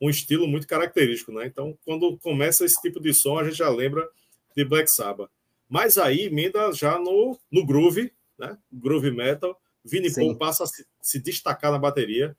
um 0.00 0.08
estilo 0.08 0.48
muito 0.48 0.66
característico, 0.66 1.32
né? 1.32 1.46
Então, 1.46 1.78
quando 1.84 2.16
começa 2.18 2.64
esse 2.64 2.80
tipo 2.80 3.00
de 3.00 3.12
som, 3.12 3.38
a 3.38 3.44
gente 3.44 3.56
já 3.56 3.68
lembra 3.68 4.08
de 4.56 4.64
Black 4.64 4.90
Sabbath. 4.90 5.30
Mas 5.68 5.98
aí 5.98 6.22
emenda 6.22 6.72
já 6.72 6.98
no, 6.98 7.38
no 7.50 7.64
groove, 7.66 8.12
né? 8.38 8.56
Groove 8.72 9.10
metal, 9.10 9.60
Vini 9.86 10.12
Paul 10.12 10.36
passa 10.36 10.64
a 10.64 10.66
se, 10.66 10.86
se, 11.00 11.20
destacar 11.20 11.70
na 11.70 11.78
bateria. 11.78 12.36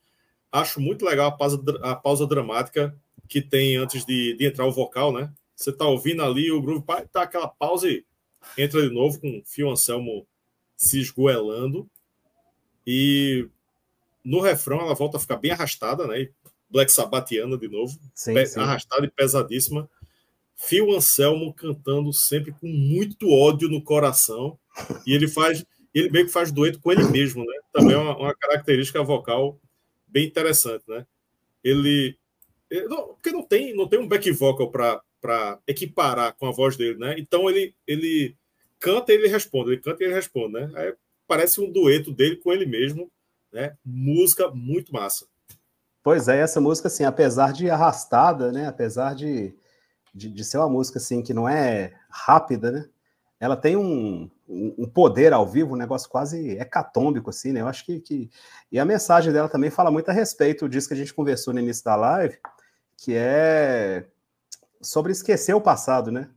Acho 0.52 0.80
muito 0.80 1.04
legal 1.04 1.28
a 1.28 1.32
pausa, 1.32 1.62
a 1.82 1.94
pausa 1.94 2.26
dramática 2.26 2.94
que 3.28 3.42
tem 3.42 3.76
antes 3.76 4.04
de, 4.04 4.34
de 4.34 4.46
entrar 4.46 4.66
o 4.66 4.72
vocal, 4.72 5.12
né? 5.12 5.32
Você 5.56 5.72
tá 5.72 5.86
ouvindo 5.86 6.22
ali, 6.22 6.50
o 6.50 6.62
groove 6.62 6.84
tá 7.10 7.22
aquela 7.22 7.48
pausa 7.48 7.88
e 7.88 8.04
entra 8.56 8.80
de 8.80 8.94
novo 8.94 9.20
com 9.20 9.38
o 9.38 9.42
Fio 9.44 9.70
Anselmo 9.70 10.26
se 10.76 11.00
esgoelando. 11.00 11.88
E 12.86 13.48
no 14.24 14.40
refrão 14.40 14.80
ela 14.80 14.94
volta 14.94 15.16
a 15.16 15.20
ficar 15.20 15.36
bem 15.36 15.50
arrastada, 15.50 16.06
né? 16.06 16.28
Black 16.70 16.92
Sabbatiana 16.92 17.56
de 17.56 17.68
novo, 17.68 17.98
sim, 18.14 18.46
sim. 18.46 18.60
arrastada 18.60 19.06
e 19.06 19.10
pesadíssima. 19.10 19.88
Phil 20.54 20.94
Anselmo 20.94 21.54
cantando 21.54 22.12
sempre 22.12 22.52
com 22.52 22.66
muito 22.66 23.30
ódio 23.30 23.68
no 23.68 23.82
coração. 23.82 24.58
E 25.06 25.12
ele 25.12 25.28
faz 25.28 25.64
ele 25.98 26.10
meio 26.10 26.26
que 26.26 26.32
faz 26.32 26.52
dueto 26.52 26.80
com 26.80 26.92
ele 26.92 27.04
mesmo, 27.04 27.44
né? 27.44 27.54
Também 27.72 27.94
é 27.94 27.98
uma, 27.98 28.16
uma 28.16 28.34
característica 28.34 29.02
vocal 29.02 29.58
bem 30.06 30.26
interessante, 30.26 30.84
né? 30.88 31.06
Ele, 31.62 32.16
ele 32.70 32.86
não, 32.86 33.08
porque 33.08 33.30
não 33.30 33.42
tem 33.42 33.74
não 33.74 33.88
tem 33.88 33.98
um 33.98 34.08
back 34.08 34.30
vocal 34.32 34.70
para 34.70 35.58
equiparar 35.66 36.34
com 36.36 36.46
a 36.46 36.52
voz 36.52 36.76
dele, 36.76 36.98
né? 36.98 37.16
Então 37.18 37.48
ele 37.48 37.74
ele 37.86 38.36
canta 38.78 39.12
e 39.12 39.16
ele 39.16 39.28
responde, 39.28 39.72
ele 39.72 39.80
canta 39.80 40.02
e 40.02 40.06
ele 40.06 40.14
responde, 40.14 40.54
né? 40.54 40.70
Aí 40.74 40.94
parece 41.26 41.60
um 41.60 41.70
dueto 41.70 42.12
dele 42.12 42.36
com 42.36 42.52
ele 42.52 42.66
mesmo, 42.66 43.10
né? 43.52 43.76
Música 43.84 44.50
muito 44.50 44.92
massa. 44.92 45.26
Pois 46.02 46.28
é, 46.28 46.38
essa 46.38 46.60
música 46.60 46.88
assim, 46.88 47.04
apesar 47.04 47.52
de 47.52 47.68
arrastada, 47.68 48.52
né? 48.52 48.66
Apesar 48.66 49.14
de, 49.14 49.54
de, 50.14 50.30
de 50.30 50.44
ser 50.44 50.58
uma 50.58 50.68
música 50.68 50.98
assim 50.98 51.22
que 51.22 51.34
não 51.34 51.48
é 51.48 51.94
rápida, 52.08 52.70
né? 52.70 52.88
ela 53.40 53.56
tem 53.56 53.76
um, 53.76 54.30
um 54.48 54.88
poder 54.88 55.32
ao 55.32 55.46
vivo, 55.46 55.74
um 55.74 55.78
negócio 55.78 56.08
quase 56.08 56.56
hecatômbico, 56.58 57.28
assim, 57.28 57.52
né? 57.52 57.60
Eu 57.60 57.68
acho 57.68 57.84
que, 57.84 58.00
que. 58.00 58.30
E 58.72 58.78
a 58.78 58.84
mensagem 58.84 59.32
dela 59.32 59.48
também 59.48 59.70
fala 59.70 59.90
muito 59.90 60.08
a 60.08 60.12
respeito 60.12 60.68
disso 60.68 60.88
que 60.88 60.94
a 60.94 60.96
gente 60.96 61.12
conversou 61.12 61.52
no 61.52 61.60
início 61.60 61.84
da 61.84 61.94
live, 61.94 62.38
que 62.96 63.14
é 63.14 64.06
sobre 64.80 65.12
esquecer 65.12 65.54
o 65.54 65.60
passado, 65.60 66.10
né? 66.10 66.30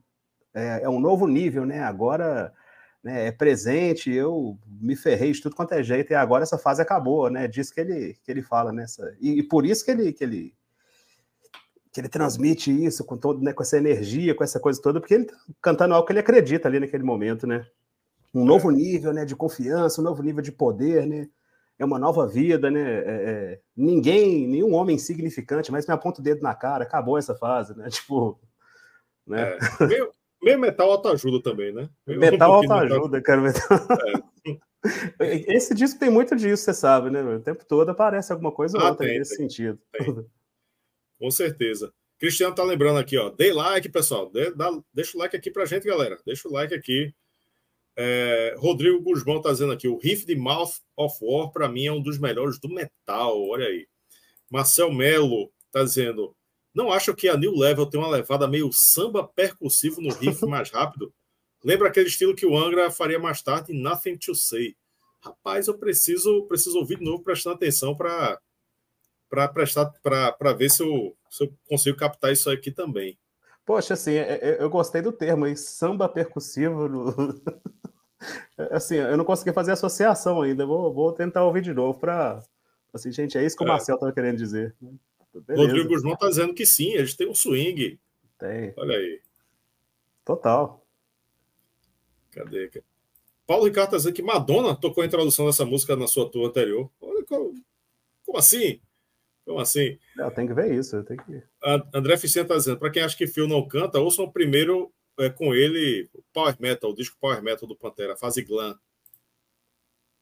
É, 0.53 0.81
é 0.83 0.89
um 0.89 0.99
novo 0.99 1.25
nível, 1.25 1.65
né? 1.65 1.81
Agora 1.81 2.53
né, 3.01 3.27
é 3.27 3.31
presente, 3.31 4.11
eu 4.11 4.59
me 4.67 4.95
ferrei 4.95 5.31
de 5.31 5.41
tudo 5.41 5.55
quanto 5.55 5.73
é 5.73 5.81
jeito, 5.81 6.11
e 6.11 6.15
agora 6.15 6.43
essa 6.43 6.57
fase 6.57 6.81
acabou, 6.81 7.29
né? 7.29 7.47
Disso 7.47 7.73
que 7.73 7.79
ele, 7.79 8.17
que 8.23 8.29
ele 8.29 8.41
fala 8.41 8.73
nessa. 8.73 9.15
E, 9.21 9.39
e 9.39 9.43
por 9.43 9.65
isso 9.65 9.85
que 9.85 9.91
ele, 9.91 10.11
que 10.11 10.23
ele 10.23 10.53
que 11.93 11.99
ele 11.99 12.07
transmite 12.07 12.71
isso 12.71 13.03
com 13.03 13.17
todo, 13.17 13.41
né, 13.41 13.51
com 13.51 13.61
essa 13.63 13.77
energia, 13.77 14.33
com 14.33 14.45
essa 14.45 14.61
coisa 14.61 14.81
toda, 14.81 15.01
porque 15.01 15.13
ele 15.13 15.25
tá 15.25 15.35
cantando 15.61 15.93
algo 15.93 16.07
que 16.07 16.13
ele 16.13 16.21
acredita 16.21 16.69
ali 16.69 16.79
naquele 16.79 17.03
momento, 17.03 17.45
né? 17.45 17.67
Um 18.33 18.45
novo 18.45 18.71
nível, 18.71 19.13
né, 19.13 19.25
de 19.25 19.35
confiança, 19.35 19.99
um 19.99 20.03
novo 20.03 20.23
nível 20.23 20.41
de 20.41 20.51
poder, 20.51 21.05
né? 21.05 21.27
É 21.77 21.83
uma 21.83 21.99
nova 21.99 22.27
vida, 22.27 22.69
né? 22.69 22.99
É, 22.99 23.03
é, 23.05 23.59
ninguém, 23.75 24.47
nenhum 24.47 24.73
homem 24.73 24.95
insignificante, 24.95 25.71
mas 25.71 25.87
me 25.87 25.93
aponta 25.93 26.21
o 26.21 26.23
dedo 26.23 26.41
na 26.41 26.53
cara, 26.53 26.83
acabou 26.83 27.17
essa 27.17 27.35
fase, 27.35 27.75
né? 27.75 27.87
Tipo, 27.91 28.39
né? 29.27 29.57
É, 29.79 29.85
meio, 29.87 30.11
meio 30.41 30.59
metal 30.59 30.91
autoajuda 30.91 31.41
também, 31.41 31.73
né? 31.73 31.89
Meio 32.05 32.19
metal 32.19 32.51
um 32.51 32.55
autoajuda, 32.55 33.21
cara. 33.21 33.41
Metal... 33.41 33.77
É. 34.17 34.61
Esse 35.55 35.73
disco 35.73 35.99
tem 35.99 36.09
muito 36.09 36.35
disso, 36.35 36.63
você 36.63 36.73
sabe, 36.73 37.09
né? 37.09 37.21
O 37.21 37.39
tempo 37.39 37.65
todo 37.65 37.89
aparece 37.89 38.31
alguma 38.31 38.51
coisa 38.51 38.77
ou 38.77 38.83
ah, 38.83 38.89
outra 38.89 39.05
tem, 39.05 39.19
nesse 39.19 39.37
tem, 39.37 39.49
sentido. 39.49 39.79
Tem. 39.91 40.25
Com 41.19 41.31
certeza. 41.31 41.93
Cristiano 42.19 42.53
tá 42.53 42.63
lembrando 42.63 42.99
aqui, 42.99 43.17
ó. 43.17 43.29
Dê 43.29 43.51
like, 43.53 43.89
pessoal. 43.89 44.29
Dê, 44.31 44.51
dá, 44.53 44.71
deixa 44.93 45.17
o 45.17 45.19
like 45.19 45.35
aqui 45.35 45.51
pra 45.51 45.65
gente, 45.65 45.87
galera. 45.87 46.19
Deixa 46.25 46.47
o 46.47 46.51
like 46.51 46.73
aqui. 46.73 47.13
É, 47.95 48.55
Rodrigo 48.57 49.01
Guzmão 49.01 49.37
está 49.37 49.51
dizendo 49.51 49.73
aqui: 49.73 49.87
o 49.87 49.97
riff 49.97 50.25
de 50.25 50.35
Mouth 50.35 50.75
of 50.95 51.17
War, 51.21 51.51
para 51.51 51.67
mim, 51.67 51.85
é 51.85 51.91
um 51.91 52.01
dos 52.01 52.17
melhores 52.17 52.59
do 52.59 52.69
metal. 52.69 53.41
Olha 53.47 53.67
aí. 53.67 53.87
Marcel 54.49 54.91
Melo 54.91 55.51
está 55.67 55.83
dizendo: 55.83 56.35
não 56.73 56.91
acho 56.91 57.13
que 57.13 57.27
a 57.27 57.37
New 57.37 57.55
Level 57.55 57.85
tem 57.85 57.99
uma 57.99 58.09
levada 58.09 58.47
meio 58.47 58.69
samba 58.71 59.27
percussivo 59.27 60.01
no 60.01 60.13
riff 60.13 60.43
mais 60.47 60.69
rápido? 60.69 61.13
Lembra 61.63 61.89
aquele 61.89 62.07
estilo 62.07 62.35
que 62.35 62.45
o 62.45 62.57
Angra 62.57 62.89
faria 62.89 63.19
mais 63.19 63.41
tarde 63.41 63.71
em 63.71 63.81
Nothing 63.81 64.17
to 64.17 64.33
Say. 64.33 64.75
Rapaz, 65.23 65.67
eu 65.67 65.77
preciso, 65.77 66.45
preciso 66.47 66.79
ouvir 66.79 66.97
de 66.97 67.05
novo, 67.05 67.23
prestando 67.23 67.55
atenção 67.55 67.95
para 67.95 68.39
para 69.29 69.47
prestar 69.47 69.85
para 70.01 70.53
ver 70.53 70.69
se 70.69 70.83
eu, 70.83 71.15
se 71.29 71.45
eu 71.45 71.53
consigo 71.69 71.97
captar 71.97 72.33
isso 72.33 72.49
aqui 72.49 72.69
também. 72.69 73.17
Poxa, 73.65 73.93
assim, 73.93 74.15
é, 74.15 74.39
é, 74.41 74.57
eu 74.59 74.69
gostei 74.69 75.01
do 75.01 75.13
termo 75.13 75.45
aí, 75.45 75.55
samba 75.55 76.09
percussivo. 76.09 76.89
No... 76.89 77.15
assim, 78.71 78.95
eu 78.95 79.17
não 79.17 79.25
consegui 79.25 79.53
fazer 79.53 79.71
associação 79.71 80.41
ainda. 80.41 80.65
Vou, 80.65 80.93
vou 80.93 81.11
tentar 81.11 81.43
ouvir 81.43 81.61
de 81.61 81.73
novo 81.73 81.99
para. 81.99 82.43
Assim, 82.93 83.11
gente, 83.11 83.37
é 83.37 83.45
isso 83.45 83.55
que 83.55 83.63
o 83.63 83.67
é. 83.67 83.69
Marcel 83.69 83.95
estava 83.95 84.11
querendo 84.11 84.37
dizer. 84.37 84.75
Beleza. 85.33 85.67
Rodrigo 85.67 85.89
Guzmão 85.89 86.13
está 86.13 86.27
dizendo 86.27 86.53
que 86.53 86.65
sim, 86.65 86.91
eles 86.91 87.15
têm 87.15 87.29
um 87.29 87.35
swing. 87.35 87.99
Tem. 88.37 88.73
Olha 88.77 88.97
aí. 88.97 89.21
Total. 90.25 90.85
Cadê? 92.31 92.69
Paulo 93.47 93.65
Ricardo 93.65 93.87
está 93.87 93.97
dizendo 93.97 94.13
que 94.13 94.21
Madonna 94.21 94.75
tocou 94.75 95.03
a 95.03 95.05
introdução 95.05 95.45
dessa 95.45 95.65
música 95.65 95.95
na 95.95 96.07
sua 96.07 96.29
tour 96.29 96.47
anterior. 96.47 96.89
Olha, 97.01 97.25
como, 97.25 97.53
como 98.25 98.37
assim? 98.37 98.79
Como 99.45 99.59
assim? 99.59 99.97
Tenho 100.35 100.47
que 100.47 100.53
ver 100.53 100.73
isso, 100.73 100.95
eu 100.95 101.03
tenho 101.03 101.21
que. 101.23 101.43
André 101.93 102.15
Ficente 102.17 102.43
está 102.43 102.55
dizendo: 102.55 102.77
para 102.77 102.89
quem 102.89 103.03
acha 103.03 103.17
que 103.17 103.27
Phil 103.27 103.47
não 103.47 103.67
canta, 103.67 103.99
ouçam 103.99 104.29
primeiro 104.29 104.91
é, 105.21 105.29
com 105.29 105.53
ele 105.53 106.09
o 106.13 106.23
Power 106.33 106.55
Metal, 106.59 106.89
o 106.89 106.95
disco 106.95 107.17
Power 107.19 107.41
Metal 107.41 107.67
do 107.67 107.75
Pantera, 107.75 108.15
fase 108.15 108.41
glam. 108.41 108.77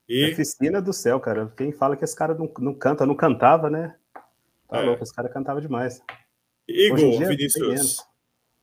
E... 0.07 0.31
Oficina 0.31 0.81
do 0.81 0.91
céu, 0.91 1.19
cara. 1.19 1.53
Quem 1.55 1.71
fala 1.71 1.95
que 1.95 2.03
esse 2.03 2.15
cara 2.15 2.33
não, 2.33 2.51
não 2.59 2.73
canta, 2.73 3.05
não 3.05 3.15
cantava, 3.15 3.69
né? 3.69 3.95
Tá 4.67 4.79
é. 4.79 4.81
louco, 4.81 5.03
esse 5.03 5.13
cara 5.13 5.29
cantava 5.29 5.61
demais. 5.61 6.01
Igor 6.67 7.17
dia, 7.17 7.27
Vinícius. 7.27 8.03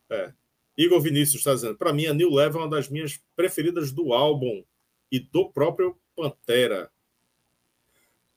É. 0.09 0.33
Igor 0.77 1.01
Vinícius 1.01 1.39
está 1.39 1.53
dizendo: 1.53 1.77
para 1.77 1.93
mim, 1.93 2.05
a 2.05 2.13
New 2.13 2.31
Level 2.31 2.61
é 2.61 2.63
uma 2.65 2.69
das 2.69 2.89
minhas 2.89 3.19
preferidas 3.35 3.91
do 3.91 4.13
álbum 4.13 4.63
e 5.11 5.19
do 5.19 5.49
próprio 5.49 5.97
Pantera. 6.15 6.91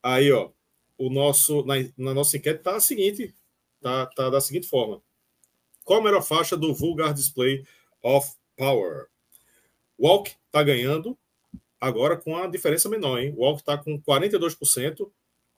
Aí, 0.02 0.32
ó, 0.32 0.50
o 0.96 1.10
nosso, 1.10 1.64
na, 1.64 1.74
na 1.96 2.14
nossa 2.14 2.36
enquete 2.36 2.62
tá 2.62 2.76
a 2.76 2.80
seguinte: 2.80 3.34
tá, 3.80 4.06
tá 4.06 4.30
da 4.30 4.40
seguinte 4.40 4.66
forma. 4.66 5.02
Qual 5.84 6.00
a 6.00 6.02
melhor 6.02 6.22
faixa 6.22 6.56
do 6.56 6.74
Vulgar 6.74 7.12
Display 7.12 7.64
of 8.02 8.32
Power? 8.56 9.06
Walk 9.98 10.32
tá 10.50 10.62
ganhando, 10.62 11.16
agora 11.80 12.16
com 12.16 12.36
a 12.36 12.46
diferença 12.46 12.88
menor, 12.88 13.18
hein? 13.18 13.34
Walk 13.36 13.62
tá 13.62 13.76
com 13.76 14.00
42%, 14.00 15.10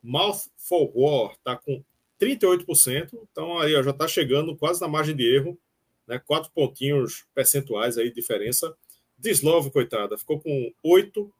Mouth 0.02 0.48
for 0.56 0.90
War 0.94 1.36
tá 1.44 1.56
com 1.56 1.82
38%, 2.20 3.18
então 3.30 3.58
aí 3.58 3.74
ó, 3.74 3.82
já 3.82 3.90
está 3.90 4.06
chegando 4.08 4.56
quase 4.56 4.80
na 4.80 4.88
margem 4.88 5.14
de 5.14 5.34
erro, 5.34 5.58
né? 6.06 6.18
Quatro 6.18 6.50
pontinhos 6.52 7.24
percentuais 7.34 7.98
aí 7.98 8.08
de 8.08 8.14
diferença. 8.14 8.74
Dislove, 9.18 9.70
coitada, 9.70 10.18
ficou 10.18 10.40
com 10.40 10.72
8 10.82 11.32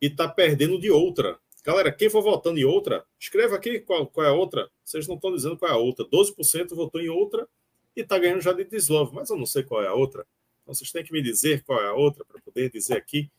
e 0.00 0.06
está 0.06 0.28
perdendo 0.28 0.78
de 0.78 0.90
outra. 0.90 1.38
Galera, 1.64 1.90
quem 1.90 2.10
for 2.10 2.22
votando 2.22 2.58
em 2.58 2.64
outra, 2.64 3.04
escreva 3.18 3.56
aqui 3.56 3.80
qual, 3.80 4.06
qual 4.06 4.26
é 4.26 4.28
a 4.28 4.34
outra. 4.34 4.68
Vocês 4.84 5.08
não 5.08 5.14
estão 5.14 5.34
dizendo 5.34 5.56
qual 5.56 5.70
é 5.70 5.74
a 5.74 5.78
outra. 5.78 6.04
12% 6.04 6.74
votou 6.74 7.00
em 7.00 7.08
outra 7.08 7.48
e 7.96 8.00
está 8.00 8.18
ganhando 8.18 8.40
já 8.40 8.52
de 8.52 8.64
Dislove, 8.64 9.14
mas 9.14 9.30
eu 9.30 9.36
não 9.36 9.46
sei 9.46 9.62
qual 9.62 9.82
é 9.82 9.86
a 9.86 9.94
outra. 9.94 10.26
Então 10.62 10.74
vocês 10.74 10.90
têm 10.90 11.04
que 11.04 11.12
me 11.12 11.22
dizer 11.22 11.62
qual 11.64 11.82
é 11.82 11.86
a 11.86 11.94
outra 11.94 12.24
para 12.24 12.40
poder 12.40 12.70
dizer 12.70 12.96
aqui 12.96 13.30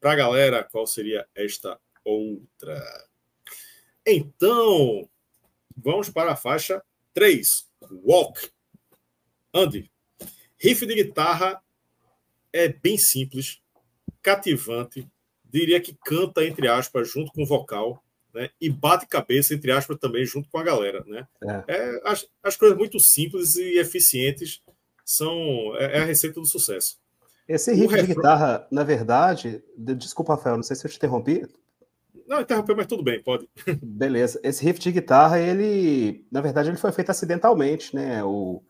para 0.00 0.12
a 0.12 0.16
galera 0.16 0.64
qual 0.64 0.86
seria 0.86 1.26
esta 1.34 1.80
outra. 2.04 3.08
Então, 4.06 5.08
vamos 5.76 6.08
para 6.08 6.32
a 6.32 6.36
faixa 6.36 6.82
3, 7.12 7.68
Walk. 8.04 8.50
Andy, 9.52 9.90
riff 10.58 10.86
de 10.86 10.94
guitarra 10.94 11.60
é 12.52 12.68
bem 12.68 12.96
simples, 12.96 13.60
cativante, 14.22 15.08
diria 15.44 15.80
que 15.80 15.94
canta, 15.94 16.44
entre 16.44 16.68
aspas, 16.68 17.10
junto 17.10 17.32
com 17.32 17.42
o 17.42 17.46
vocal, 17.46 18.04
né? 18.36 18.50
E 18.60 18.70
bate 18.70 19.06
cabeça, 19.06 19.54
entre 19.54 19.72
aspas, 19.72 19.98
também 19.98 20.24
junto 20.24 20.48
com 20.50 20.58
a 20.58 20.62
galera, 20.62 21.02
né? 21.06 21.26
É. 21.42 21.64
É, 21.66 22.00
as, 22.04 22.26
as 22.42 22.56
coisas 22.56 22.76
muito 22.76 23.00
simples 23.00 23.56
e 23.56 23.78
eficientes 23.78 24.62
são 25.04 25.74
é, 25.76 25.98
é 25.98 26.02
a 26.02 26.04
receita 26.04 26.38
do 26.38 26.46
sucesso. 26.46 26.98
Esse 27.48 27.72
riff 27.72 27.94
refrão... 27.94 28.06
de 28.06 28.14
guitarra, 28.14 28.66
na 28.70 28.84
verdade, 28.84 29.62
desculpa, 29.76 30.34
Rafael, 30.34 30.56
não 30.56 30.62
sei 30.62 30.76
se 30.76 30.86
eu 30.86 30.90
te 30.90 30.96
interrompi. 30.96 31.48
Não, 32.26 32.40
interrompeu, 32.40 32.76
mas 32.76 32.86
tudo 32.86 33.04
bem, 33.04 33.22
pode. 33.22 33.48
Beleza. 33.82 34.38
Esse 34.42 34.64
riff 34.64 34.80
de 34.80 34.92
guitarra, 34.92 35.38
ele, 35.38 36.26
na 36.30 36.40
verdade, 36.40 36.68
ele 36.68 36.76
foi 36.76 36.92
feito 36.92 37.10
acidentalmente, 37.10 37.94
né? 37.94 38.22
O, 38.24 38.62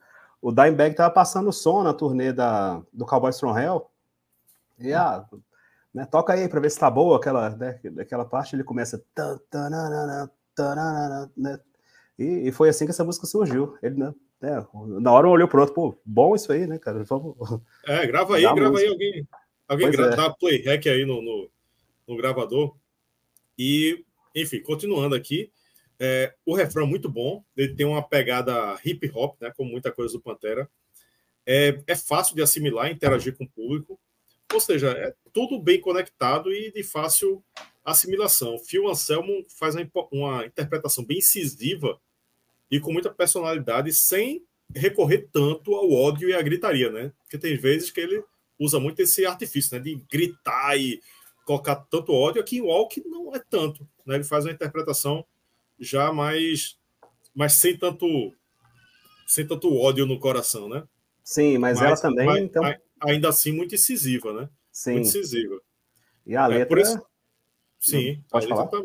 o 0.43 0.53
Dimebag 0.53 0.91
estava 0.91 1.13
passando 1.13 1.49
o 1.49 1.53
som 1.53 1.83
na 1.83 1.95
turnê 1.95 2.33
da, 2.33 2.83
do 2.93 3.07
Cowboys 3.07 3.41
from 3.41 3.59
Hell. 3.59 3.91
E 4.79 4.93
ah, 4.93 5.25
né? 5.97 6.05
Toca 6.05 6.35
aí 6.35 6.47
para 6.47 6.61
ver 6.61 6.71
se 6.71 6.79
tá 6.79 6.91
boa 6.91 7.17
aquela, 7.17 7.49
né? 7.49 7.81
aquela 7.99 8.27
parte, 8.27 8.55
ele 8.55 8.63
começa. 8.63 9.03
Né? 11.35 11.59
E, 12.19 12.49
e, 12.49 12.53
foi 12.53 12.69
assim 12.69 12.85
que 12.85 12.91
essa 12.91 13.03
música 13.03 13.27
surgiu. 13.27 13.79
Ele, 13.83 13.95
né? 13.95 14.15
É, 14.43 14.63
na 15.01 15.11
hora 15.11 15.27
olhou 15.27 15.49
pro 15.49 15.61
outro, 15.61 15.75
pô, 15.75 15.99
bom 16.05 16.37
isso 16.37 16.53
aí, 16.53 16.67
né, 16.67 16.79
cara? 16.79 17.03
Vamos... 17.05 17.35
É, 17.89 18.07
grava 18.07 18.37
aí, 18.37 18.43
grava 18.43 18.61
música. 18.61 18.79
aí 18.79 18.93
alguém. 18.93 19.29
Alguém 19.67 19.91
gra 19.91 20.13
é. 20.13 20.17
dá 20.17 20.29
play 20.29 20.63
hack 20.63 20.87
aí 20.87 21.07
no, 21.07 21.23
no, 21.23 21.51
no, 22.07 22.17
gravador. 22.19 22.77
E, 23.59 24.05
enfim, 24.35 24.61
continuando 24.61 25.15
aqui. 25.15 25.51
É, 25.99 26.35
o 26.45 26.55
refrão 26.55 26.85
é 26.85 26.87
muito 26.87 27.09
bom, 27.09 27.43
ele 27.57 27.75
tem 27.75 27.87
uma 27.87 28.07
pegada 28.07 28.79
hip 28.85 29.11
hop, 29.15 29.41
né, 29.41 29.51
como 29.57 29.71
muita 29.71 29.91
coisa 29.91 30.13
do 30.13 30.21
Pantera. 30.21 30.69
É, 31.47 31.81
é 31.87 31.97
fácil 31.97 32.37
de 32.37 32.43
assimilar, 32.43 32.91
interagir 32.91 33.35
com 33.35 33.45
o 33.45 33.49
público. 33.49 33.99
Ou 34.53 34.61
seja, 34.61 34.91
é 34.91 35.15
tudo 35.33 35.59
bem 35.59 35.81
conectado 35.81 36.53
e 36.53 36.73
de 36.73 36.83
fácil 36.83 37.43
assimilação. 37.85 38.59
Phil 38.59 38.89
Anselmo 38.89 39.45
faz 39.59 39.75
uma, 40.11 40.47
interpretação 40.47 41.05
bem 41.05 41.19
incisiva 41.19 42.01
e 42.71 42.81
com 42.81 42.93
muita 42.93 43.11
personalidade, 43.11 43.93
sem 43.93 44.45
recorrer 44.75 45.29
tanto 45.33 45.75
ao 45.75 45.91
ódio 45.93 46.29
e 46.29 46.35
à 46.35 46.43
gritaria, 46.43 46.91
né? 46.91 47.13
Porque 47.23 47.39
tem 47.39 47.57
vezes 47.57 47.91
que 47.91 48.01
ele 48.01 48.23
usa 48.59 48.81
muito 48.81 49.01
esse 49.01 49.25
artifício, 49.25 49.77
né? 49.77 49.83
De 49.83 49.95
gritar 50.11 50.77
e 50.77 51.01
colocar 51.45 51.77
tanto 51.77 52.13
ódio. 52.13 52.41
Aqui 52.41 52.59
em 52.59 52.63
Walk 52.63 53.03
não 53.07 53.35
é 53.35 53.39
tanto, 53.39 53.89
né? 54.05 54.17
Ele 54.17 54.25
faz 54.25 54.45
uma 54.45 54.53
interpretação 54.53 55.25
já 55.79 56.13
mais, 56.13 56.77
mais 57.35 57.53
sem 57.55 57.77
tanto 57.77 58.33
sem 59.27 59.47
tanto 59.47 59.75
ódio 59.77 60.07
no 60.07 60.19
coração, 60.19 60.69
né? 60.69 60.85
Sim, 61.23 61.59
mas, 61.59 61.79
mas 61.79 61.87
ela 61.87 62.01
também, 62.01 62.27
mas, 62.27 62.43
então 62.43 62.65
ainda 63.07 63.29
assim 63.29 63.53
muito 63.53 63.75
incisiva, 63.75 64.33
né? 64.33 64.49
Sim. 64.73 64.93
Muito 64.93 65.09
incisiva. 65.09 65.61
E 66.27 66.37
a 66.37 66.47
letra. 66.47 66.81
É, 66.81 66.83
isso... 66.83 67.03
Sim, 67.79 68.23
pode 68.31 68.49
falar. 68.49 68.67
Tá... 68.67 68.83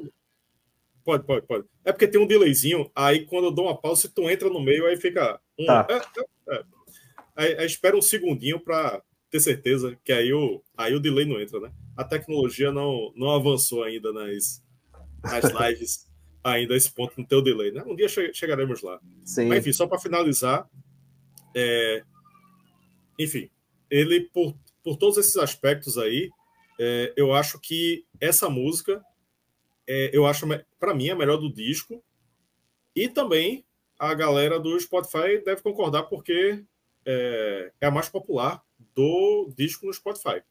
Pode, 1.04 1.26
pode, 1.26 1.48
pode. 1.48 1.66
É 1.84 1.92
porque 1.92 2.08
tem 2.08 2.22
um 2.22 2.28
delayzinho, 2.28 2.92
aí 2.96 3.26
quando 3.26 3.46
eu 3.46 3.52
dou 3.52 3.66
uma 3.66 3.78
pausa, 3.78 4.02
se 4.02 4.10
tu 4.10 4.30
entra 4.30 4.50
no 4.50 4.62
meio, 4.62 4.86
aí 4.86 4.96
fica. 4.98 5.40
Um... 5.58 5.66
Tá. 5.66 5.88
É, 5.90 5.96
é, 5.96 6.56
é. 6.56 6.64
Aí, 7.36 7.58
aí, 7.60 7.66
espera 7.66 7.98
um 7.98 8.02
segundinho 8.02 8.60
para 8.60 9.02
ter 9.32 9.40
certeza 9.40 9.98
que 10.04 10.12
aí 10.12 10.32
o, 10.34 10.62
aí 10.78 10.94
o 10.94 11.00
delay 11.00 11.26
não 11.26 11.42
entra, 11.42 11.60
né? 11.60 11.72
A 11.98 12.04
tecnologia 12.04 12.72
não, 12.72 13.12
não 13.16 13.32
avançou 13.32 13.84
ainda 13.84 14.12
nas, 14.12 14.62
nas 15.24 15.46
lives, 15.70 16.08
ainda 16.44 16.76
esse 16.76 16.92
ponto 16.92 17.14
no 17.18 17.26
teu 17.26 17.42
delay, 17.42 17.72
né? 17.72 17.84
Um 17.88 17.96
dia 17.96 18.10
che 18.10 18.34
chegaremos 18.34 18.82
lá. 18.82 19.00
Sim. 19.24 19.48
Mas 19.48 19.60
enfim, 19.60 19.74
só 19.74 19.88
para 19.88 20.00
finalizar, 20.00 20.70
é... 21.56 22.04
enfim, 23.18 23.50
ele, 23.92 24.22
por, 24.34 24.56
por 24.82 24.96
todos 24.96 25.18
esses 25.18 25.36
aspectos 25.36 25.98
aí, 25.98 26.32
é, 26.80 27.14
eu 27.16 27.34
acho 27.34 27.60
que 27.60 28.06
essa 28.20 28.50
música, 28.50 29.04
é, 29.88 30.10
eu 30.14 30.26
acho, 30.26 30.48
para 30.80 30.96
mim, 30.96 31.10
a 31.10 31.16
melhor 31.16 31.38
do 31.38 31.54
disco. 31.54 32.02
E 32.96 33.08
também 33.10 33.66
a 34.00 34.14
galera 34.14 34.60
do 34.60 34.80
Spotify 34.80 35.44
deve 35.46 35.62
concordar, 35.62 36.04
porque 36.04 36.64
é, 37.06 37.72
é 37.80 37.86
a 37.86 37.92
mais 37.92 38.10
popular 38.10 38.64
do 38.96 39.54
disco 39.56 39.86
no 39.86 39.94
Spotify. 39.94 40.42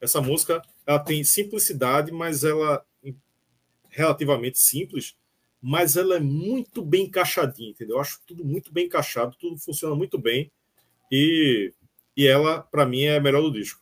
Essa 0.00 0.20
música, 0.20 0.62
ela 0.86 0.98
tem 0.98 1.22
simplicidade, 1.24 2.10
mas 2.10 2.44
ela 2.44 2.84
relativamente 3.90 4.58
simples, 4.58 5.16
mas 5.60 5.96
ela 5.96 6.16
é 6.16 6.20
muito 6.20 6.80
bem 6.80 7.04
encaixadinha, 7.04 7.70
entendeu? 7.70 7.96
Eu 7.96 8.00
acho 8.00 8.20
tudo 8.24 8.44
muito 8.44 8.72
bem 8.72 8.86
encaixado, 8.86 9.36
tudo 9.38 9.58
funciona 9.58 9.94
muito 9.94 10.16
bem. 10.16 10.50
E 11.10 11.74
e 12.20 12.28
ela, 12.28 12.60
para 12.70 12.84
mim, 12.84 13.04
é 13.04 13.16
a 13.16 13.20
melhor 13.20 13.40
do 13.40 13.50
disco. 13.50 13.80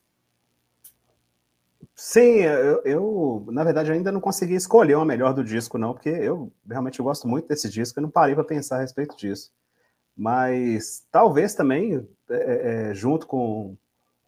Sim, 1.93 2.43
eu, 2.43 2.83
eu, 2.85 3.47
na 3.51 3.65
verdade 3.65 3.91
ainda 3.91 4.13
não 4.13 4.21
consegui 4.21 4.55
escolher 4.55 4.95
uma 4.95 5.05
melhor 5.05 5.35
do 5.35 5.43
disco, 5.43 5.77
não, 5.77 5.93
porque 5.93 6.09
eu 6.09 6.53
realmente 6.65 7.03
gosto 7.03 7.27
muito 7.27 7.49
desse 7.49 7.69
disco 7.69 7.99
e 7.99 8.03
não 8.03 8.09
parei 8.09 8.37
para 8.37 8.45
pensar 8.45 8.77
a 8.77 8.81
respeito 8.83 9.17
disso. 9.17 9.51
Mas 10.17 11.05
talvez 11.11 11.57
também, 11.57 11.97
é, 12.31 12.37
é, 12.37 12.91
é 12.91 12.95
junto 12.95 13.27
com 13.27 13.77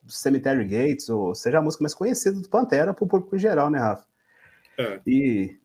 Cemetery 0.09 0.65
Gates, 0.65 1.09
ou 1.09 1.33
seja 1.33 1.59
a 1.59 1.63
música 1.63 1.85
mais 1.85 1.95
conhecida 1.95 2.41
do 2.41 2.49
Pantera 2.49 2.93
para 2.93 3.05
o 3.05 3.09
público 3.09 3.37
em 3.37 3.39
geral, 3.39 3.71
né, 3.71 3.79
Rafa? 3.79 4.05
É. 4.77 5.01
E 5.07 5.57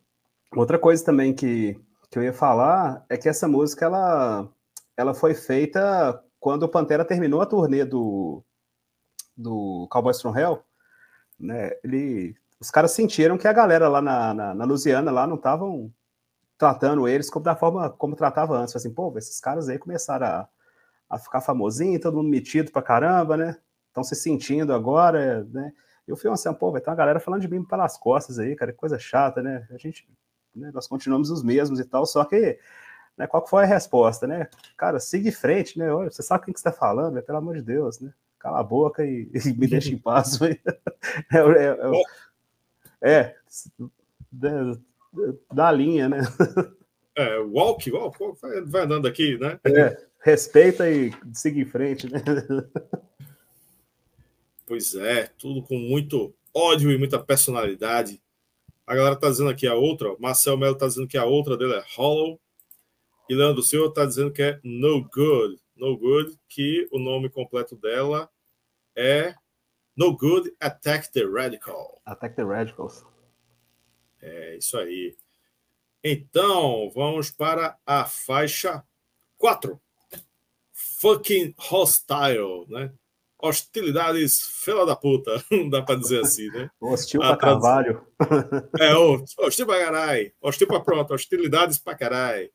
outra 0.56 0.78
coisa 0.78 1.04
também 1.04 1.34
que, 1.34 1.80
que 2.12 2.20
eu 2.20 2.24
ia 2.24 2.34
falar 2.34 3.04
é 3.10 3.18
que 3.18 3.28
essa 3.28 3.48
música 3.48 3.86
ela, 3.86 4.48
ela 4.96 5.16
foi 5.16 5.34
feita 5.34 6.24
quando 6.46 6.62
o 6.62 6.70
Pantera 6.70 7.04
terminou 7.04 7.42
a 7.42 7.46
turnê 7.48 7.84
do, 7.84 8.44
do 9.36 9.88
Cowboys 9.90 10.22
from 10.22 10.38
Hell, 10.38 10.64
né? 11.40 11.72
Ele, 11.84 12.36
os 12.60 12.70
caras 12.70 12.92
sentiram 12.92 13.36
que 13.36 13.48
a 13.48 13.52
galera 13.52 13.90
lá 13.90 14.00
na, 14.00 14.32
na, 14.32 14.54
na 14.54 14.64
Louisiana 14.64 15.10
lá 15.10 15.26
não 15.26 15.38
estavam 15.38 15.92
tratando 16.56 17.08
eles 17.08 17.32
como 17.32 17.44
da 17.44 17.56
forma 17.56 17.90
como 17.90 18.16
tratava 18.16 18.60
antes. 18.60 18.76
Assim, 18.76 18.94
pô, 18.94 19.12
esses 19.18 19.40
caras 19.40 19.68
aí 19.70 19.80
começaram 19.80 20.28
a, 20.28 20.48
a 21.10 21.18
ficar 21.18 21.42
famosinho, 21.42 22.00
todo 22.00 22.18
mundo 22.18 22.30
metido 22.30 22.72
pra 22.72 22.84
caramba, 22.84 23.36
né? 23.36 23.58
Estão 23.88 24.04
se 24.04 24.14
sentindo 24.14 24.72
agora, 24.72 25.46
né? 25.46 25.74
Eu 26.08 26.16
fui 26.16 26.30
assim, 26.30 26.54
pô, 26.54 26.72
vai 26.72 26.80
ter 26.80 26.92
uma 26.92 26.96
galera 26.96 27.20
falando 27.20 27.42
de 27.42 27.48
mim 27.48 27.66
pelas 27.66 27.98
costas 27.98 28.38
aí, 28.38 28.56
cara, 28.56 28.72
que 28.72 28.78
coisa 28.78 29.00
chata, 29.00 29.42
né? 29.42 29.68
A 29.72 29.78
gente, 29.80 30.08
né, 30.54 30.70
nós 30.72 30.88
continuamos 30.88 31.32
os 31.32 31.42
mesmos 31.42 31.80
e 31.80 31.86
tal, 31.86 32.06
só 32.06 32.24
que, 32.24 32.60
né, 33.18 33.28
qual 33.28 33.46
foi 33.48 33.64
a 33.64 33.68
resposta, 33.68 34.28
né? 34.28 34.50
Cara, 34.78 35.00
siga 35.00 35.30
em 35.30 35.32
frente, 35.32 35.80
né? 35.80 35.92
Olha, 35.92 36.12
você 36.12 36.22
sabe 36.22 36.46
quem 36.46 36.54
que 36.54 36.60
você 36.60 36.66
tá 36.66 36.72
falando, 36.72 37.16
né? 37.16 37.22
Pelo 37.22 37.38
amor 37.38 37.56
de 37.56 37.62
Deus, 37.62 38.00
né? 38.00 38.14
Cala 38.40 38.60
a 38.60 38.64
boca 38.64 39.06
e, 39.06 39.30
e 39.46 39.54
me 39.54 39.68
deixa 39.68 39.90
em 39.90 39.98
paz. 39.98 40.40
é, 40.42 40.58
é, 43.02 43.12
é, 43.12 43.36
é, 44.44 44.76
da 45.54 45.72
linha, 45.72 46.10
né? 46.10 46.20
É, 47.18 47.40
walk, 47.40 47.90
walk, 47.92 48.22
walk 48.22 48.40
vai 48.66 48.84
andando 48.84 49.08
aqui, 49.08 49.38
né? 49.38 49.60
É, 49.66 49.98
respeita 50.22 50.90
e 50.90 51.14
siga 51.34 51.60
em 51.60 51.66
frente, 51.66 52.12
né? 52.12 52.22
Pois 54.68 54.96
é, 54.96 55.28
tudo 55.38 55.62
com 55.62 55.78
muito 55.78 56.34
ódio 56.54 56.92
e 56.92 56.98
muita 56.98 57.20
personalidade. 57.20 58.22
A 58.88 58.96
galera 58.96 59.16
tá 59.16 59.30
dizendo 59.30 59.50
aqui 59.50 59.68
a 59.68 59.76
outra, 59.76 60.12
ó, 60.12 60.18
Marcel 60.20 60.58
Melo 60.58 60.76
tá 60.76 60.88
dizendo 60.88 61.08
que 61.08 61.18
a 61.18 61.26
outra 61.26 61.56
dele 61.56 61.74
é 61.74 61.84
Hollow. 61.96 62.40
E 63.30 63.36
Leandro 63.36 63.64
Silva 63.64 63.94
tá 63.94 64.06
dizendo 64.06 64.32
que 64.32 64.42
é 64.42 64.60
No 64.64 65.04
Good. 65.04 65.60
No 65.76 65.98
Good, 65.98 66.40
que 66.48 66.88
o 66.92 67.00
nome 67.00 67.30
completo 67.30 67.76
dela 67.76 68.30
é 68.96 69.36
No 69.96 70.16
Good 70.16 70.54
Attack 70.60 71.12
the 71.12 71.26
Radical. 71.26 72.02
Attack 72.06 72.36
the 72.36 72.44
Radicals. 72.44 73.04
É 74.22 74.58
isso 74.58 74.78
aí. 74.78 75.16
Então, 76.04 76.92
vamos 76.94 77.32
para 77.32 77.78
a 77.86 78.06
faixa 78.06 78.84
4. 79.38 79.82
Fucking 80.72 81.56
Hostile, 81.58 82.66
né? 82.70 82.94
Hostilidades 83.42 84.42
fela 84.64 84.86
da 84.86 84.96
puta, 84.96 85.44
não 85.52 85.70
dá 85.70 85.82
para 85.82 86.00
dizer 86.00 86.22
assim, 86.22 86.48
né? 86.50 86.70
Hostil 86.80 87.20
pra 87.20 87.38
caralho. 87.38 88.06
É, 88.80 88.96
hostil 88.96 89.66
pra 89.66 89.84
caralho. 89.84 90.32
Hostil 90.42 90.68
pra 90.68 90.80
pronto. 90.80 91.14
Hostilidades 91.14 91.78
pra 91.78 91.96
caralho. 91.96 92.50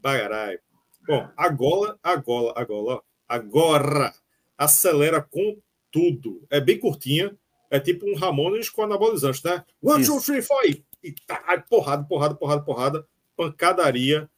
Bagarai. 0.00 0.58
Bom, 1.06 1.28
agora, 1.36 1.98
agora, 2.02 2.52
agora, 2.56 3.02
agora, 3.28 4.14
acelera 4.56 5.22
com 5.22 5.60
tudo. 5.90 6.46
É 6.50 6.60
bem 6.60 6.78
curtinha. 6.78 7.36
É 7.70 7.78
tipo 7.78 8.08
um 8.08 8.14
Ramones 8.14 8.70
com 8.70 8.82
anabolizante, 8.82 9.44
né? 9.44 9.64
One, 9.82 10.02
Isso. 10.02 10.12
two, 10.12 10.22
three, 10.22 10.42
four. 10.42 10.62
E 11.02 11.12
tá, 11.26 11.64
porrada, 11.68 12.04
porrada, 12.04 12.34
porrada, 12.34 12.62
porrada. 12.62 13.06
Pancadaria 13.36 14.28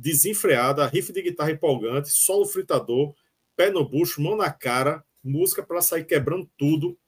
desenfreada, 0.00 0.86
riff 0.86 1.12
de 1.12 1.20
guitarra 1.20 1.52
empolgante, 1.52 2.08
solo 2.08 2.46
fritador, 2.46 3.14
pé 3.54 3.70
no 3.70 3.86
bucho, 3.86 4.22
mão 4.22 4.34
na 4.34 4.50
cara, 4.50 5.04
música 5.22 5.62
para 5.62 5.82
sair 5.82 6.04
quebrando 6.04 6.50
tudo. 6.56 6.98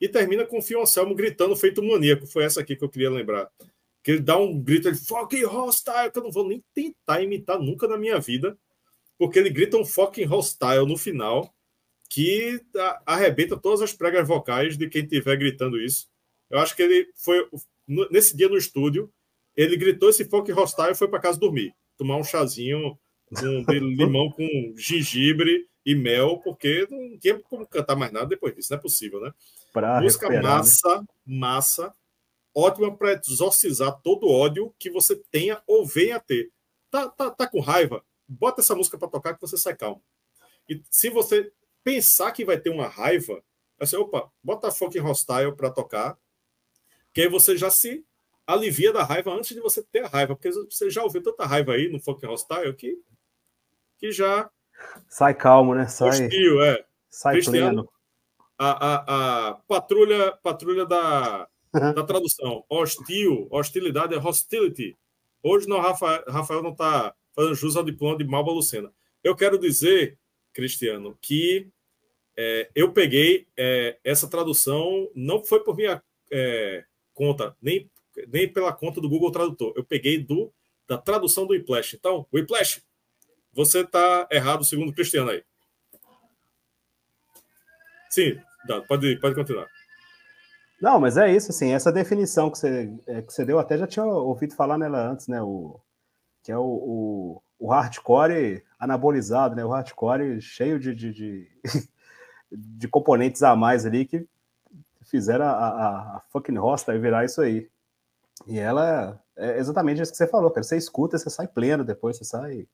E 0.00 0.08
termina 0.08 0.46
com 0.46 0.58
o 0.58 0.62
Fio 0.62 0.80
Anselmo 0.80 1.14
gritando 1.14 1.56
feito 1.56 1.82
maníaco. 1.82 2.26
Foi 2.26 2.44
essa 2.44 2.60
aqui 2.60 2.76
que 2.76 2.84
eu 2.84 2.88
queria 2.88 3.10
lembrar. 3.10 3.50
Que 4.08 4.12
ele 4.12 4.20
dá 4.20 4.38
um 4.38 4.58
grito, 4.58 4.88
ele 4.88 4.96
fucking 4.96 5.44
hostile, 5.44 6.10
que 6.10 6.18
eu 6.18 6.22
não 6.22 6.30
vou 6.30 6.48
nem 6.48 6.64
tentar 6.72 7.20
imitar 7.20 7.58
nunca 7.58 7.86
na 7.86 7.98
minha 7.98 8.18
vida, 8.18 8.56
porque 9.18 9.38
ele 9.38 9.50
grita 9.50 9.76
um 9.76 9.84
fucking 9.84 10.24
hostile 10.24 10.86
no 10.86 10.96
final, 10.96 11.54
que 12.08 12.58
arrebenta 13.04 13.54
todas 13.54 13.82
as 13.82 13.92
pregas 13.92 14.26
vocais 14.26 14.78
de 14.78 14.88
quem 14.88 15.02
estiver 15.02 15.36
gritando 15.36 15.78
isso. 15.78 16.08
Eu 16.48 16.58
acho 16.58 16.74
que 16.74 16.82
ele 16.82 17.06
foi, 17.16 17.46
nesse 18.10 18.34
dia 18.34 18.48
no 18.48 18.56
estúdio, 18.56 19.12
ele 19.54 19.76
gritou 19.76 20.08
esse 20.08 20.24
fucking 20.24 20.52
hostile 20.52 20.92
e 20.92 20.94
foi 20.94 21.08
para 21.08 21.20
casa 21.20 21.38
dormir, 21.38 21.74
tomar 21.98 22.16
um 22.16 22.24
chazinho 22.24 22.98
um 23.42 23.62
de 23.62 23.78
limão 23.78 24.30
com 24.30 24.72
gengibre 24.74 25.68
e 25.84 25.94
mel, 25.94 26.38
porque 26.38 26.88
não 26.90 27.18
tinha 27.18 27.38
como 27.40 27.66
cantar 27.66 27.94
mais 27.94 28.10
nada 28.10 28.24
depois 28.24 28.54
disso, 28.54 28.72
não 28.72 28.78
é 28.78 28.80
possível, 28.80 29.20
né? 29.20 29.34
Pra 29.70 30.00
Música 30.00 30.30
massa, 30.40 30.96
né? 30.96 31.04
massa, 31.26 31.94
ótima 32.54 32.96
para 32.96 33.12
exorcizar 33.12 34.00
todo 34.02 34.28
ódio 34.28 34.74
que 34.78 34.90
você 34.90 35.16
tenha 35.30 35.62
ou 35.66 35.86
venha 35.86 36.18
ter. 36.20 36.50
Tá, 36.90 37.08
tá, 37.08 37.30
tá 37.30 37.46
com 37.46 37.60
raiva? 37.60 38.04
Bota 38.26 38.60
essa 38.60 38.74
música 38.74 38.98
para 38.98 39.08
tocar 39.08 39.34
que 39.34 39.40
você 39.40 39.56
sai 39.56 39.76
calmo. 39.76 40.02
E 40.68 40.82
se 40.90 41.08
você 41.10 41.52
pensar 41.82 42.32
que 42.32 42.44
vai 42.44 42.58
ter 42.58 42.70
uma 42.70 42.88
raiva, 42.88 43.42
assim, 43.80 43.96
opa, 43.96 44.30
bota 44.42 44.70
fucking 44.70 45.00
hostile 45.00 45.54
para 45.54 45.70
tocar, 45.70 46.18
que 47.12 47.22
aí 47.22 47.28
você 47.28 47.56
já 47.56 47.70
se 47.70 48.04
alivia 48.46 48.92
da 48.92 49.04
raiva 49.04 49.32
antes 49.32 49.54
de 49.54 49.60
você 49.60 49.82
ter 49.82 50.04
a 50.04 50.08
raiva, 50.08 50.34
porque 50.34 50.50
você 50.50 50.90
já 50.90 51.02
ouviu 51.02 51.22
tanta 51.22 51.44
raiva 51.44 51.72
aí 51.72 51.88
no 51.88 52.00
fucking 52.00 52.26
hostile 52.26 52.74
que, 52.74 52.98
que 53.98 54.10
já 54.10 54.50
Sai 55.08 55.34
calmo, 55.34 55.74
né? 55.74 55.86
Sai. 55.86 56.08
Hostil, 56.08 56.62
é. 56.62 56.84
Sai 57.10 57.40
pleno. 57.42 57.88
A, 58.58 58.70
a, 58.70 59.48
a 59.50 59.54
patrulha, 59.68 60.32
patrulha 60.42 60.84
da, 60.84 61.48
da 61.94 62.02
tradução. 62.02 62.64
Hostil, 62.68 63.46
hostilidade 63.50 64.14
é 64.14 64.18
hostility. 64.18 64.96
Hoje 65.42 65.68
não, 65.68 65.80
Rafael, 65.80 66.24
Rafael 66.28 66.62
não 66.62 66.72
está 66.72 67.14
fazendo 67.34 67.54
jus 67.54 67.76
ao 67.76 67.84
diploma 67.84 68.16
de 68.16 68.24
Malba 68.24 68.52
Lucena. 68.52 68.92
Eu 69.22 69.36
quero 69.36 69.58
dizer, 69.58 70.18
Cristiano, 70.52 71.16
que 71.20 71.68
é, 72.36 72.70
eu 72.74 72.92
peguei 72.92 73.46
é, 73.56 73.98
essa 74.04 74.28
tradução, 74.28 75.10
não 75.14 75.44
foi 75.44 75.62
por 75.62 75.76
minha 75.76 76.02
é, 76.30 76.84
conta, 77.14 77.56
nem, 77.60 77.90
nem 78.28 78.52
pela 78.52 78.72
conta 78.72 79.00
do 79.00 79.08
Google 79.08 79.32
Tradutor. 79.32 79.72
Eu 79.76 79.84
peguei 79.84 80.18
do 80.18 80.52
da 80.88 80.96
tradução 80.96 81.46
do 81.46 81.52
Whiplash. 81.52 81.94
Então, 81.94 82.26
Whiplash, 82.32 82.82
você 83.52 83.80
está 83.80 84.26
errado, 84.32 84.64
segundo 84.64 84.88
o 84.88 84.94
Cristiano 84.94 85.30
aí. 85.30 85.44
Sim, 88.08 88.40
pode, 88.88 89.16
pode 89.20 89.34
continuar. 89.34 89.68
Não, 90.80 91.00
mas 91.00 91.16
é 91.16 91.34
isso, 91.34 91.50
assim, 91.50 91.72
essa 91.72 91.90
definição 91.92 92.50
que 92.50 92.58
você, 92.58 92.92
é, 93.06 93.22
que 93.22 93.32
você 93.32 93.44
deu, 93.44 93.58
até 93.58 93.76
já 93.76 93.86
tinha 93.86 94.04
ouvido 94.04 94.54
falar 94.54 94.78
nela 94.78 95.10
antes, 95.10 95.26
né? 95.26 95.42
O, 95.42 95.80
que 96.42 96.52
é 96.52 96.56
o, 96.58 96.62
o, 96.62 97.42
o 97.58 97.70
hardcore 97.70 98.64
anabolizado, 98.78 99.56
né? 99.56 99.64
O 99.64 99.70
hardcore 99.70 100.40
cheio 100.40 100.78
de, 100.78 100.94
de, 100.94 101.12
de, 101.12 101.48
de 102.50 102.88
componentes 102.88 103.42
a 103.42 103.56
mais 103.56 103.84
ali 103.84 104.04
que 104.06 104.26
fizeram 105.02 105.46
a, 105.46 105.50
a, 105.50 106.16
a 106.18 106.22
fucking 106.30 106.58
hosta 106.58 106.96
virar 106.98 107.24
isso 107.24 107.40
aí. 107.40 107.68
E 108.46 108.58
ela 108.58 109.20
é 109.36 109.58
exatamente 109.58 110.00
isso 110.00 110.12
que 110.12 110.18
você 110.18 110.26
falou, 110.28 110.50
cara. 110.50 110.62
Você 110.62 110.76
escuta, 110.76 111.18
você 111.18 111.28
sai 111.30 111.48
pleno 111.48 111.84
depois, 111.84 112.16
você 112.16 112.24
sai 112.24 112.68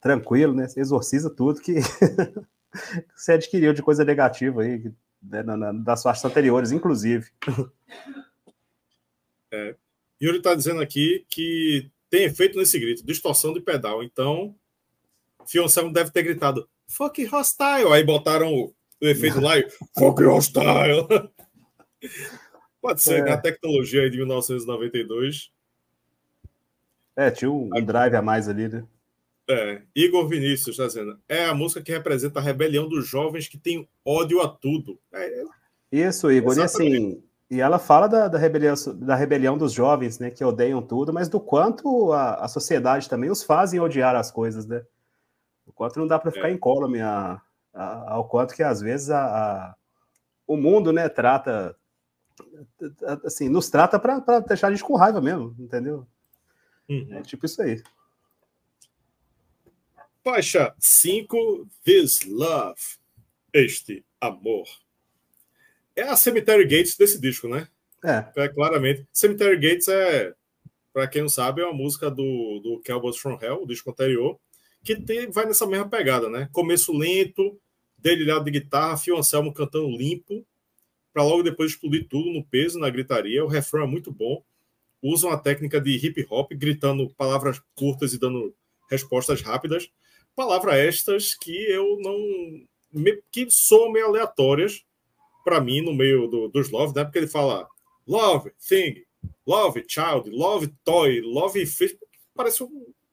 tranquilo, 0.00 0.54
né? 0.54 0.66
Você 0.66 0.80
exorciza 0.80 1.28
tudo 1.30 1.60
que 1.60 1.74
você 3.14 3.32
adquiriu 3.32 3.72
de 3.74 3.82
coisa 3.82 4.04
negativa 4.04 4.62
aí, 4.62 4.92
né, 5.22 5.42
na, 5.42 5.56
na, 5.56 5.72
das 5.72 6.02
faixas 6.02 6.24
anteriores, 6.24 6.72
inclusive. 6.72 7.30
É. 9.50 9.74
Yuri 10.20 10.36
está 10.36 10.54
dizendo 10.54 10.82
aqui 10.82 11.24
que 11.26 11.90
tem 12.10 12.24
efeito 12.24 12.58
nesse 12.58 12.78
grito, 12.78 13.02
distorção 13.02 13.54
de 13.54 13.60
pedal. 13.60 14.02
Então, 14.02 14.54
Fioncelmo 15.46 15.90
deve 15.90 16.10
ter 16.10 16.22
gritado 16.22 16.68
fuck 16.86 17.24
hostile. 17.24 17.92
Aí 17.92 18.04
botaram 18.04 18.52
o, 18.52 18.74
o 19.00 19.06
efeito 19.06 19.40
lá 19.40 19.58
e 19.58 19.66
fuck 19.98 20.22
hostile. 20.22 21.06
Pode 22.80 23.02
ser, 23.02 23.20
é. 23.20 23.22
né? 23.22 23.32
A 23.32 23.38
tecnologia 23.38 24.02
aí 24.02 24.10
de 24.10 24.18
1992. 24.18 25.50
É, 27.16 27.30
tinha 27.30 27.50
um, 27.50 27.70
um 27.74 27.84
drive 27.84 28.14
a 28.14 28.22
mais 28.22 28.48
ali, 28.48 28.68
né? 28.68 28.86
É, 29.50 29.80
Igor 29.94 30.28
Vinícius 30.28 30.68
está 30.68 30.86
dizendo, 30.86 31.18
é 31.26 31.46
a 31.46 31.54
música 31.54 31.80
que 31.80 31.90
representa 31.90 32.38
a 32.38 32.42
rebelião 32.42 32.86
dos 32.86 33.08
jovens 33.08 33.48
que 33.48 33.56
têm 33.56 33.88
ódio 34.04 34.42
a 34.42 34.48
tudo. 34.48 34.98
É, 35.10 35.42
Isso, 35.90 36.30
Igor, 36.30 36.52
exatamente. 36.52 36.92
e 36.92 36.96
assim, 36.96 37.22
e 37.50 37.60
ela 37.60 37.78
fala 37.78 38.06
da, 38.06 38.28
da, 38.28 38.36
rebelião, 38.36 38.74
da 38.96 39.14
rebelião 39.14 39.56
dos 39.56 39.72
jovens, 39.72 40.18
né, 40.18 40.30
que 40.30 40.44
odeiam 40.44 40.82
tudo, 40.82 41.14
mas 41.14 41.30
do 41.30 41.40
quanto 41.40 42.12
a, 42.12 42.34
a 42.34 42.48
sociedade 42.48 43.08
também 43.08 43.30
os 43.30 43.42
fazem 43.42 43.80
odiar 43.80 44.14
as 44.14 44.30
coisas, 44.30 44.66
né? 44.66 44.84
O 45.66 45.72
quanto 45.72 45.98
não 45.98 46.06
dá 46.06 46.18
para 46.18 46.30
ficar 46.30 46.50
é. 46.50 46.52
incólume 46.52 47.00
a, 47.00 47.40
a, 47.72 48.12
ao 48.12 48.28
quanto 48.28 48.54
que 48.54 48.62
às 48.62 48.82
vezes 48.82 49.08
a, 49.08 49.24
a, 49.24 49.74
o 50.46 50.58
mundo, 50.58 50.92
né, 50.92 51.08
trata, 51.08 51.74
assim, 53.24 53.48
nos 53.48 53.70
trata 53.70 53.98
para 53.98 54.40
deixar 54.40 54.68
a 54.68 54.70
gente 54.70 54.84
com 54.84 54.94
raiva 54.94 55.20
mesmo, 55.20 55.56
entendeu? 55.58 56.06
Uhum. 56.86 57.08
É 57.12 57.22
tipo 57.22 57.46
isso 57.46 57.62
aí. 57.62 57.82
Faixa 60.30 60.74
5, 60.78 61.66
This 61.82 62.20
Love, 62.26 62.78
este 63.50 64.04
amor. 64.20 64.66
é 65.96 66.02
a 66.02 66.16
Cemetery 66.16 66.64
Gates 66.64 66.98
desse 66.98 67.18
disco, 67.18 67.48
né? 67.48 67.66
É. 68.04 68.42
é 68.42 68.48
claramente. 68.50 69.06
Cemetery 69.10 69.56
Gates 69.56 69.88
é, 69.88 70.34
para 70.92 71.08
quem 71.08 71.22
não 71.22 71.30
sabe, 71.30 71.62
é 71.62 71.64
uma 71.64 71.72
música 71.72 72.10
do, 72.10 72.60
do 72.62 72.82
Cowboys 72.86 73.16
from 73.16 73.38
Hell, 73.40 73.62
o 73.62 73.66
disco 73.66 73.90
anterior, 73.90 74.38
que 74.84 74.96
tem, 74.96 75.30
vai 75.30 75.46
nessa 75.46 75.66
mesma 75.66 75.88
pegada, 75.88 76.28
né? 76.28 76.46
Começo 76.52 76.92
lento, 76.92 77.58
delilhado 77.96 78.44
de 78.44 78.50
guitarra, 78.50 78.98
Fio 78.98 79.16
Anselmo 79.16 79.50
cantando 79.54 79.88
limpo, 79.88 80.44
para 81.10 81.22
logo 81.22 81.42
depois 81.42 81.70
explodir 81.70 82.06
tudo 82.06 82.30
no 82.30 82.44
peso, 82.44 82.78
na 82.78 82.90
gritaria. 82.90 83.42
O 83.42 83.48
refrão 83.48 83.84
é 83.84 83.86
muito 83.86 84.12
bom. 84.12 84.44
Usam 85.00 85.30
a 85.30 85.38
técnica 85.38 85.80
de 85.80 85.96
hip 85.96 86.26
hop, 86.28 86.52
gritando 86.52 87.08
palavras 87.16 87.62
curtas 87.74 88.12
e 88.12 88.18
dando 88.18 88.54
respostas 88.90 89.40
rápidas. 89.40 89.90
Palavras 90.38 90.76
estas 90.76 91.34
que 91.34 91.50
eu 91.68 91.98
não. 91.98 93.12
que 93.32 93.50
são 93.50 93.90
meio 93.90 94.06
aleatórias 94.06 94.84
para 95.44 95.60
mim 95.60 95.80
no 95.80 95.92
meio 95.92 96.28
do, 96.28 96.46
dos 96.46 96.70
Love, 96.70 96.94
né? 96.94 97.02
Porque 97.02 97.18
ele 97.18 97.26
fala 97.26 97.68
Love, 98.06 98.52
Thing, 98.68 99.02
Love, 99.44 99.84
Child, 99.88 100.30
Love, 100.30 100.72
Toy, 100.84 101.20
Love, 101.22 101.66
Fish. 101.66 101.96
Parece 102.36 102.64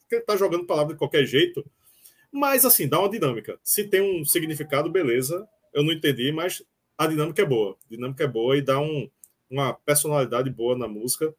que 0.07 0.17
ele 0.17 0.21
tá 0.21 0.37
jogando 0.37 0.67
palavra 0.67 0.93
de 0.93 0.99
qualquer 0.99 1.25
jeito. 1.25 1.65
Mas, 2.31 2.63
assim, 2.63 2.87
dá 2.87 2.99
uma 2.99 3.09
dinâmica. 3.09 3.59
Se 3.63 3.85
tem 3.85 4.01
um 4.01 4.23
significado, 4.23 4.91
beleza. 4.91 5.47
Eu 5.73 5.81
não 5.81 5.91
entendi, 5.91 6.31
mas 6.31 6.63
a 6.95 7.07
dinâmica 7.07 7.41
é 7.41 7.45
boa. 7.45 7.75
A 7.87 7.89
dinâmica 7.89 8.23
é 8.23 8.27
boa 8.27 8.55
e 8.55 8.61
dá 8.61 8.79
um, 8.79 9.09
uma 9.49 9.73
personalidade 9.73 10.51
boa 10.51 10.77
na 10.77 10.87
música. 10.87 11.33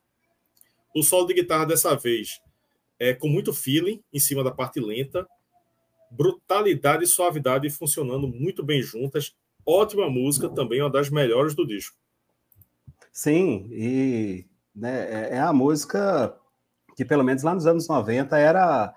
O 0.93 1.05
solo 1.05 1.29
de 1.29 1.35
guitarra 1.35 1.65
dessa 1.65 1.95
vez 1.95 2.41
é 2.99 3.15
com 3.15 3.29
muito 3.29 3.53
feeling 3.53 4.03
em 4.13 4.19
cima 4.19 4.43
da 4.43 4.51
parte 4.51 4.81
lenta, 4.81 5.25
brutalidade 6.11 7.05
e 7.05 7.07
suavidade 7.07 7.71
funcionando 7.71 8.29
muito 8.29 8.63
bem 8.63 8.83
juntas. 8.83 9.35
Ótima 9.65 10.09
música, 10.09 10.49
também 10.49 10.81
uma 10.81 10.91
das 10.91 11.11
melhores 11.11 11.55
do 11.55 11.67
disco. 11.67 11.97
Sim, 13.13 13.67
e 13.71 14.47
né, 14.75 15.31
é, 15.31 15.37
é 15.37 15.41
a 15.41 15.53
música 15.53 16.35
que, 16.97 17.05
pelo 17.05 17.25
menos 17.25 17.43
lá 17.43 17.55
nos 17.55 17.67
anos 17.67 17.89
90, 17.89 18.39
era 18.39 18.95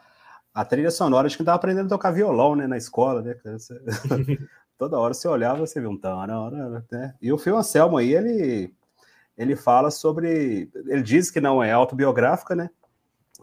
a 0.54 0.66
trilha 0.66 0.92
sonora 0.92 1.28
de 1.28 1.38
quem 1.38 1.44
estava 1.44 1.56
aprendendo 1.56 1.88
a 1.88 1.90
tocar 1.90 2.12
violão 2.12 2.56
né, 2.56 2.68
na 2.68 2.78
escola. 2.78 3.22
Né? 3.22 3.36
toda 4.80 4.98
hora 4.98 5.14
você 5.14 5.28
olhava, 5.28 5.60
você 5.60 5.80
viu 5.82 5.90
um 5.90 5.98
tanana, 5.98 6.86
né? 6.90 7.14
E 7.22 7.32
o 7.34 7.38
Phil 7.38 7.58
Anselmo 7.58 7.98
aí, 7.98 8.16
ele, 8.16 8.74
ele 9.38 9.56
fala 9.56 9.92
sobre. 9.92 10.72
Ele 10.88 11.02
diz 11.04 11.30
que 11.30 11.42
não 11.42 11.62
é 11.62 11.72
autobiográfica, 11.74 12.56
né? 12.56 12.70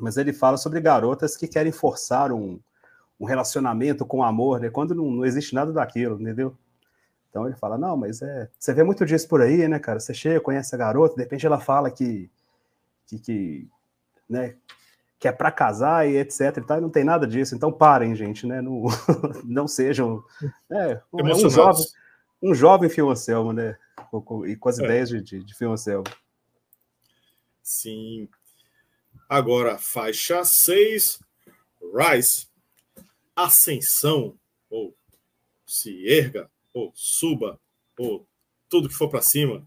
Mas 0.00 0.16
ele 0.16 0.32
fala 0.32 0.56
sobre 0.56 0.80
garotas 0.80 1.36
que 1.36 1.46
querem 1.46 1.72
forçar 1.72 2.32
um, 2.32 2.58
um 3.18 3.24
relacionamento 3.24 4.04
com 4.04 4.22
amor, 4.22 4.60
né? 4.60 4.70
Quando 4.70 4.94
não, 4.94 5.10
não 5.10 5.24
existe 5.24 5.54
nada 5.54 5.72
daquilo, 5.72 6.20
entendeu? 6.20 6.56
Então 7.30 7.46
ele 7.46 7.56
fala, 7.56 7.76
não, 7.76 7.96
mas 7.96 8.22
é. 8.22 8.48
Você 8.58 8.72
vê 8.72 8.82
muito 8.82 9.04
disso 9.04 9.28
por 9.28 9.42
aí, 9.42 9.66
né, 9.68 9.78
cara? 9.78 10.00
Você 10.00 10.14
chega, 10.14 10.40
conhece 10.40 10.74
a 10.74 10.78
garota, 10.78 11.16
de 11.16 11.22
repente 11.22 11.46
ela 11.46 11.60
fala 11.60 11.90
que. 11.90 12.30
que, 13.06 13.18
que 13.18 13.68
né, 14.28 14.56
que 15.18 15.28
é 15.28 15.32
para 15.32 15.50
casar 15.50 16.08
e 16.08 16.16
etc. 16.16 16.58
E 16.58 16.60
tal, 16.60 16.78
e 16.78 16.80
não 16.80 16.90
tem 16.90 17.04
nada 17.04 17.26
disso. 17.26 17.54
Então 17.54 17.72
parem, 17.72 18.14
gente, 18.14 18.46
né? 18.46 18.60
Não, 18.60 18.84
não 19.44 19.66
sejam. 19.68 20.22
É, 20.70 21.00
um 21.12 21.50
jovem, 21.50 21.84
um 22.42 22.54
jovem 22.54 22.88
Fio 22.88 23.10
Anselmo, 23.10 23.52
né? 23.52 23.76
E 24.46 24.56
com 24.56 24.68
as 24.68 24.78
é. 24.78 24.84
ideias 24.84 25.08
de, 25.08 25.22
de, 25.22 25.44
de. 25.44 25.54
Sim. 27.62 28.28
Agora, 29.28 29.76
faixa 29.76 30.44
6, 30.44 31.18
Rise. 31.94 32.46
Ascensão, 33.36 34.34
ou 34.70 34.96
se 35.66 36.08
erga, 36.08 36.50
ou 36.72 36.90
suba, 36.94 37.60
ou 37.98 38.26
tudo 38.68 38.88
que 38.88 38.94
for 38.94 39.10
para 39.10 39.20
cima. 39.20 39.64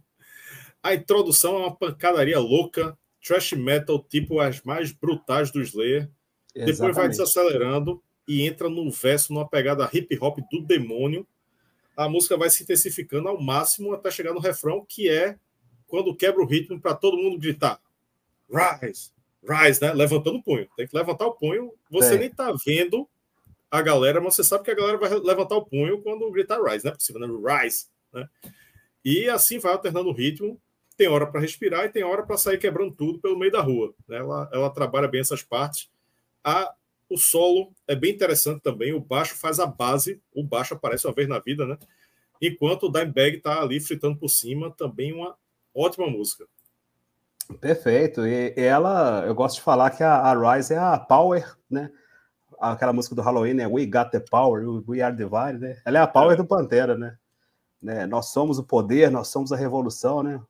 A 0.81 0.93
introdução 0.95 1.55
é 1.55 1.59
uma 1.59 1.75
pancadaria 1.75 2.39
louca, 2.39 2.97
trash 3.23 3.53
metal 3.53 4.03
tipo 4.09 4.39
as 4.39 4.61
mais 4.63 4.91
brutais 4.91 5.51
do 5.51 5.61
Slayer. 5.61 6.09
Exatamente. 6.55 6.77
Depois 6.77 6.95
vai 6.95 7.09
desacelerando 7.09 8.01
e 8.27 8.45
entra 8.47 8.69
no 8.69 8.89
verso 8.89 9.33
numa 9.33 9.47
pegada 9.47 9.89
hip 9.93 10.17
hop 10.19 10.39
do 10.51 10.61
demônio. 10.61 11.27
A 11.95 12.07
música 12.07 12.37
vai 12.37 12.49
se 12.49 12.63
intensificando 12.63 13.27
ao 13.27 13.41
máximo 13.41 13.93
até 13.93 14.09
chegar 14.09 14.33
no 14.33 14.39
refrão, 14.39 14.85
que 14.87 15.09
é 15.09 15.37
quando 15.87 16.15
quebra 16.15 16.41
o 16.41 16.45
ritmo 16.45 16.79
para 16.79 16.95
todo 16.95 17.17
mundo 17.17 17.37
gritar: 17.37 17.81
Rise, 18.49 19.11
rise, 19.43 19.81
né? 19.81 19.93
Levantando 19.93 20.37
o 20.37 20.43
punho. 20.43 20.67
Tem 20.77 20.87
que 20.87 20.95
levantar 20.95 21.27
o 21.27 21.33
punho. 21.33 21.73
Você 21.91 22.17
nem 22.17 22.29
tá 22.29 22.53
vendo 22.65 23.07
a 23.71 23.81
galera, 23.81 24.19
mas 24.19 24.35
você 24.35 24.43
sabe 24.43 24.63
que 24.63 24.71
a 24.71 24.75
galera 24.75 24.97
vai 24.97 25.09
levantar 25.09 25.55
o 25.55 25.65
punho 25.65 26.01
quando 26.01 26.31
gritar 26.31 26.61
rise, 26.61 26.85
não 26.85 26.91
é 26.91 26.95
possível, 26.95 27.21
né? 27.21 27.63
Rise, 27.63 27.85
né? 28.13 28.27
E 29.03 29.29
assim 29.29 29.59
vai 29.59 29.73
alternando 29.73 30.09
o 30.09 30.13
ritmo 30.13 30.59
tem 30.99 31.07
hora 31.07 31.25
para 31.25 31.39
respirar 31.39 31.85
e 31.85 31.89
tem 31.89 32.03
hora 32.03 32.23
para 32.23 32.37
sair 32.37 32.57
quebrando 32.57 32.91
tudo 32.91 33.19
pelo 33.19 33.39
meio 33.39 33.49
da 33.49 33.61
rua. 33.61 33.93
Né? 34.05 34.17
Ela, 34.17 34.49
ela 34.51 34.69
trabalha 34.69 35.07
bem 35.07 35.21
essas 35.21 35.41
partes. 35.41 35.89
A, 36.43 36.73
o 37.09 37.17
solo 37.17 37.71
é 37.87 37.95
bem 37.95 38.11
interessante 38.11 38.61
também. 38.61 38.93
O 38.93 38.99
baixo 38.99 39.33
faz 39.35 39.61
a 39.61 39.65
base. 39.65 40.21
O 40.33 40.43
baixo 40.43 40.73
aparece 40.73 41.07
uma 41.07 41.13
vez 41.13 41.29
na 41.29 41.39
vida, 41.39 41.65
né? 41.65 41.77
Enquanto 42.41 42.83
o 42.83 42.91
Dimebag 42.91 43.37
está 43.37 43.61
ali 43.61 43.79
fritando 43.79 44.17
por 44.17 44.27
cima, 44.27 44.71
também 44.71 45.13
uma 45.13 45.37
ótima 45.73 46.05
música. 46.09 46.45
Perfeito. 47.61 48.27
E 48.27 48.53
ela, 48.57 49.23
eu 49.25 49.33
gosto 49.33 49.55
de 49.55 49.61
falar 49.61 49.91
que 49.91 50.03
a, 50.03 50.15
a 50.15 50.55
Rise 50.55 50.73
é 50.73 50.77
a 50.77 50.99
Power, 50.99 51.55
né? 51.71 51.89
Aquela 52.59 52.93
música 52.93 53.15
do 53.15 53.21
Halloween, 53.21 53.53
né? 53.53 53.67
We 53.67 53.85
Got 53.85 54.11
the 54.11 54.19
Power, 54.19 54.63
We 54.87 55.01
Are 55.01 55.15
Divine, 55.15 55.59
né? 55.59 55.81
Ela 55.85 55.99
é 55.99 56.01
a 56.01 56.07
Power 56.07 56.33
é. 56.33 56.35
do 56.35 56.45
Pantera, 56.45 56.97
né? 56.97 57.17
né? 57.81 58.05
Nós 58.05 58.27
somos 58.27 58.59
o 58.59 58.63
poder, 58.63 59.09
nós 59.09 59.29
somos 59.29 59.51
a 59.51 59.55
revolução, 59.55 60.21
né? 60.21 60.41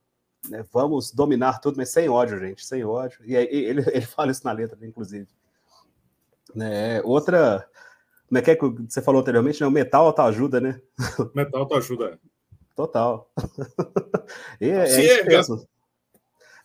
né, 0.47 0.64
vamos 0.72 1.12
dominar 1.12 1.60
tudo, 1.60 1.78
mas 1.78 1.89
sem 1.89 2.07
ódio, 2.07 2.39
gente, 2.39 2.66
sem 2.66 2.84
ódio. 2.84 3.20
E 3.26 3.36
aí, 3.36 3.47
ele, 3.49 3.84
ele 3.91 4.05
fala 4.05 4.32
isso 4.32 4.45
na 4.45 4.51
letra, 4.51 4.78
inclusive. 4.86 5.28
Né, 6.55 7.01
outra. 7.03 7.68
Como 8.28 8.38
é 8.38 8.41
que, 8.41 8.51
é 8.51 8.55
que 8.55 8.66
você 8.88 9.01
falou 9.01 9.22
anteriormente? 9.22 9.60
Né, 9.60 9.68
o 9.68 9.72
metal 9.72 10.05
autoajuda, 10.05 10.62
né? 10.62 10.80
Metal 11.34 11.62
autoajuda. 11.62 12.20
Total. 12.76 13.30
e 14.62 14.70
é, 14.70 14.86
Sim, 14.86 15.01
é 15.01 15.16
isso 15.16 15.26
mesmo. 15.26 15.68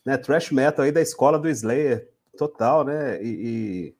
Né, 0.05 0.17
trash 0.19 0.51
metal 0.51 0.85
aí 0.85 0.93
da 0.93 1.01
escola 1.01 1.39
do 1.39 1.49
Slayer, 1.49 2.11
total, 2.37 2.85
né? 2.85 3.23
E, 3.23 3.29
e, 3.29 3.97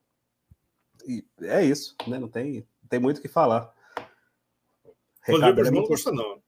e 1.07 1.25
é 1.43 1.65
isso, 1.65 1.97
né? 2.07 2.19
Não 2.19 2.29
tem, 2.29 2.67
tem 2.89 2.99
muito 2.99 3.19
o 3.19 3.23
que 3.23 3.29
falar. 3.29 3.73
Recado, 5.23 5.61
é 5.61 5.65
muito... 5.65 5.73
não 5.73 5.85
gosta, 5.85 6.13
não. 6.13 6.43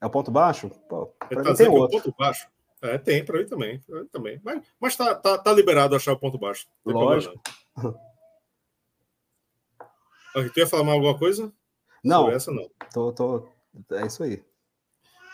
É 0.00 0.06
o 0.06 0.10
ponto 0.10 0.30
baixo? 0.30 0.70
Pô, 0.88 1.06
pra 1.06 1.42
tá 1.42 1.50
mim 1.50 1.56
tem 1.56 1.66
é 1.66 1.70
outro. 1.70 1.98
É 1.98 2.00
ponto 2.00 2.16
baixo. 2.16 2.48
É, 2.82 2.96
tem, 2.96 3.22
para 3.24 3.38
mim 3.38 3.46
também. 3.46 3.78
Pra 3.80 4.00
mim 4.00 4.08
também. 4.08 4.40
Mas, 4.42 4.62
mas 4.80 4.96
tá, 4.96 5.14
tá, 5.14 5.36
tá 5.36 5.52
liberado 5.52 5.94
achar 5.94 6.12
o 6.12 6.18
ponto 6.18 6.38
baixo. 6.38 6.66
Lógico. 6.84 7.38
Tu 10.32 10.58
ia 10.60 10.66
falar 10.66 10.84
mais 10.84 10.96
alguma 10.96 11.18
coisa? 11.18 11.52
Não. 12.02 12.20
Sobre 12.20 12.36
essa, 12.36 12.50
não. 12.50 12.70
Tô, 12.92 13.12
tô... 13.12 13.48
É 13.92 14.06
isso 14.06 14.22
aí. 14.22 14.42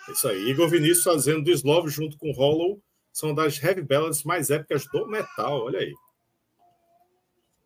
É 0.09 0.13
isso 0.13 0.29
aí. 0.29 0.51
Igor 0.51 0.69
Vinícius 0.69 1.05
fazendo 1.05 1.45
Dislove 1.45 1.89
junto 1.89 2.19
com 2.19 2.33
Hollow 2.33 2.83
são 3.13 3.33
das 3.33 3.63
heavy 3.63 3.83
ballads 3.83 4.25
mais 4.25 4.51
épicas 4.51 4.85
do 4.87 5.07
metal. 5.07 5.65
Olha 5.65 5.79
aí. 5.79 5.95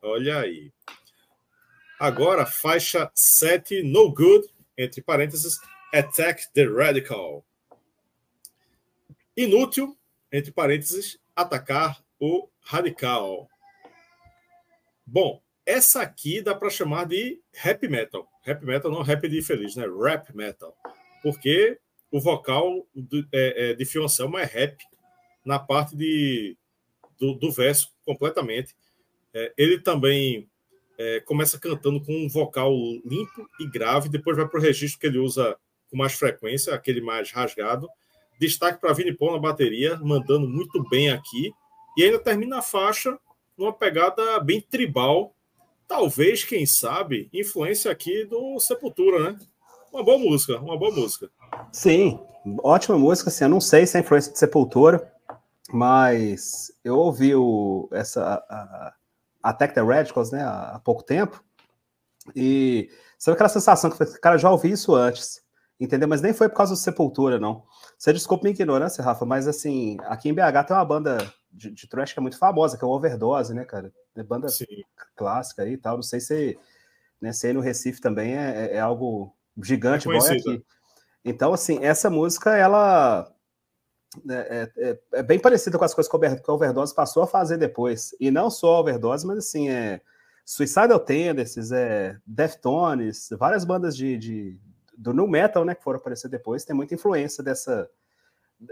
Olha 0.03 0.40
aí. 0.40 0.72
Agora, 1.98 2.46
faixa 2.46 3.11
7, 3.14 3.82
No 3.82 4.12
Good, 4.12 4.48
entre 4.76 5.03
parênteses, 5.03 5.59
Attack 5.92 6.51
the 6.55 6.64
Radical. 6.64 7.44
Inútil, 9.36 9.96
entre 10.32 10.51
parênteses, 10.53 11.18
atacar 11.36 12.03
o 12.18 12.48
radical. 12.61 13.48
Bom, 15.07 15.42
essa 15.66 16.03
aqui 16.03 16.40
dá 16.40 16.55
para 16.55 16.70
chamar 16.70 17.05
de 17.05 17.40
rap 17.53 17.86
metal. 17.88 18.28
Rap 18.42 18.64
metal 18.64 18.90
não 18.90 19.03
rap 19.03 19.28
de 19.28 19.42
feliz, 19.42 19.76
né? 19.76 19.84
Rap 19.86 20.34
metal. 20.34 20.76
Porque 21.22 21.78
o 22.11 22.20
vocal 22.20 22.86
do, 22.94 23.26
é, 23.32 23.70
é, 23.70 23.74
de 23.74 23.84
é 23.84 24.44
rap 24.44 24.78
na 25.44 25.59
parte 25.59 25.96
de, 25.96 26.57
do, 27.18 27.34
do 27.34 27.53
verso 27.53 27.92
completamente. 28.05 28.74
É, 29.35 29.53
ele 29.57 29.78
também 29.78 30.49
é, 30.99 31.20
começa 31.20 31.59
cantando 31.59 32.01
com 32.03 32.12
um 32.12 32.28
vocal 32.28 32.72
limpo 33.05 33.49
e 33.59 33.66
grave, 33.66 34.09
depois 34.09 34.37
vai 34.37 34.47
para 34.47 34.59
o 34.59 34.62
registro 34.62 35.01
que 35.01 35.07
ele 35.07 35.18
usa 35.18 35.57
com 35.91 35.97
mais 35.97 36.12
frequência, 36.12 36.74
aquele 36.74 37.01
mais 37.01 37.31
rasgado. 37.31 37.89
Destaque 38.39 38.81
para 38.81 38.93
Vini 38.93 39.12
Paul 39.12 39.33
na 39.33 39.39
bateria, 39.39 39.97
mandando 39.97 40.49
muito 40.49 40.83
bem 40.89 41.11
aqui. 41.11 41.53
E 41.97 42.05
ainda 42.05 42.18
termina 42.18 42.59
a 42.59 42.62
faixa 42.62 43.18
numa 43.57 43.72
pegada 43.72 44.39
bem 44.41 44.61
tribal. 44.61 45.35
Talvez, 45.87 46.45
quem 46.45 46.64
sabe, 46.64 47.28
influência 47.33 47.91
aqui 47.91 48.24
do 48.24 48.59
Sepultura, 48.61 49.33
né? 49.33 49.39
Uma 49.93 50.05
boa 50.05 50.18
música, 50.18 50.59
uma 50.59 50.78
boa 50.78 50.95
música. 50.95 51.28
Sim, 51.72 52.20
ótima 52.62 52.97
música. 52.97 53.28
Assim, 53.28 53.45
eu 53.45 53.51
não 53.51 53.61
sei 53.61 53.87
se 53.87 53.97
é 53.97 54.01
influência 54.01 54.33
de 54.33 54.39
Sepultura, 54.39 55.12
mas 55.72 56.72
eu 56.85 56.97
ouvi 56.97 57.35
o, 57.35 57.89
essa 57.93 58.43
a, 58.49 58.95
Attack 59.43 59.74
the 59.74 59.82
Radicals 59.82 60.30
né, 60.30 60.43
há 60.43 60.80
pouco 60.84 61.03
tempo. 61.03 61.43
E 62.34 62.91
sabe 63.18 63.34
aquela 63.34 63.49
sensação 63.49 63.91
que, 63.91 64.05
cara, 64.20 64.36
já 64.36 64.51
ouvi 64.51 64.70
isso 64.70 64.95
antes. 64.95 65.43
entendeu? 65.78 66.09
Mas 66.09 66.20
nem 66.20 66.34
foi 66.34 66.49
por 66.49 66.57
causa 66.57 66.74
do 66.74 66.78
Sepultura, 66.78 67.38
não. 67.38 67.64
Você 67.99 68.12
desculpa 68.12 68.45
minha 68.45 68.55
ignorância, 68.55 69.03
Rafa, 69.03 69.24
mas 69.24 69.49
assim, 69.49 69.97
aqui 70.03 70.28
em 70.28 70.34
BH 70.34 70.66
tem 70.66 70.76
uma 70.76 70.84
banda 70.84 71.18
de, 71.51 71.70
de 71.70 71.88
trash 71.88 72.12
que 72.12 72.18
é 72.18 72.22
muito 72.22 72.38
famosa, 72.38 72.76
que 72.76 72.84
é 72.84 72.86
o 72.86 72.91
Overdose, 72.91 73.55
né, 73.55 73.64
cara? 73.64 73.93
É 74.14 74.22
banda 74.22 74.49
Sim. 74.49 74.66
clássica 75.16 75.62
aí 75.62 75.72
e 75.72 75.78
tal. 75.78 75.97
Não 75.97 76.03
sei 76.03 76.20
se, 76.20 76.59
né, 77.20 77.32
se 77.32 77.47
aí 77.47 77.53
no 77.53 77.61
Recife 77.61 78.01
também 78.01 78.36
é, 78.36 78.66
é, 78.66 78.76
é 78.76 78.80
algo 78.80 79.34
gigante, 79.62 80.09
é 80.09 80.12
igual 80.12 80.28
é 80.28 80.32
aqui. 80.32 80.64
Então, 81.24 81.53
assim, 81.53 81.78
essa 81.82 82.09
música, 82.09 82.57
ela 82.57 83.30
é, 84.28 84.70
é, 84.76 84.98
é, 85.12 85.22
bem 85.22 85.38
parecida 85.38 85.78
com 85.78 85.84
as 85.84 85.94
coisas 85.94 86.11
que 86.11 86.50
a 86.50 86.52
Overdose 86.52 86.94
passou 86.94 87.22
a 87.22 87.26
fazer 87.26 87.56
depois. 87.56 88.14
E 88.18 88.30
não 88.30 88.50
só 88.50 88.76
a 88.76 88.80
Overdose, 88.80 89.26
mas 89.26 89.38
assim, 89.38 89.70
é 89.70 90.00
Suicidal 90.44 90.98
Tendencies, 90.98 91.70
é 91.70 92.18
Deftones, 92.26 93.28
várias 93.38 93.64
bandas 93.64 93.96
de, 93.96 94.16
de, 94.18 94.58
do 94.98 95.12
new 95.12 95.28
metal, 95.28 95.64
né, 95.64 95.74
que 95.74 95.84
foram 95.84 95.98
aparecer 95.98 96.28
depois, 96.28 96.64
tem 96.64 96.74
muita 96.74 96.94
influência 96.94 97.42
dessa 97.42 97.88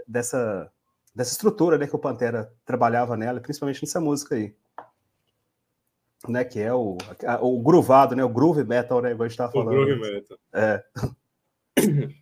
dessa 0.07 0.71
dessa 1.15 1.31
estrutura, 1.31 1.77
né, 1.77 1.87
que 1.87 1.95
o 1.95 1.99
Pantera 1.99 2.53
trabalhava 2.65 3.17
nela, 3.17 3.39
principalmente 3.39 3.81
nessa 3.81 3.99
música 3.99 4.35
aí. 4.35 4.53
Né, 6.27 6.43
que 6.43 6.59
é 6.59 6.73
o, 6.73 6.97
o 7.41 7.61
groovado, 7.61 8.13
né, 8.13 8.23
o 8.23 8.29
groove 8.29 8.65
metal, 8.65 9.01
né, 9.01 9.11
igual 9.11 9.25
a 9.25 9.29
gente 9.29 9.39
estava 9.39 9.51
falando. 9.51 9.69
O 9.69 9.85
groove 9.85 9.99
metal. 9.99 10.37
É. 10.53 10.83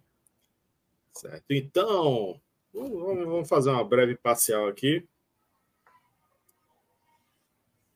Certo. 1.13 1.45
Então, 1.49 2.39
vamos 2.85 3.47
fazer 3.47 3.69
uma 3.69 3.83
breve 3.83 4.15
parcial 4.15 4.67
aqui. 4.67 5.05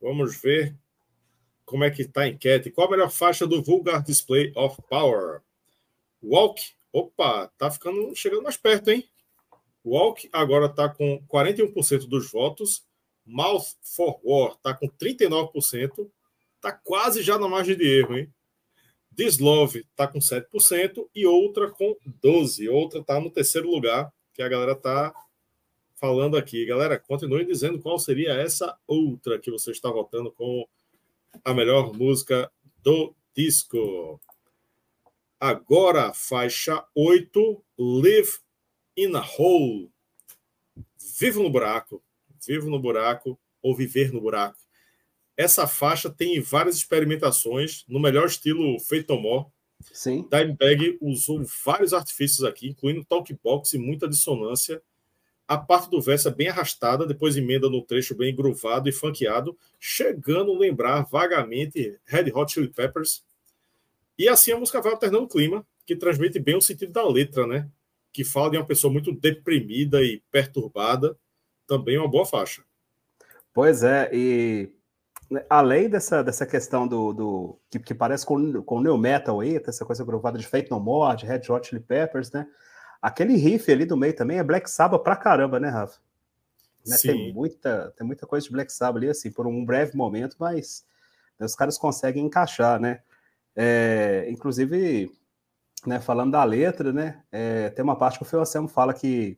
Vamos 0.01 0.39
ver 0.41 0.75
como 1.65 1.83
é 1.83 1.91
que 1.91 2.01
está 2.01 2.21
a 2.21 2.27
enquete. 2.27 2.71
Qual 2.71 2.87
a 2.87 2.91
melhor 2.91 3.09
faixa 3.09 3.45
do 3.45 3.61
Vulgar 3.61 4.03
Display 4.03 4.51
of 4.55 4.81
Power? 4.89 5.41
Walk, 6.23 6.61
opa, 6.91 7.47
tá 7.57 7.69
ficando 7.69 8.13
chegando 8.15 8.43
mais 8.43 8.57
perto, 8.57 8.89
hein? 8.89 9.07
Walk 9.83 10.29
agora 10.31 10.65
está 10.65 10.89
com 10.89 11.23
41% 11.27 12.07
dos 12.07 12.31
votos. 12.31 12.85
Mouth 13.25 13.75
for 13.81 14.19
War 14.23 14.53
está 14.53 14.73
com 14.73 14.87
39%. 14.87 16.09
Tá 16.59 16.71
quase 16.71 17.23
já 17.23 17.37
na 17.39 17.47
margem 17.47 17.75
de 17.75 17.87
erro, 17.99 18.17
hein? 18.17 18.33
Dislove 19.11 19.79
está 19.79 20.07
com 20.07 20.19
7% 20.19 21.07
e 21.13 21.25
outra 21.25 21.69
com 21.69 21.95
12%. 22.23 22.69
Outra 22.71 22.99
está 22.99 23.19
no 23.19 23.29
terceiro 23.29 23.69
lugar, 23.69 24.11
que 24.33 24.41
a 24.41 24.49
galera 24.49 24.75
tá 24.75 25.13
falando 25.95 26.35
aqui. 26.35 26.65
Galera, 26.65 26.97
continue 26.99 27.45
dizendo 27.45 27.79
qual 27.79 27.99
seria 27.99 28.33
essa 28.33 28.77
outra 28.87 29.37
que 29.39 29.51
você 29.51 29.71
está 29.71 29.89
votando 29.91 30.31
com 30.31 30.67
a 31.43 31.53
melhor 31.53 31.93
música 31.93 32.51
do 32.81 33.15
disco. 33.35 34.19
Agora, 35.39 36.13
faixa 36.13 36.83
8, 36.95 37.63
Live 37.77 38.39
in 38.97 39.15
a 39.15 39.23
Hole. 39.23 39.91
Vivo 41.19 41.43
no 41.43 41.49
buraco. 41.49 42.03
Vivo 42.45 42.69
no 42.69 42.79
buraco 42.79 43.39
ou 43.61 43.75
viver 43.75 44.11
no 44.11 44.21
buraco. 44.21 44.57
Essa 45.37 45.67
faixa 45.67 46.09
tem 46.09 46.39
várias 46.41 46.75
experimentações 46.75 47.85
no 47.87 47.99
melhor 47.99 48.27
estilo 48.27 48.79
Feito 48.79 49.15
More. 49.19 49.47
Sim. 49.91 50.27
Dimebag 50.29 50.97
usou 51.01 51.43
vários 51.65 51.93
artifícios 51.93 52.43
aqui, 52.43 52.69
incluindo 52.69 53.05
talkbox 53.05 53.73
e 53.73 53.77
muita 53.77 54.07
dissonância. 54.07 54.81
A 55.47 55.57
parte 55.57 55.89
do 55.89 56.01
verso 56.01 56.27
é 56.27 56.31
bem 56.31 56.47
arrastada, 56.47 57.05
depois 57.05 57.35
emenda 57.35 57.69
no 57.69 57.81
trecho 57.81 58.15
bem 58.15 58.33
groovado 58.33 58.87
e 58.87 58.91
funkeado, 58.91 59.57
chegando 59.79 60.53
a 60.53 60.57
lembrar 60.57 61.01
vagamente 61.03 61.99
Red 62.05 62.31
Hot 62.33 62.53
Chili 62.53 62.69
Peppers, 62.69 63.23
e 64.21 64.29
assim 64.29 64.51
a 64.51 64.57
música 64.57 64.79
vai 64.79 64.91
alternando 64.91 65.25
o 65.25 65.27
clima, 65.27 65.65
que 65.83 65.95
transmite 65.95 66.37
bem 66.37 66.55
o 66.55 66.61
sentido 66.61 66.91
da 66.91 67.07
letra, 67.07 67.47
né? 67.47 67.67
Que 68.13 68.23
fala 68.23 68.51
de 68.51 68.57
uma 68.57 68.65
pessoa 68.65 68.93
muito 68.93 69.11
deprimida 69.11 70.03
e 70.03 70.21
perturbada. 70.29 71.17
Também 71.65 71.97
uma 71.97 72.07
boa 72.07 72.23
faixa. 72.23 72.63
Pois 73.51 73.81
é, 73.81 74.11
e 74.13 74.69
além 75.49 75.89
dessa, 75.89 76.23
dessa 76.23 76.45
questão 76.45 76.87
do, 76.87 77.13
do 77.13 77.59
que, 77.69 77.79
que, 77.79 77.93
parece 77.93 78.25
com, 78.25 78.61
com 78.63 78.77
o 78.77 78.81
New 78.81 78.97
Metal 78.97 79.39
aí, 79.39 79.61
essa 79.65 79.85
coisa 79.85 80.03
gravada 80.03 80.37
de 80.37 80.47
Fate 80.47 80.69
No 80.69 80.79
More, 80.79 81.17
de 81.17 81.25
Red 81.25 81.41
Hot 81.49 81.67
Chili 81.67 81.81
Peppers, 81.81 82.31
né? 82.31 82.47
Aquele 83.01 83.35
riff 83.35 83.71
ali 83.71 83.85
do 83.85 83.97
meio 83.97 84.15
também 84.15 84.37
é 84.37 84.43
Black 84.43 84.69
Sabbath 84.69 85.03
pra 85.03 85.15
caramba, 85.15 85.59
né, 85.59 85.69
Rafa? 85.69 85.99
Né? 86.85 86.97
Tem, 87.01 87.33
muita, 87.33 87.93
tem 87.97 88.05
muita 88.05 88.27
coisa 88.27 88.45
de 88.45 88.51
Black 88.51 88.71
Sabbath 88.71 88.97
ali, 88.97 89.09
assim, 89.09 89.31
por 89.31 89.47
um 89.47 89.65
breve 89.65 89.95
momento, 89.95 90.35
mas 90.39 90.85
né, 91.39 91.45
os 91.45 91.55
caras 91.55 91.77
conseguem 91.77 92.25
encaixar, 92.25 92.79
né? 92.79 93.01
É, 93.55 94.27
inclusive, 94.29 95.11
né, 95.85 95.99
falando 95.99 96.31
da 96.31 96.43
letra, 96.43 96.93
né, 96.93 97.21
é, 97.31 97.69
tem 97.69 97.83
uma 97.83 97.97
parte 97.97 98.17
que 98.17 98.23
o 98.23 98.25
Phil 98.25 98.67
fala 98.67 98.93
que 98.93 99.37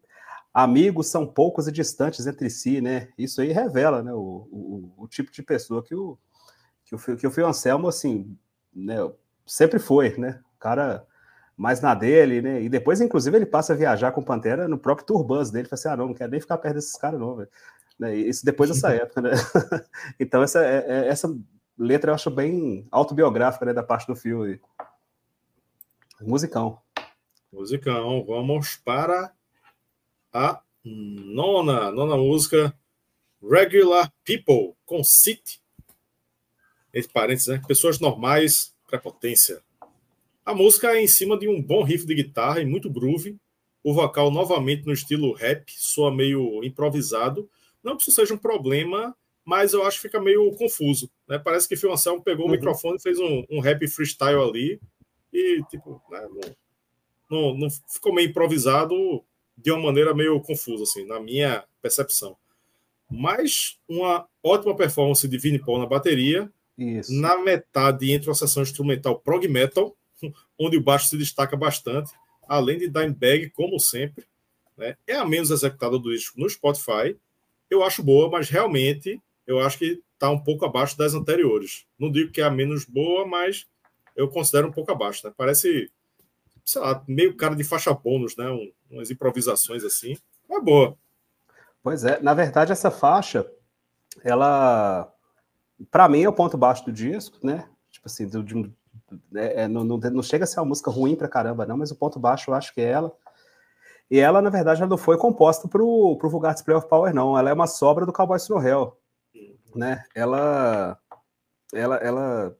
amigos 0.54 1.08
são 1.08 1.26
poucos 1.26 1.68
e 1.68 1.72
distantes 1.72 2.28
entre 2.28 2.50
si, 2.50 2.80
né? 2.80 3.10
Isso 3.18 3.42
aí 3.42 3.52
revela, 3.52 4.04
né, 4.04 4.14
o, 4.14 4.48
o, 4.52 4.94
o 4.98 5.08
tipo 5.08 5.32
de 5.32 5.42
pessoa 5.42 5.84
que 5.84 5.96
o 5.96 6.18
que 6.86 6.96
o, 6.96 7.18
que 7.18 7.28
o 7.28 7.32
Phil 7.32 7.48
Anselmo, 7.48 7.88
assim, 7.88 8.38
né, 8.74 8.98
sempre 9.46 9.80
foi, 9.80 10.16
né? 10.18 10.40
O 10.56 10.60
cara 10.60 11.06
mais 11.56 11.82
na 11.82 11.94
dele, 11.94 12.42
né? 12.42 12.62
E 12.62 12.70
depois, 12.70 13.00
inclusive, 13.02 13.36
ele 13.38 13.46
passa 13.46 13.74
a 13.74 13.76
viajar 13.76 14.12
com 14.12 14.22
o 14.22 14.26
Pantera 14.26 14.68
no 14.68 14.78
próprio 14.78 15.06
Turbans 15.06 15.52
dele. 15.52 15.68
Fala 15.68 15.80
assim: 15.80 15.90
ah, 15.90 15.98
não, 15.98 16.08
não 16.08 16.14
quero 16.14 16.32
nem 16.32 16.40
ficar 16.40 16.58
perto 16.58 16.76
desses 16.76 16.96
caras, 16.96 17.20
não, 17.20 17.36
velho. 17.36 17.50
Né, 18.00 18.16
isso 18.16 18.46
depois 18.46 18.70
dessa 18.70 18.92
época, 18.94 19.22
né? 19.22 19.32
então, 20.20 20.42
essa, 20.44 20.64
é, 20.64 20.86
é, 20.88 21.08
essa 21.08 21.34
letra 21.78 22.12
eu 22.12 22.16
acho 22.16 22.30
bem 22.30 22.88
autobiográfica, 22.92 23.66
né, 23.66 23.74
da 23.74 23.84
parte 23.84 24.08
do 24.08 24.16
filme. 24.16 24.60
Musicão. 26.22 26.80
Musicão. 27.52 28.26
Vamos 28.26 28.78
para 28.78 29.32
a 30.34 30.62
nona, 30.84 31.92
nona 31.92 32.18
música, 32.18 32.78
Regular 33.42 34.12
People, 34.26 34.74
com 34.86 35.04
City. 35.04 35.62
Entre 36.94 37.12
parênteses, 37.12 37.48
né? 37.48 37.62
Pessoas 37.68 38.00
normais, 38.00 38.76
prepotência. 38.88 39.62
A 40.46 40.54
música 40.54 40.92
é 40.94 41.02
em 41.02 41.08
cima 41.08 41.38
de 41.38 41.48
um 41.48 41.62
bom 41.62 41.84
riff 41.84 42.06
de 42.06 42.16
guitarra 42.16 42.60
e 42.60 42.66
muito 42.66 42.90
groove. 42.90 43.38
O 43.84 43.94
vocal 43.94 44.32
novamente 44.32 44.86
no 44.86 44.94
estilo 44.94 45.34
rap, 45.34 45.72
soa 45.78 46.14
meio 46.14 46.64
improvisado. 46.64 47.50
Não 47.84 47.96
que 47.96 48.02
isso 48.02 48.12
seja 48.12 48.34
um 48.34 48.38
problema 48.38 49.16
mas 49.46 49.74
eu 49.74 49.86
acho 49.86 49.98
que 49.98 50.04
fica 50.04 50.22
meio 50.22 50.52
confuso. 50.54 51.10
Né? 51.28 51.38
Parece 51.38 51.68
que 51.68 51.76
Phil 51.76 51.92
Anselmo 51.92 52.24
pegou 52.24 52.46
uhum. 52.46 52.52
o 52.52 52.56
microfone, 52.56 53.02
fez 53.02 53.20
um, 53.20 53.44
um 53.50 53.60
rap 53.60 53.86
freestyle 53.88 54.42
ali 54.42 54.80
e, 55.32 55.62
tipo, 55.70 56.02
né, 56.10 56.28
não, 56.30 56.56
não, 57.30 57.58
não, 57.58 57.68
ficou 57.92 58.14
meio 58.14 58.30
improvisado 58.30 59.24
de 59.58 59.72
uma 59.72 59.82
maneira 59.82 60.14
meio 60.14 60.40
confusa, 60.42 60.84
assim, 60.84 61.06
na 61.06 61.20
minha 61.20 61.64
percepção. 61.82 62.36
Mas 63.10 63.78
uma 63.88 64.28
ótima 64.42 64.76
performance 64.76 65.28
de 65.28 65.38
Vini 65.38 65.60
Paul 65.60 65.80
na 65.80 65.86
bateria, 65.86 66.52
Isso. 66.78 67.14
na 67.14 67.38
metade 67.38 68.12
entre 68.12 68.30
uma 68.30 68.36
sessão 68.36 68.64
instrumental 68.64 69.20
prog 69.20 69.48
metal, 69.48 69.96
onde 70.60 70.78
o 70.78 70.82
baixo 70.82 71.10
se 71.10 71.18
destaca 71.18 71.56
bastante, 71.56 72.12
além 72.48 72.78
de 72.78 72.90
Dimebag, 72.90 73.50
como 73.52 73.80
sempre. 73.80 74.26
Né? 74.78 74.98
É 75.06 75.16
a 75.16 75.26
menos 75.26 75.52
executada 75.52 75.98
do 76.00 76.12
disco 76.12 76.40
no 76.40 76.50
Spotify. 76.50 77.16
Eu 77.70 77.84
acho 77.84 78.04
boa, 78.04 78.30
mas 78.30 78.50
realmente 78.50 79.22
eu 79.46 79.60
acho 79.60 79.78
que 79.78 80.02
está 80.14 80.30
um 80.30 80.40
pouco 80.40 80.66
abaixo 80.66 80.98
das 80.98 81.14
anteriores. 81.14 81.86
Não 82.00 82.12
digo 82.12 82.32
que 82.32 82.42
é 82.42 82.46
a 82.46 82.52
menos 82.52 82.86
boa, 82.86 83.28
mas 83.28 83.68
eu 84.16 84.28
considero 84.28 84.68
um 84.68 84.72
pouco 84.72 84.92
abaixo. 84.92 85.28
Né? 85.28 85.34
Parece, 85.36 85.92
sei 86.64 86.82
lá, 86.82 87.04
meio 87.08 87.36
cara 87.36 87.56
de 87.56 87.64
faixa 87.64 87.94
bônus, 87.94 88.36
né? 88.38 88.50
Um, 88.50 88.72
umas 88.94 89.12
improvisações 89.12 89.84
assim. 89.84 90.18
É 90.50 90.60
boa. 90.60 90.98
Pois 91.82 92.04
é, 92.06 92.22
na 92.22 92.34
verdade, 92.34 92.72
essa 92.72 92.90
faixa, 92.90 93.46
ela, 94.24 95.12
para 95.92 96.08
mim, 96.08 96.24
é 96.24 96.30
o 96.30 96.34
ponto 96.34 96.58
baixo 96.58 96.86
do 96.86 96.92
disco, 96.92 97.38
né? 97.46 97.68
Tipo 97.92 98.08
assim, 98.08 98.28
do, 98.28 98.42
de, 98.42 98.72
é, 99.36 99.64
é, 99.64 99.68
não, 99.68 99.84
não, 99.84 99.98
não, 99.98 100.24
chega 100.24 100.46
a 100.46 100.48
ser 100.48 100.60
uma 100.60 100.68
música 100.68 100.90
ruim 100.90 101.16
pra 101.16 101.28
caramba, 101.28 101.66
não, 101.66 101.78
mas 101.78 101.92
o 101.92 101.96
ponto 101.96 102.20
baixo 102.20 102.50
eu 102.50 102.56
acho 102.56 102.74
que 102.74 102.82
é 102.82 102.90
ela. 102.90 103.12
E 104.10 104.20
ela, 104.20 104.42
na 104.42 104.50
verdade, 104.50 104.82
ela 104.82 104.90
não 104.90 104.98
foi 104.98 105.18
composta 105.18 105.68
pro, 105.68 106.18
pro 106.18 106.30
Vulgar 106.30 106.54
Display 106.54 106.78
of 106.78 106.88
Power, 106.88 107.14
não. 107.14 107.38
Ela 107.38 107.50
é 107.50 107.54
uma 107.54 107.68
sobra 107.68 108.06
do 108.06 108.14
Cowboy 108.14 108.38
No 108.50 108.62
Hell 108.62 108.98
né? 109.76 110.04
Ela, 110.16 110.98
ela, 111.74 111.96
ela 111.98 112.58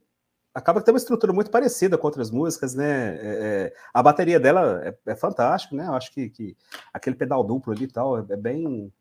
acaba 0.54 0.80
que 0.80 0.86
tem 0.86 0.94
uma 0.94 0.98
estrutura 0.98 1.32
muito 1.32 1.50
parecida 1.50 1.98
com 1.98 2.06
outras 2.06 2.30
músicas, 2.30 2.74
né? 2.74 3.16
É, 3.16 3.20
é, 3.20 3.74
a 3.92 4.02
bateria 4.02 4.38
dela 4.38 4.80
é, 4.84 4.96
é 5.06 5.16
fantástica, 5.16 5.74
né? 5.74 5.86
Eu 5.86 5.94
acho 5.94 6.12
que, 6.12 6.30
que, 6.30 6.56
aquele 6.92 7.16
pedal 7.16 7.42
duplo 7.42 7.72
ali 7.72 7.84
e 7.84 7.88
tal 7.88 8.18
é, 8.18 8.24
é 8.30 8.36
bem, 8.36 8.92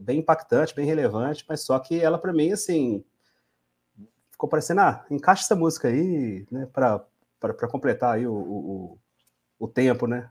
bem 0.00 0.20
impactante, 0.20 0.74
bem 0.74 0.86
relevante, 0.86 1.44
mas 1.48 1.62
só 1.62 1.78
que 1.78 2.00
ela, 2.00 2.18
para 2.18 2.32
mim, 2.32 2.52
assim, 2.52 3.04
ficou 4.30 4.48
parecendo, 4.48 4.80
ah, 4.80 5.04
encaixa 5.10 5.42
essa 5.42 5.56
música 5.56 5.88
aí, 5.88 6.46
né? 6.50 6.68
Para 6.72 7.04
completar 7.68 8.14
aí 8.14 8.26
o, 8.26 8.32
o, 8.32 8.98
o 9.58 9.68
tempo, 9.68 10.06
né? 10.06 10.30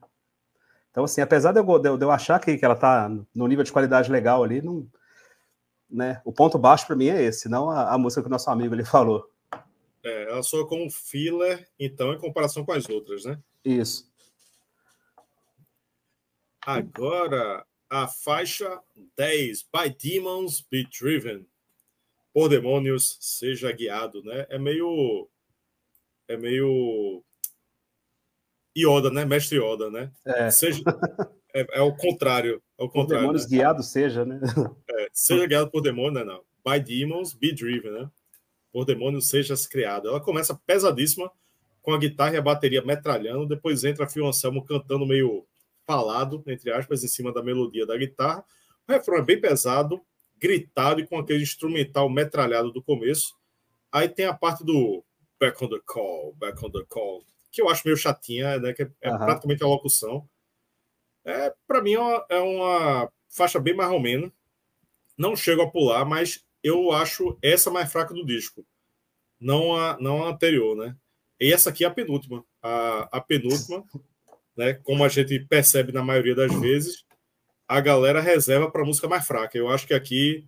Então, 0.89 1.05
assim, 1.05 1.22
apesar 1.22 1.53
de 1.53 1.59
eu, 1.59 1.97
de 1.97 2.05
eu 2.05 2.11
achar 2.11 2.39
que, 2.39 2.57
que 2.57 2.65
ela 2.65 2.76
tá 2.76 3.09
no 3.34 3.47
nível 3.47 3.63
de 3.63 3.72
qualidade 3.72 4.11
legal 4.11 4.43
ali, 4.43 4.61
não, 4.61 4.88
né? 5.89 6.22
O 6.26 6.32
ponto 6.32 6.57
baixo 6.57 6.88
para 6.88 6.95
mim 6.95 7.07
é 7.07 7.22
esse, 7.22 7.49
não 7.49 7.69
a, 7.69 7.93
a, 7.93 7.97
música 7.97 8.22
que 8.22 8.28
o 8.28 8.32
nosso 8.32 8.49
amigo 8.49 8.74
ele 8.74 8.86
falou. 8.86 9.30
É, 10.03 10.23
ela 10.23 10.41
soa 10.43 10.67
como 10.67 10.89
filler, 10.89 11.69
então, 11.79 12.13
em 12.13 12.17
comparação 12.17 12.65
com 12.65 12.71
as 12.71 12.89
outras, 12.89 13.25
né? 13.25 13.39
Isso. 13.63 14.09
Agora, 16.65 17.65
a 17.89 18.07
faixa 18.07 18.79
10, 19.17 19.63
By 19.63 19.89
Demons 19.89 20.61
Be 20.61 20.87
Driven. 20.87 21.45
Por 22.33 22.47
demônios, 22.47 23.17
seja 23.19 23.71
guiado, 23.71 24.23
né? 24.23 24.47
É 24.49 24.57
meio. 24.57 25.27
É 26.27 26.37
meio. 26.37 27.21
Yoda, 28.77 29.11
né? 29.11 29.25
Mestre 29.25 29.57
Yoda, 29.57 29.91
né? 29.91 30.11
É. 30.23 30.49
Seja, 30.49 30.81
é, 31.53 31.79
é 31.79 31.81
o 31.81 31.93
contrário. 31.93 32.63
É 32.77 32.83
o 32.83 32.87
Por 32.87 33.01
contrário. 33.01 33.23
demônios 33.23 33.49
né? 33.49 33.57
guiado 33.57 33.83
seja, 33.83 34.23
né? 34.23 34.39
É, 34.89 35.09
seja 35.11 35.45
guiado 35.45 35.69
por 35.69 35.81
demônio, 35.81 36.13
né? 36.13 36.23
Não. 36.23 36.41
By 36.65 36.79
demons, 36.79 37.33
be 37.33 37.51
driven, 37.51 37.91
né? 37.91 38.09
Por 38.72 38.86
demônio, 38.86 39.22
seja 39.22 39.53
criado. 39.69 40.07
Ela 40.07 40.22
começa 40.22 40.59
pesadíssima, 40.65 41.32
com 41.82 41.93
a 41.93 41.97
guitarra 41.97 42.36
e 42.36 42.38
a 42.38 42.41
bateria 42.41 42.82
metralhando, 42.84 43.47
depois 43.47 43.84
entra 43.84 44.07
Phil 44.07 44.26
Anselmo 44.26 44.63
cantando 44.63 45.05
meio 45.05 45.45
falado, 45.86 46.43
entre 46.47 46.72
aspas, 46.72 47.03
em 47.03 47.07
cima 47.07 47.34
da 47.34 47.43
melodia 47.43 47.86
da 47.86 47.97
guitarra. 47.97 48.45
O 48.88 48.91
refrão 48.91 49.17
é 49.17 49.22
bem 49.22 49.41
pesado, 49.41 49.99
gritado 50.38 51.01
e 51.01 51.07
com 51.07 51.17
aquele 51.17 51.43
instrumental 51.43 52.09
metralhado 52.09 52.72
do 52.72 52.84
começo. 52.84 53.36
Aí 53.91 54.07
tem 54.07 54.26
a 54.26 54.34
parte 54.34 54.63
do 54.63 55.03
back 55.39 55.63
on 55.63 55.69
the 55.69 55.80
call, 55.86 56.34
back 56.38 56.63
on 56.63 56.72
the 56.72 56.84
call, 56.88 57.24
que 57.51 57.61
eu 57.61 57.69
acho 57.69 57.82
meio 57.84 57.97
chatinha, 57.97 58.57
né? 58.59 58.74
Que 58.74 58.84
é, 59.01 59.09
Aham. 59.09 59.26
praticamente 59.26 59.63
a 59.63 59.67
locução. 59.67 60.28
É, 61.26 61.53
para 61.67 61.82
mim 61.82 61.93
é 61.93 61.99
uma, 61.99 62.26
é 62.30 62.39
uma 62.39 63.11
faixa 63.30 63.59
bem 63.59 63.76
mais 63.76 63.91
ou 63.91 63.99
menos. 63.99 64.32
Não 65.17 65.36
chego 65.36 65.61
a 65.61 65.69
pular, 65.69 66.05
mas 66.05 66.43
eu 66.64 66.91
acho 66.91 67.38
essa 67.41 67.72
mais 67.72 67.91
fraca 67.91 68.14
do 68.14 68.26
disco. 68.26 68.66
Não 69.39 69.76
a, 69.76 69.97
não 69.99 70.24
a 70.24 70.30
anterior, 70.30 70.76
né? 70.76 70.95
E 71.39 71.51
essa 71.51 71.72
aqui 71.72 71.84
é 71.84 71.88
a 71.88 71.91
penúltima. 71.91 72.45
A, 72.62 73.18
a 73.18 73.22
penúltima, 73.22 73.84
né? 74.55 74.76
Como 74.76 75.03
a 75.03 75.09
gente 75.09 75.39
percebe 75.39 75.91
na 75.91 76.03
maioria 76.03 76.36
das 76.36 76.53
vezes, 76.59 77.03
a 77.68 77.80
galera 77.80 78.22
reserva 78.22 78.70
para 78.70 78.86
música 78.86 79.07
mais 79.07 79.26
fraca. 79.26 79.57
Eu 79.57 79.70
acho 79.70 79.88
que 79.88 79.93
aqui, 79.93 80.45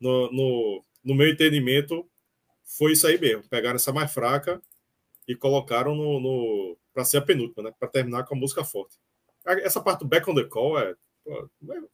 no, 0.00 0.32
no, 0.32 0.84
no 1.04 1.14
meu 1.14 1.28
entendimento, 1.28 2.08
foi 2.64 2.92
isso 2.92 3.06
aí 3.06 3.18
mesmo. 3.18 3.48
Pegaram 3.48 3.76
essa 3.76 3.92
mais 3.92 4.12
fraca 4.12 4.60
e 5.28 5.36
colocaram 5.36 5.94
no, 5.94 6.18
no 6.18 6.78
para 6.92 7.04
ser 7.04 7.18
a 7.18 7.22
penúltima, 7.22 7.62
né? 7.62 7.74
Para 7.78 7.88
terminar 7.88 8.24
com 8.24 8.34
a 8.34 8.38
música 8.38 8.64
forte. 8.64 8.96
Essa 9.44 9.80
parte 9.80 10.00
do 10.00 10.06
back 10.06 10.28
on 10.28 10.34
the 10.34 10.44
call 10.44 10.78
é, 10.78 10.90
é 10.90 10.96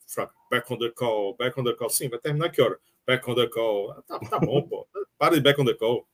fraca. 0.06 0.32
Back 0.50 0.72
on 0.72 0.78
the 0.78 0.90
call, 0.90 1.36
back 1.36 1.60
on 1.60 1.64
the 1.64 1.74
call. 1.74 1.90
Sim, 1.90 2.08
vai 2.08 2.18
terminar 2.18 2.50
que 2.50 2.62
hora? 2.62 2.78
Back 3.08 3.30
on 3.30 3.34
the 3.34 3.46
call. 3.48 3.94
Tá, 4.06 4.18
tá 4.18 4.38
bom, 4.38 4.60
pô. 4.60 4.86
Para 5.16 5.34
de 5.34 5.40
back 5.40 5.58
on 5.58 5.64
the 5.64 5.72
call. 5.72 6.06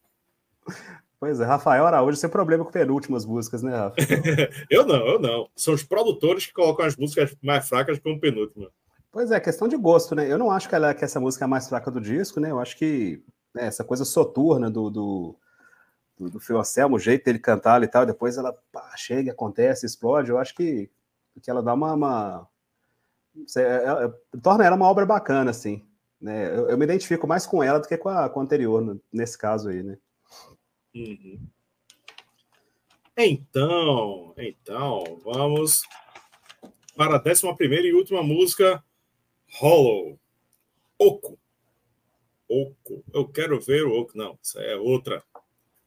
Pois 1.18 1.40
é, 1.40 1.44
Rafael 1.44 1.84
Araújo 1.84 2.16
sem 2.16 2.30
problema 2.30 2.64
com 2.64 2.70
penúltimas 2.70 3.26
músicas, 3.26 3.64
né, 3.64 3.76
Rafa? 3.76 3.96
Eu 4.70 4.86
não, 4.86 5.04
eu 5.06 5.18
não. 5.18 5.50
São 5.56 5.74
os 5.74 5.82
produtores 5.82 6.46
que 6.46 6.52
colocam 6.52 6.86
as 6.86 6.96
músicas 6.96 7.34
mais 7.42 7.68
fracas 7.68 7.98
como 7.98 8.20
penúltima. 8.20 8.70
Pois 9.10 9.32
é, 9.32 9.40
questão 9.40 9.66
de 9.66 9.76
gosto, 9.76 10.14
né? 10.14 10.30
Eu 10.30 10.38
não 10.38 10.52
acho 10.52 10.68
que, 10.68 10.74
ela, 10.74 10.94
que 10.94 11.04
essa 11.04 11.18
música 11.18 11.44
é 11.44 11.46
a 11.46 11.48
mais 11.48 11.68
fraca 11.68 11.90
do 11.90 12.00
disco, 12.00 12.38
né? 12.38 12.52
Eu 12.52 12.60
acho 12.60 12.76
que 12.76 13.20
né, 13.52 13.66
essa 13.66 13.82
coisa 13.82 14.04
soturna 14.04 14.70
do, 14.70 14.88
do, 14.88 15.36
do, 16.16 16.30
do 16.30 16.40
Phil 16.40 16.58
Anselmo, 16.58 16.94
o 16.94 17.00
jeito 17.00 17.24
dele 17.24 17.40
cantar 17.40 17.82
e 17.82 17.88
tal, 17.88 18.06
depois 18.06 18.36
ela 18.36 18.56
pá, 18.70 18.92
chega, 18.96 19.32
acontece, 19.32 19.84
explode. 19.84 20.30
Eu 20.30 20.38
acho 20.38 20.54
que, 20.54 20.88
que 21.42 21.50
ela 21.50 21.62
dá 21.62 21.74
uma. 21.74 21.92
uma 21.94 22.48
sei, 23.48 23.64
é- 23.64 24.04
é- 24.04 24.38
torna 24.40 24.64
ela 24.64 24.76
uma 24.76 24.88
obra 24.88 25.04
bacana, 25.04 25.50
assim. 25.50 25.84
Né? 26.24 26.46
Eu, 26.56 26.70
eu 26.70 26.78
me 26.78 26.86
identifico 26.86 27.26
mais 27.26 27.44
com 27.44 27.62
ela 27.62 27.78
do 27.78 27.86
que 27.86 27.98
com 27.98 28.08
a, 28.08 28.30
com 28.30 28.40
a 28.40 28.42
anterior, 28.42 28.80
no- 28.80 28.98
nesse 29.12 29.36
caso 29.36 29.68
aí, 29.68 29.82
né? 29.82 29.98
Uhum. 30.94 31.38
Então, 33.14 34.32
então, 34.38 35.04
vamos 35.22 35.82
para 36.96 37.16
a 37.16 37.18
décima 37.18 37.54
primeira 37.54 37.86
e 37.86 37.92
última 37.92 38.22
música, 38.22 38.82
Hollow. 39.58 40.18
Oco. 40.98 41.38
Oco. 42.48 43.04
Eu 43.12 43.28
quero 43.28 43.60
ver 43.60 43.84
o 43.84 44.00
Oco. 44.00 44.16
Não, 44.16 44.38
isso 44.42 44.58
é 44.58 44.76
outra. 44.76 45.22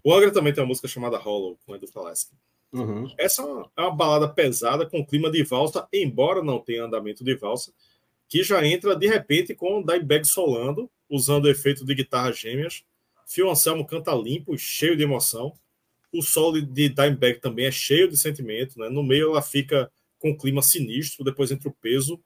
O 0.03 0.13
Angra 0.13 0.31
também 0.31 0.53
tem 0.53 0.61
uma 0.61 0.67
música 0.67 0.87
chamada 0.87 1.17
Hollow, 1.17 1.57
com 1.65 1.75
Edu 1.75 1.87
Falaschi. 1.87 2.27
Uhum. 2.71 3.11
Essa 3.17 3.41
é 3.41 3.45
uma, 3.45 3.71
é 3.75 3.81
uma 3.81 3.95
balada 3.95 4.29
pesada 4.29 4.85
com 4.85 5.03
clima 5.03 5.31
de 5.31 5.41
valsa, 5.43 5.87
embora 5.91 6.43
não 6.43 6.59
tenha 6.59 6.83
andamento 6.85 7.23
de 7.23 7.33
valsa, 7.35 7.73
que 8.27 8.43
já 8.43 8.65
entra 8.65 8.95
de 8.95 9.07
repente 9.07 9.55
com 9.55 9.79
o 9.79 9.85
Dimebag 9.85 10.25
solando, 10.25 10.89
usando 11.09 11.45
o 11.45 11.49
efeito 11.49 11.85
de 11.85 11.95
guitarra 11.95 12.31
gêmeas. 12.31 12.83
Phil 13.25 13.49
Anselmo 13.49 13.85
canta 13.85 14.13
limpo 14.13 14.53
e 14.53 14.57
cheio 14.57 14.95
de 14.95 15.03
emoção. 15.03 15.53
O 16.11 16.21
solo 16.21 16.61
de 16.61 16.89
Dimebag 16.89 17.39
também 17.39 17.65
é 17.65 17.71
cheio 17.71 18.09
de 18.09 18.17
sentimento. 18.17 18.79
Né? 18.79 18.89
No 18.89 19.03
meio 19.03 19.31
ela 19.31 19.41
fica 19.41 19.91
com 20.19 20.31
um 20.31 20.37
clima 20.37 20.61
sinistro, 20.61 21.23
depois 21.23 21.51
entra 21.51 21.69
o 21.69 21.73
peso, 21.73 22.19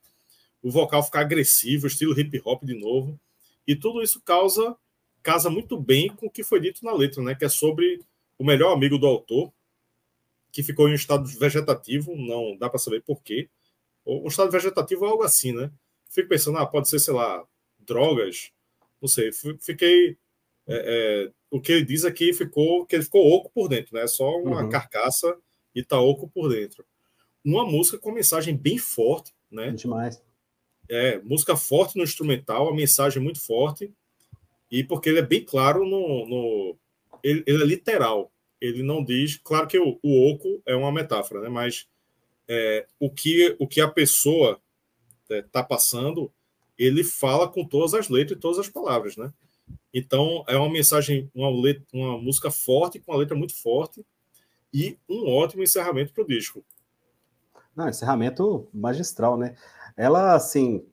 o 0.62 0.70
vocal 0.70 1.02
fica 1.02 1.20
agressivo, 1.20 1.86
estilo 1.86 2.18
hip 2.18 2.40
hop 2.44 2.64
de 2.64 2.74
novo. 2.74 3.20
E 3.66 3.76
tudo 3.76 4.02
isso 4.02 4.20
causa 4.22 4.76
casa 5.22 5.48
muito 5.48 5.78
bem 5.78 6.08
com 6.08 6.26
o 6.26 6.30
que 6.30 6.42
foi 6.42 6.60
dito 6.60 6.84
na 6.84 6.92
letra, 6.92 7.22
né? 7.22 7.34
que 7.34 7.44
é 7.44 7.48
sobre 7.48 8.00
o 8.36 8.44
melhor 8.44 8.72
amigo 8.72 8.98
do 8.98 9.06
autor, 9.06 9.52
que 10.50 10.62
ficou 10.62 10.88
em 10.88 10.92
um 10.92 10.96
estado 10.96 11.26
vegetativo, 11.26 12.16
não 12.16 12.56
dá 12.56 12.68
para 12.68 12.78
saber 12.78 13.02
por 13.02 13.22
quê. 13.22 13.48
Um 14.04 14.26
estado 14.26 14.50
vegetativo 14.50 15.04
é 15.06 15.08
algo 15.08 15.22
assim, 15.22 15.52
né? 15.52 15.70
Fico 16.12 16.28
pensando, 16.28 16.58
ah, 16.58 16.66
pode 16.66 16.88
ser, 16.88 16.98
sei 16.98 17.14
lá, 17.14 17.44
drogas, 17.80 18.52
não 19.00 19.08
sei. 19.08 19.30
Fiquei. 19.60 20.16
é, 20.66 21.26
é, 21.28 21.32
o 21.50 21.60
que 21.60 21.72
ele 21.72 21.84
diz 21.84 22.04
aqui 22.04 22.32
ficou 22.32 22.86
que 22.86 22.94
ele 22.96 23.02
ficou 23.04 23.30
oco 23.30 23.50
por 23.52 23.68
dentro, 23.68 23.94
né? 23.94 24.06
Só 24.06 24.30
uma 24.40 24.62
Uhum. 24.62 24.68
carcaça 24.68 25.36
e 25.74 25.82
tá 25.82 26.00
oco 26.00 26.28
por 26.28 26.48
dentro. 26.48 26.84
Uma 27.44 27.64
música 27.66 27.98
com 27.98 28.12
mensagem 28.12 28.56
bem 28.56 28.78
forte, 28.78 29.32
né? 29.50 29.70
Demais. 29.72 30.22
É, 30.88 31.18
música 31.20 31.56
forte 31.56 31.96
no 31.96 32.04
instrumental, 32.04 32.68
a 32.68 32.74
mensagem 32.74 33.22
muito 33.22 33.40
forte, 33.40 33.92
e 34.70 34.84
porque 34.84 35.08
ele 35.08 35.18
é 35.18 35.22
bem 35.22 35.44
claro 35.44 35.84
no. 35.84 36.26
no 36.26 36.76
ele, 37.22 37.42
ele 37.46 37.62
é 37.62 37.66
literal. 37.66 38.30
Ele 38.60 38.82
não 38.82 39.04
diz. 39.04 39.36
Claro 39.38 39.66
que 39.66 39.78
o, 39.78 39.98
o 40.02 40.30
oco 40.30 40.62
é 40.64 40.74
uma 40.74 40.92
metáfora, 40.92 41.40
né? 41.40 41.48
Mas 41.48 41.88
é, 42.48 42.86
o, 43.00 43.10
que, 43.10 43.56
o 43.58 43.66
que 43.66 43.80
a 43.80 43.88
pessoa 43.88 44.60
está 45.38 45.62
passando, 45.62 46.30
ele 46.78 47.04
fala 47.04 47.48
com 47.48 47.64
todas 47.64 47.94
as 47.94 48.08
letras 48.08 48.38
e 48.38 48.40
todas 48.40 48.58
as 48.58 48.68
palavras, 48.68 49.16
né? 49.16 49.32
Então 49.92 50.44
é 50.48 50.56
uma 50.56 50.70
mensagem, 50.70 51.30
uma, 51.34 51.50
letra, 51.50 51.84
uma 51.92 52.18
música 52.18 52.50
forte, 52.50 52.98
com 52.98 53.12
uma 53.12 53.18
letra 53.18 53.36
muito 53.36 53.54
forte, 53.54 54.04
e 54.72 54.98
um 55.08 55.28
ótimo 55.28 55.62
encerramento 55.62 56.12
para 56.12 56.24
o 56.24 56.26
disco. 56.26 56.64
Não, 57.76 57.88
encerramento 57.88 58.68
magistral, 58.72 59.36
né? 59.36 59.54
Ela, 59.96 60.34
assim, 60.34 60.84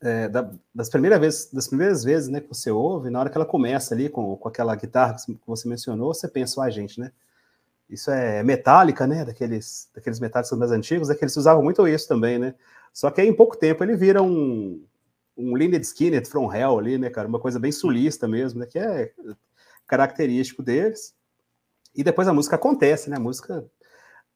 é, 0.00 0.28
da- 0.28 0.50
das, 0.74 0.88
primeiras 0.88 1.20
vezes, 1.20 1.52
das 1.52 1.68
primeiras 1.68 2.04
vezes 2.04 2.28
né, 2.28 2.40
que 2.40 2.48
você 2.48 2.70
ouve, 2.70 3.10
na 3.10 3.20
hora 3.20 3.30
que 3.30 3.36
ela 3.36 3.46
começa 3.46 3.94
ali 3.94 4.08
com, 4.08 4.36
com 4.36 4.48
aquela 4.48 4.74
guitarra 4.74 5.16
que 5.16 5.38
você 5.46 5.68
mencionou, 5.68 6.12
você 6.12 6.28
pensa, 6.28 6.62
ah, 6.62 6.70
gente, 6.70 7.00
né? 7.00 7.12
Isso 7.88 8.10
é 8.10 8.42
metálica, 8.42 9.06
né? 9.06 9.24
Daqueles, 9.24 9.88
daqueles 9.94 10.18
metálicos 10.18 10.56
mais 10.58 10.72
antigos, 10.72 11.08
é 11.08 11.14
que 11.14 11.24
eles 11.24 11.36
usavam 11.36 11.62
muito 11.62 11.86
isso 11.86 12.08
também, 12.08 12.38
né? 12.38 12.54
Só 12.96 13.10
que 13.10 13.20
aí, 13.20 13.28
em 13.28 13.36
pouco 13.36 13.58
tempo, 13.58 13.84
ele 13.84 13.94
vira 13.94 14.22
um, 14.22 14.82
um 15.36 15.54
Lynyrd 15.54 15.84
Skynyrd 15.84 16.26
from 16.26 16.50
Hell 16.50 16.78
ali, 16.78 16.96
né, 16.96 17.10
cara? 17.10 17.28
Uma 17.28 17.38
coisa 17.38 17.60
bem 17.60 17.70
sulista 17.70 18.26
mesmo, 18.26 18.60
né? 18.60 18.64
Que 18.64 18.78
é 18.78 19.12
característico 19.86 20.62
deles. 20.62 21.14
E 21.94 22.02
depois 22.02 22.26
a 22.26 22.32
música 22.32 22.56
acontece, 22.56 23.10
né? 23.10 23.16
A 23.18 23.20
música 23.20 23.62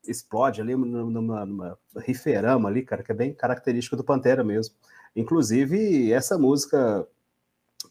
explode 0.06 0.60
ali 0.60 0.76
numa, 0.76 1.46
numa 1.46 1.78
riferama 2.04 2.68
ali, 2.68 2.82
cara, 2.82 3.02
que 3.02 3.10
é 3.10 3.14
bem 3.14 3.32
característico 3.32 3.96
do 3.96 4.04
Pantera 4.04 4.44
mesmo. 4.44 4.74
Inclusive, 5.16 6.12
essa 6.12 6.36
música 6.36 7.08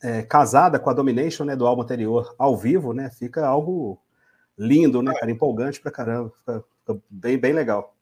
é, 0.04 0.22
casada 0.22 0.78
com 0.78 0.92
a 0.92 0.94
Domination, 0.94 1.46
né, 1.46 1.56
do 1.56 1.66
álbum 1.66 1.82
anterior, 1.82 2.36
ao 2.38 2.56
vivo, 2.56 2.94
né, 2.94 3.10
fica 3.10 3.44
algo 3.44 4.00
lindo, 4.56 5.02
né, 5.02 5.16
cara, 5.16 5.32
empolgante 5.32 5.82
pra 5.82 5.92
caramba, 5.92 6.30
fica, 6.30 6.64
fica 6.86 7.02
bem, 7.10 7.40
bem 7.40 7.54
legal. 7.54 7.96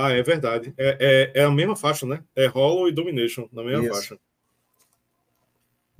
Ah, 0.00 0.12
é 0.12 0.22
verdade. 0.22 0.72
É, 0.78 1.32
é, 1.34 1.40
é 1.40 1.44
a 1.44 1.50
mesma 1.50 1.74
faixa, 1.74 2.06
né? 2.06 2.22
É 2.36 2.46
Hollow 2.46 2.88
e 2.88 2.92
Domination, 2.92 3.48
na 3.52 3.64
mesma 3.64 3.82
Isso. 3.84 3.94
faixa. 3.94 4.18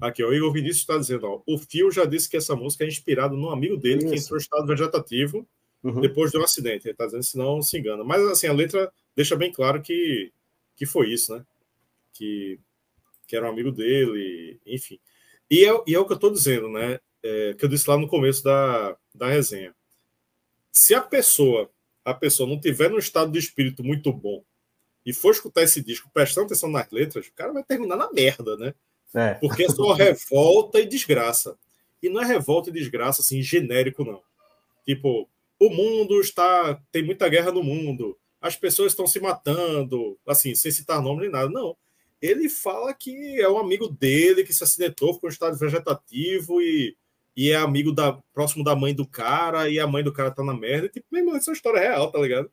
Aqui, 0.01 0.23
ó, 0.23 0.29
o 0.29 0.33
Igor 0.35 0.53
Vinícius 0.53 0.83
está 0.83 0.97
dizendo, 0.97 1.27
ó, 1.27 1.43
o 1.45 1.59
Phil 1.59 1.91
já 1.91 2.05
disse 2.05 2.29
que 2.31 2.37
essa 2.37 2.55
música 2.55 2.85
é 2.85 2.87
inspirada 2.87 3.35
num 3.35 3.51
amigo 3.51 3.77
dele 3.77 4.05
que 4.09 4.15
Isso. 4.15 4.27
entrou 4.27 4.39
em 4.39 4.43
estado 4.43 4.67
vegetativo 4.67 5.45
Uhum. 5.83 6.01
depois 6.01 6.31
de 6.31 6.39
um 6.39 6.43
acidente. 6.45 6.87
Ele 6.87 6.93
está 6.93 7.07
dizendo, 7.07 7.23
senão 7.25 7.63
se 7.63 7.77
engana. 7.79 8.05
Mas, 8.05 8.23
assim, 8.27 8.47
a 8.47 8.53
letra 8.53 8.93
deixa 9.17 9.35
bem 9.37 9.51
claro 9.53 9.81
que, 9.83 10.33
que 10.77 10.87
foi 10.87 11.13
isso, 11.13 11.35
né? 11.37 11.45
Que, 12.13 12.59
que 13.27 13.37
era 13.37 13.47
um 13.47 13.51
amigo 13.51 13.73
dele, 13.73 14.61
enfim. 14.67 14.99
E 15.51 15.65
é, 15.65 15.83
e 15.87 15.95
é 15.95 15.99
o 15.99 16.05
que 16.05 16.13
eu 16.13 16.17
estou 16.17 16.33
dizendo, 16.33 16.69
né? 16.69 17.01
É, 17.23 17.55
que 17.55 17.65
eu 17.65 17.69
disse 17.69 17.89
lá 17.91 17.97
no 17.97 18.07
começo 18.09 18.45
da, 18.45 18.97
da 19.15 19.29
resenha. 19.29 19.75
Se 20.73 20.95
a 20.95 21.01
pessoa, 21.01 21.69
a 22.05 22.15
pessoa 22.15 22.49
não 22.49 22.61
tiver 22.61 22.91
num 22.91 22.99
estado 22.99 23.31
de 23.33 23.39
espírito 23.39 23.85
muito 23.85 24.13
bom 24.13 24.43
e 25.09 25.13
for 25.15 25.31
escutar 25.31 25.63
esse 25.63 25.81
disco 25.81 26.11
prestando 26.13 26.47
atenção 26.47 26.71
nas 26.71 26.91
letras, 26.91 27.27
o 27.27 27.33
cara 27.33 27.51
vai 27.51 27.65
terminar 27.65 27.97
na 27.97 28.13
merda, 28.13 28.59
né? 28.59 28.75
É, 29.15 29.35
Porque 29.35 29.65
é 29.65 29.69
só 29.71 29.93
revolta 29.95 30.81
e 30.81 30.87
desgraça. 30.87 31.59
E 32.03 32.11
não 32.11 32.21
é 32.21 32.27
revolta 32.27 32.69
e 32.69 32.73
desgraça 32.75 33.23
assim 33.23 33.41
genérico 33.41 34.05
não. 34.05 34.21
Tipo, 34.85 35.27
o 35.59 35.71
mundo 35.71 36.21
está 36.21 36.79
tem 36.93 37.03
muita 37.03 37.27
guerra 37.29 37.51
no 37.51 37.63
mundo. 37.63 38.19
as 38.39 38.55
pessoas 38.55 38.93
estão 38.93 39.07
se 39.07 39.19
matando, 39.19 40.19
assim, 40.27 40.55
sem 40.55 40.71
citar 40.71 41.01
nome 41.01 41.23
nem 41.23 41.31
nada. 41.31 41.49
Não. 41.49 41.75
Ele 42.21 42.49
fala 42.51 42.93
que 42.93 43.41
é 43.41 43.49
um 43.49 43.59
amigo 43.59 43.89
dele 43.89 44.45
que 44.45 44.53
se 44.53 44.63
acidentou, 44.63 45.15
ficou 45.15 45.31
em 45.31 45.33
estado 45.33 45.57
vegetativo 45.57 46.61
e, 46.61 46.95
e 47.39 47.53
é 47.53 47.57
amigo 47.57 47.93
da, 47.93 48.19
próximo 48.35 48.65
da 48.65 48.75
mãe 48.75 48.93
do 48.93 49.07
cara, 49.07 49.71
e 49.71 49.79
a 49.79 49.87
mãe 49.87 50.03
do 50.03 50.13
cara 50.13 50.29
tá 50.29 50.43
na 50.43 50.53
merda. 50.53 50.87
E, 50.87 50.89
tipo, 50.89 51.07
meu 51.09 51.23
irmão, 51.23 51.37
isso 51.37 51.49
é 51.49 51.53
uma 51.53 51.57
história 51.57 51.79
real, 51.79 52.11
tá 52.11 52.19
ligado? 52.19 52.51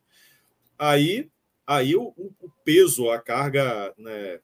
Aí, 0.78 1.28
aí 1.66 1.96
o, 1.96 2.14
o 2.16 2.48
peso, 2.64 3.10
a 3.10 3.18
carga 3.18 3.92
né, 3.98 4.38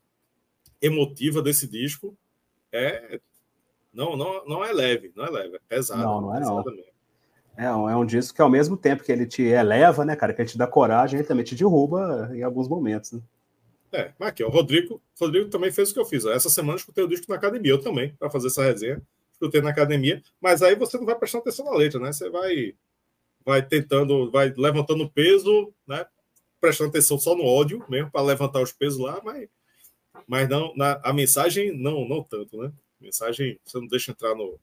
emotiva 0.81 1.41
desse 1.41 1.69
disco 1.69 2.19
é 2.73 3.21
não, 3.95 4.17
não, 4.17 4.45
não 4.45 4.65
é 4.65 4.73
leve, 4.73 5.13
não 5.15 5.25
é 5.25 5.31
leve, 5.31 5.55
é 5.55 5.61
pesado. 5.69 6.03
Não, 6.03 6.21
não 6.21 6.37
é 6.37 6.41
não. 6.41 6.65
É 7.57 7.73
um, 7.73 7.89
é 7.91 7.97
um 7.97 8.05
disco 8.05 8.35
que 8.35 8.43
ao 8.43 8.51
mesmo 8.51 8.77
tempo 8.77 9.05
que 9.05 9.13
ele 9.13 9.27
te 9.27 9.43
eleva, 9.43 10.05
né, 10.05 10.17
cara, 10.17 10.35
que 10.35 10.43
ele 10.43 10.49
te 10.49 10.59
dá 10.59 10.67
coragem, 10.67 11.21
ele 11.21 11.29
também 11.29 11.45
te 11.45 11.55
derruba 11.55 12.33
em 12.35 12.43
alguns 12.43 12.67
momentos, 12.67 13.13
né? 13.13 13.21
É, 13.93 14.11
mas 14.19 14.31
aqui, 14.31 14.43
ó, 14.43 14.49
o 14.49 14.51
Rodrigo, 14.51 15.01
Rodrigo 15.21 15.49
também 15.51 15.71
fez 15.71 15.93
o 15.93 15.95
que 15.95 16.01
eu 16.01 16.05
fiz. 16.05 16.25
Ó. 16.25 16.33
Essa 16.33 16.51
semana 16.51 16.73
eu 16.73 16.79
escutei 16.79 17.05
o 17.05 17.09
disco 17.09 17.27
na 17.29 17.37
academia, 17.37 17.71
eu 17.71 17.81
também, 17.81 18.13
para 18.19 18.29
fazer 18.29 18.49
essa 18.49 18.65
resenha. 18.65 19.01
Escutei 19.43 19.61
na 19.61 19.71
academia, 19.71 20.23
mas 20.41 20.63
aí 20.63 20.77
você 20.77 20.97
não 20.97 21.05
vai 21.05 21.17
prestando 21.17 21.43
atenção 21.43 21.65
na 21.65 21.73
letra, 21.73 21.99
né? 21.99 22.13
Você 22.13 22.31
vai 22.31 22.77
vai 23.45 23.61
tentando, 23.61 24.31
vai 24.31 24.55
levantando 24.57 25.11
peso, 25.11 25.75
né? 25.85 26.07
Prestando 26.61 26.91
atenção 26.91 27.19
só 27.19 27.35
no 27.35 27.45
ódio 27.45 27.85
mesmo, 27.89 28.09
para 28.09 28.23
levantar 28.23 28.63
os 28.63 28.73
pesos 28.73 29.01
lá, 29.01 29.21
mas, 29.25 29.49
mas 30.29 30.49
não, 30.49 30.73
na, 30.77 31.01
a 31.03 31.13
mensagem 31.13 31.77
não, 31.77 32.07
não 32.09 32.23
tanto, 32.23 32.57
né? 32.57 32.73
Mensagem 33.01 33.59
você 33.65 33.81
não 33.81 33.89
deixa 33.89 34.13
entrar 34.13 34.33
no, 34.37 34.61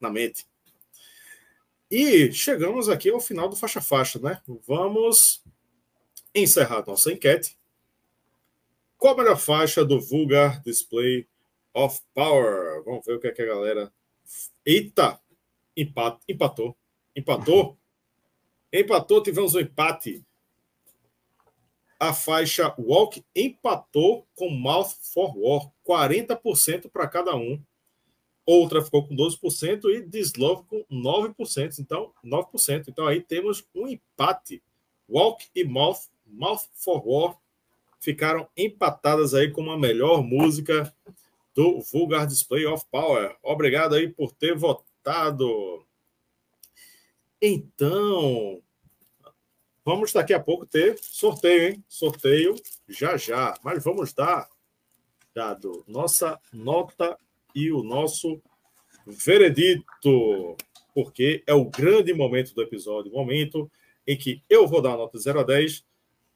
na 0.00 0.08
mente. 0.08 0.46
E 1.90 2.30
chegamos 2.30 2.88
aqui 2.88 3.10
ao 3.10 3.18
final 3.18 3.48
do 3.48 3.56
faixa-faixa, 3.56 4.20
né? 4.20 4.40
Vamos 4.68 5.42
encerrar 6.32 6.86
nossa 6.86 7.12
enquete. 7.12 7.58
Qual 8.96 9.14
a 9.14 9.16
melhor 9.16 9.36
faixa 9.36 9.84
do 9.84 10.00
Vulgar 10.00 10.62
Display 10.62 11.26
of 11.74 12.00
Power? 12.14 12.84
Vamos 12.84 13.04
ver 13.04 13.16
o 13.16 13.20
que, 13.20 13.26
é 13.26 13.32
que 13.32 13.42
a 13.42 13.46
galera. 13.46 13.92
Eita! 14.64 15.20
Empat... 15.76 16.20
Empatou. 16.28 16.76
Empatou? 17.16 17.78
Empatou, 18.72 19.22
tivemos 19.22 19.54
um 19.54 19.60
empate. 19.60 20.24
A 21.98 22.12
faixa 22.12 22.74
Walk 22.78 23.24
empatou 23.34 24.26
com 24.34 24.50
Mouth 24.50 24.94
for 25.00 25.36
War, 25.38 25.70
40% 25.86 26.90
para 26.90 27.06
cada 27.06 27.36
um 27.36 27.62
outra 28.46 28.82
ficou 28.82 29.06
com 29.06 29.14
12% 29.14 29.84
e 29.86 30.02
Dislove 30.02 30.64
com 30.64 30.84
9%. 30.90 31.78
Então, 31.78 32.12
9%. 32.24 32.84
Então 32.88 33.06
aí 33.06 33.20
temos 33.20 33.64
um 33.74 33.86
empate. 33.86 34.62
Walk 35.08 35.46
e 35.54 35.64
Mouth, 35.64 36.08
Mouth 36.26 36.64
for 36.74 37.02
War 37.06 37.36
ficaram 38.00 38.48
empatadas 38.56 39.34
aí 39.34 39.50
com 39.50 39.70
a 39.70 39.78
melhor 39.78 40.22
música 40.22 40.92
do 41.54 41.80
Vulgar 41.80 42.26
Display 42.26 42.66
of 42.66 42.84
Power. 42.90 43.36
Obrigado 43.42 43.94
aí 43.94 44.08
por 44.08 44.32
ter 44.32 44.56
votado. 44.56 45.86
Então, 47.40 48.62
vamos 49.84 50.12
daqui 50.12 50.32
a 50.32 50.40
pouco 50.40 50.66
ter 50.66 50.98
sorteio, 51.00 51.68
hein? 51.68 51.84
Sorteio 51.88 52.54
já 52.88 53.16
já. 53.16 53.54
Mas 53.62 53.82
vamos 53.82 54.12
dar, 54.12 54.48
dado 55.34 55.84
nossa 55.86 56.40
nota 56.52 57.18
e 57.54 57.70
o 57.70 57.82
nosso 57.82 58.40
veredito, 59.06 60.56
porque 60.94 61.42
é 61.46 61.52
o 61.52 61.64
grande 61.64 62.14
momento 62.14 62.54
do 62.54 62.62
episódio, 62.62 63.12
o 63.12 63.14
momento 63.14 63.70
em 64.06 64.16
que 64.16 64.42
eu 64.48 64.66
vou 64.66 64.80
dar 64.80 64.94
a 64.94 64.96
nota 64.96 65.18
de 65.18 65.24
0 65.24 65.40
a 65.40 65.42
10, 65.42 65.84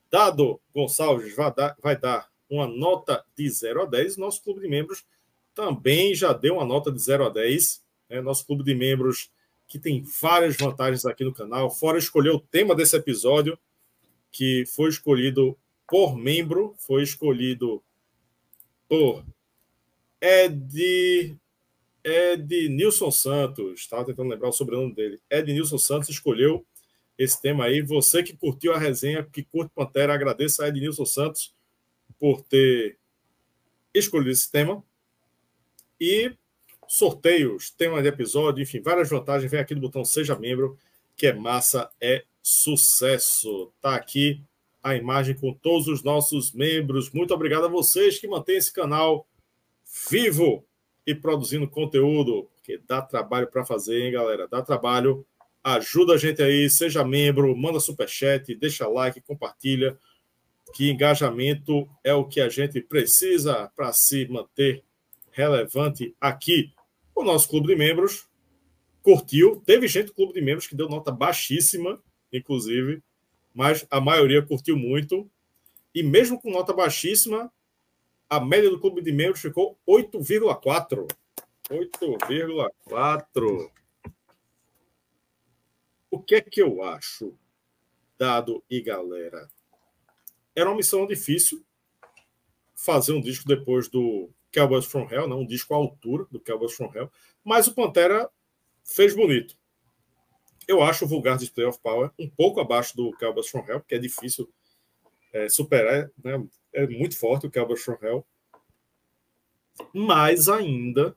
Dado 0.09 0.61
Gonçalves 0.73 1.35
vai 1.35 1.53
dar, 1.53 1.75
vai 1.81 1.97
dar 1.97 2.29
uma 2.49 2.67
nota 2.67 3.23
de 3.35 3.49
0 3.49 3.83
a 3.83 3.85
10, 3.85 4.17
nosso 4.17 4.43
clube 4.43 4.61
de 4.61 4.67
membros 4.67 5.05
também 5.53 6.13
já 6.13 6.33
deu 6.33 6.55
uma 6.55 6.65
nota 6.65 6.91
de 6.91 7.01
0 7.01 7.25
a 7.25 7.29
10, 7.29 7.83
né? 8.09 8.21
nosso 8.21 8.45
clube 8.45 8.63
de 8.63 8.75
membros 8.75 9.31
que 9.67 9.79
tem 9.79 10.01
várias 10.21 10.55
vantagens 10.55 11.05
aqui 11.05 11.23
no 11.23 11.33
canal, 11.33 11.69
fora 11.69 11.97
escolher 11.97 12.29
o 12.29 12.39
tema 12.39 12.75
desse 12.75 12.95
episódio, 12.95 13.57
que 14.31 14.65
foi 14.67 14.89
escolhido 14.89 15.57
por 15.89 16.15
membro, 16.15 16.75
foi 16.77 17.03
escolhido 17.03 17.83
por 18.87 19.25
Ed, 20.21 21.35
Ed 22.03 22.69
Nilson 22.69 23.11
Santos, 23.11 23.81
estava 23.81 24.05
tentando 24.05 24.29
lembrar 24.29 24.49
o 24.49 24.53
sobrenome 24.53 24.93
dele. 24.93 25.19
Ed 25.29 25.51
Nilson 25.51 25.77
Santos 25.77 26.09
escolheu 26.09 26.65
esse 27.17 27.41
tema 27.41 27.65
aí. 27.65 27.81
Você 27.81 28.21
que 28.23 28.37
curtiu 28.37 28.73
a 28.73 28.77
resenha, 28.77 29.23
que 29.23 29.43
curte 29.43 29.71
Pantera, 29.73 30.13
agradeço 30.13 30.61
a 30.61 30.67
Ed 30.67 30.79
Nilson 30.79 31.05
Santos 31.05 31.56
por 32.19 32.41
ter 32.41 32.97
escolhido 33.93 34.31
esse 34.31 34.51
tema. 34.51 34.83
E 35.99 36.33
sorteios, 36.87 37.69
tema 37.71 38.01
de 38.01 38.07
episódio, 38.07 38.61
enfim, 38.61 38.81
várias 38.81 39.09
vantagens. 39.09 39.51
Vem 39.51 39.59
aqui 39.59 39.75
do 39.75 39.81
botão 39.81 40.05
Seja 40.05 40.37
Membro, 40.37 40.77
que 41.15 41.27
é 41.27 41.33
massa, 41.33 41.89
é 41.99 42.23
sucesso. 42.41 43.71
Tá 43.81 43.95
aqui 43.95 44.41
a 44.81 44.95
imagem 44.95 45.35
com 45.35 45.53
todos 45.53 45.87
os 45.87 46.03
nossos 46.03 46.53
membros. 46.53 47.11
Muito 47.11 47.33
obrigado 47.33 47.65
a 47.65 47.69
vocês 47.69 48.19
que 48.19 48.27
mantêm 48.27 48.57
esse 48.57 48.71
canal 48.71 49.27
vivo 50.09 50.63
e 51.05 51.13
produzindo 51.15 51.67
conteúdo, 51.67 52.49
porque 52.55 52.79
dá 52.87 53.01
trabalho 53.01 53.47
para 53.47 53.65
fazer, 53.65 54.01
hein, 54.01 54.11
galera? 54.11 54.47
Dá 54.47 54.61
trabalho. 54.61 55.25
Ajuda 55.63 56.13
a 56.13 56.17
gente 56.17 56.41
aí, 56.41 56.69
seja 56.69 57.03
membro, 57.03 57.55
manda 57.55 57.79
superchat, 57.79 58.55
deixa 58.55 58.87
like, 58.87 59.19
compartilha, 59.21 59.97
que 60.73 60.91
engajamento 60.91 61.87
é 62.03 62.13
o 62.13 62.25
que 62.25 62.41
a 62.41 62.49
gente 62.49 62.81
precisa 62.81 63.71
para 63.75 63.93
se 63.93 64.27
manter 64.27 64.83
relevante 65.31 66.15
aqui. 66.19 66.73
O 67.15 67.23
nosso 67.23 67.49
clube 67.49 67.67
de 67.67 67.75
membros 67.75 68.27
curtiu, 69.01 69.61
teve 69.65 69.87
gente 69.87 70.07
do 70.07 70.13
clube 70.13 70.33
de 70.33 70.41
membros 70.41 70.67
que 70.67 70.75
deu 70.75 70.89
nota 70.89 71.11
baixíssima, 71.11 72.01
inclusive, 72.31 73.01
mas 73.53 73.85
a 73.89 74.01
maioria 74.01 74.41
curtiu 74.41 74.75
muito. 74.75 75.29
E 75.93 76.03
mesmo 76.03 76.39
com 76.39 76.51
nota 76.51 76.73
baixíssima, 76.73 77.51
a 78.29 78.39
média 78.39 78.69
do 78.69 78.79
clube 78.79 79.01
de 79.01 79.11
membros 79.11 79.41
ficou 79.41 79.79
8,4. 79.87 81.07
8,4. 81.69 83.71
O 86.09 86.19
que 86.19 86.35
é 86.35 86.41
que 86.41 86.61
eu 86.61 86.83
acho, 86.83 87.33
dado 88.17 88.63
e 88.69 88.81
galera? 88.81 89.47
Era 90.57 90.71
uma 90.71 90.77
missão 90.77 91.05
difícil 91.05 91.63
fazer 92.73 93.13
um 93.13 93.21
disco 93.21 93.47
depois 93.47 93.87
do 93.87 94.27
Cowboys 94.51 94.85
from 94.85 95.07
Hell, 95.07 95.27
não, 95.27 95.41
um 95.41 95.45
disco 95.45 95.71
à 95.71 95.77
altura 95.77 96.25
do 96.31 96.39
Cowboys 96.39 96.73
from 96.73 96.91
Hell, 96.95 97.11
mas 97.43 97.67
o 97.67 97.75
Pantera 97.75 98.27
fez 98.83 99.15
bonito. 99.15 99.55
Eu 100.67 100.81
acho 100.81 101.05
o 101.05 101.07
Vulgar 101.07 101.37
Display 101.37 101.67
of 101.67 101.79
Power 101.79 102.09
um 102.17 102.27
pouco 102.27 102.59
abaixo 102.59 102.97
do 102.97 103.11
Cowboys 103.19 103.47
from 103.47 103.63
Hell, 103.67 103.81
porque 103.81 103.93
é 103.93 103.99
difícil 103.99 104.51
é, 105.31 105.47
superar, 105.47 106.09
né? 106.23 106.43
é 106.73 106.87
muito 106.87 107.15
forte 107.19 107.45
o 107.45 107.51
Cowboys 107.51 107.83
from 107.83 107.99
Hell. 108.01 108.25
Mas 109.93 110.49
ainda 110.49 111.15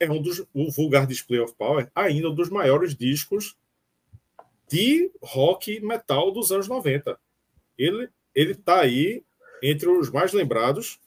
é 0.00 0.10
um 0.10 0.20
dos. 0.20 0.40
O 0.52 0.72
Vulgar 0.72 1.06
Display 1.06 1.38
of 1.38 1.54
Power, 1.54 1.88
ainda 1.94 2.30
um 2.30 2.34
dos 2.34 2.50
maiores 2.50 2.96
discos 2.96 3.56
de 4.68 5.08
rock 5.22 5.78
metal 5.78 6.32
dos 6.32 6.50
anos 6.50 6.66
90. 6.66 7.16
Ele 7.78 8.10
ele 8.34 8.52
está 8.52 8.80
aí 8.80 9.24
entre 9.62 9.88
os 9.88 10.10
mais 10.10 10.32
lembrados. 10.32 10.98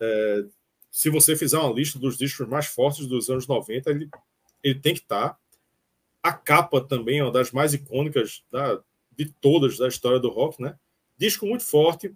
É, 0.00 0.44
se 0.90 1.10
você 1.10 1.36
fizer 1.36 1.58
uma 1.58 1.72
lista 1.72 1.98
dos 1.98 2.16
discos 2.16 2.48
mais 2.48 2.66
fortes 2.66 3.06
dos 3.06 3.28
anos 3.28 3.46
90, 3.46 3.90
ele, 3.90 4.08
ele 4.62 4.78
tem 4.78 4.94
que 4.94 5.00
estar. 5.00 5.30
Tá. 5.30 5.38
A 6.22 6.32
capa 6.32 6.80
também 6.80 7.18
é 7.18 7.22
uma 7.24 7.32
das 7.32 7.50
mais 7.52 7.74
icônicas 7.74 8.42
da, 8.50 8.80
de 9.16 9.26
todas 9.26 9.76
da 9.76 9.88
história 9.88 10.18
do 10.18 10.30
rock, 10.30 10.62
né? 10.62 10.78
Disco 11.18 11.46
muito 11.46 11.64
forte, 11.64 12.14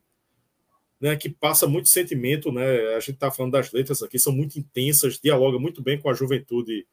né, 1.00 1.14
que 1.16 1.28
passa 1.28 1.66
muito 1.66 1.88
sentimento, 1.88 2.50
né? 2.50 2.94
A 2.94 3.00
gente 3.00 3.12
está 3.12 3.30
falando 3.30 3.52
das 3.52 3.70
letras 3.72 4.02
aqui, 4.02 4.18
são 4.18 4.32
muito 4.32 4.58
intensas, 4.58 5.18
dialoga 5.18 5.58
muito 5.58 5.82
bem 5.82 6.00
com 6.00 6.10
a 6.10 6.14
juventude 6.14 6.86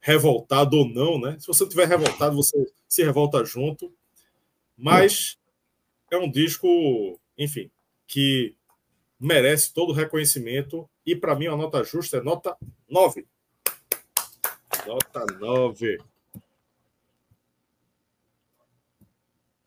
revoltada 0.00 0.74
ou 0.74 0.88
não, 0.88 1.20
né? 1.20 1.36
Se 1.38 1.46
você 1.46 1.64
estiver 1.64 1.86
revoltado, 1.86 2.34
você 2.34 2.56
se 2.88 3.04
revolta 3.04 3.44
junto. 3.44 3.92
Mas 4.76 5.38
é 6.14 6.18
um 6.18 6.30
disco, 6.30 7.18
enfim, 7.38 7.70
que 8.06 8.54
merece 9.18 9.72
todo 9.72 9.90
o 9.90 9.94
reconhecimento 9.94 10.88
e 11.06 11.16
para 11.16 11.34
mim 11.34 11.46
a 11.46 11.56
nota 11.56 11.82
justa 11.82 12.18
é 12.18 12.20
nota 12.22 12.56
9. 12.88 13.26
Nota 14.86 15.26
9. 15.40 15.98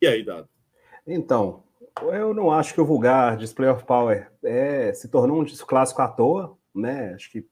E 0.00 0.06
aí, 0.06 0.22
Dado? 0.22 0.48
Então, 1.06 1.64
eu 2.02 2.32
não 2.32 2.52
acho 2.52 2.74
que 2.74 2.80
o 2.80 2.86
vulgar 2.86 3.36
Display 3.36 3.68
of 3.70 3.84
Power 3.84 4.30
é, 4.44 4.92
se 4.92 5.08
tornou 5.08 5.40
um 5.40 5.44
disco 5.44 5.66
clássico 5.66 6.02
à 6.02 6.08
toa, 6.08 6.56
né? 6.74 7.14
Acho 7.14 7.30
que 7.30 7.46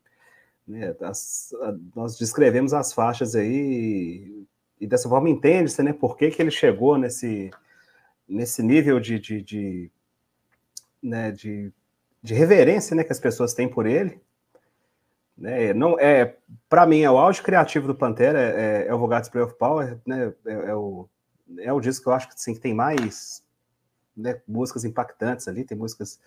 né, 0.66 0.94
as, 1.00 1.52
nós 1.96 2.16
descrevemos 2.16 2.72
as 2.72 2.92
faixas 2.92 3.34
aí 3.34 4.46
e 4.80 4.86
dessa 4.86 5.08
forma 5.08 5.30
entende-se, 5.30 5.82
né? 5.82 5.92
Por 5.92 6.16
que, 6.16 6.30
que 6.30 6.40
ele 6.40 6.50
chegou 6.50 6.98
nesse, 6.98 7.50
nesse 8.28 8.62
nível 8.62 8.98
de, 8.98 9.18
de, 9.18 9.42
de, 9.42 9.90
né, 11.02 11.30
de, 11.30 11.72
de 12.22 12.34
reverência 12.34 12.96
né, 12.96 13.05
que 13.05 13.12
as 13.12 13.20
pessoas 13.20 13.55
têm 13.55 13.68
por 13.68 13.86
ele. 13.86 14.20
Né, 15.36 15.74
não 15.74 15.98
é 15.98 16.36
para 16.68 16.86
mim 16.86 17.01
é 17.01 17.10
o 17.10 17.18
auge 17.18 17.42
criativo 17.42 17.88
do 17.88 17.94
Pantera 17.94 18.40
é, 18.40 18.86
é 18.86 18.94
o 18.94 18.98
Vogato 19.01 19.26
Spray 19.26 19.42
of 19.42 19.55
Power 19.59 19.98
né, 20.06 20.32
é, 20.46 20.52
é, 20.52 20.74
o 20.76 21.09
é 21.59 21.72
o 21.72 21.80
disco 21.80 22.05
que 22.05 22.09
eu 22.09 22.12
acho 22.12 22.28
que, 22.28 22.34
assim, 22.34 22.55
que 22.55 22.60
tem 22.60 22.72
mais 22.72 23.42
né, 24.16 24.40
músicas 24.46 24.84
impactantes 24.84 25.48
ali 25.48 25.64
tem 25.64 25.76
músicas 25.76 26.20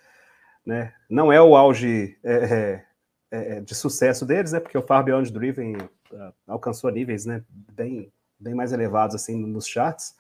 né, 0.65 0.94
não 1.10 1.32
é 1.32 1.41
o 1.41 1.56
auge 1.56 2.19
é, 2.22 2.84
é, 3.32 3.56
é 3.56 3.61
de 3.61 3.74
sucesso 3.74 4.26
deles 4.26 4.52
né 4.52 4.60
porque 4.60 4.78
o 4.78 4.86
Far 4.86 5.06
Beyond 5.06 5.32
Driven 5.32 5.78
uh, 5.78 6.34
alcançou 6.45 6.91
níveis 6.91 7.26
né 7.26 7.41
bem 7.49 8.11
bem 8.38 8.53
mais 8.53 8.74
elevados 8.74 9.15
assim 9.15 9.38
nos 9.38 9.65
charts 9.65 10.18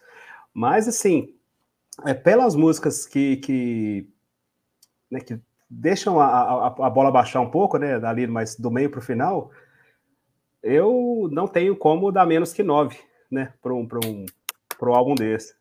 mas 0.53 0.87
assim 0.87 1.36
é, 2.05 2.13
pelas 2.13 2.55
músicas 2.55 3.05
que, 3.05 3.37
que, 3.37 4.09
né, 5.09 5.19
que 5.19 5.39
deixam 5.69 6.19
a, 6.19 6.27
a, 6.27 6.67
a, 6.67 6.89
bola 6.89 7.11
baixar 7.11 7.41
um 7.41 7.49
pouco, 7.49 7.77
né, 7.77 7.95
ali, 8.05 8.27
mas 8.27 8.55
do 8.55 8.69
meio 8.69 8.89
para 8.89 8.99
o 8.99 9.03
final, 9.03 9.51
eu 10.61 11.27
não 11.31 11.47
tenho 11.47 11.75
como 11.75 12.11
dar 12.11 12.25
menos 12.25 12.53
que 12.53 12.63
nove, 12.63 12.97
né, 13.31 13.53
para 13.61 13.73
um, 13.73 13.87
um, 14.05 14.25
um 14.81 14.93
álbum 14.93 15.15
desse. 15.15 15.55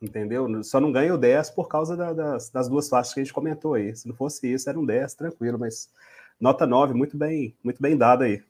Entendeu? 0.00 0.64
Só 0.64 0.80
não 0.80 0.90
ganho 0.90 1.16
10 1.16 1.50
por 1.50 1.68
causa 1.68 1.96
da, 1.96 2.12
das, 2.12 2.50
das 2.50 2.68
duas 2.68 2.88
faixas 2.88 3.14
que 3.14 3.20
a 3.20 3.22
gente 3.22 3.32
comentou 3.32 3.74
aí. 3.74 3.94
Se 3.94 4.08
não 4.08 4.16
fosse 4.16 4.52
isso, 4.52 4.68
era 4.68 4.78
um 4.78 4.84
10, 4.84 5.14
tranquilo, 5.14 5.56
mas 5.56 5.92
nota 6.40 6.66
9, 6.66 6.92
muito 6.92 7.16
bem, 7.16 7.56
muito 7.62 7.80
bem 7.80 7.96
dada 7.96 8.24
aí. 8.24 8.42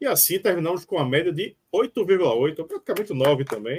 E 0.00 0.06
assim 0.06 0.40
terminamos 0.40 0.84
com 0.84 0.98
a 0.98 1.04
média 1.04 1.32
de 1.32 1.56
8,8, 1.72 2.66
praticamente 2.66 3.14
9 3.14 3.44
também 3.44 3.78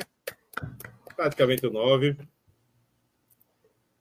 praticamente 1.18 1.66
o 1.66 1.72
9. 1.72 2.16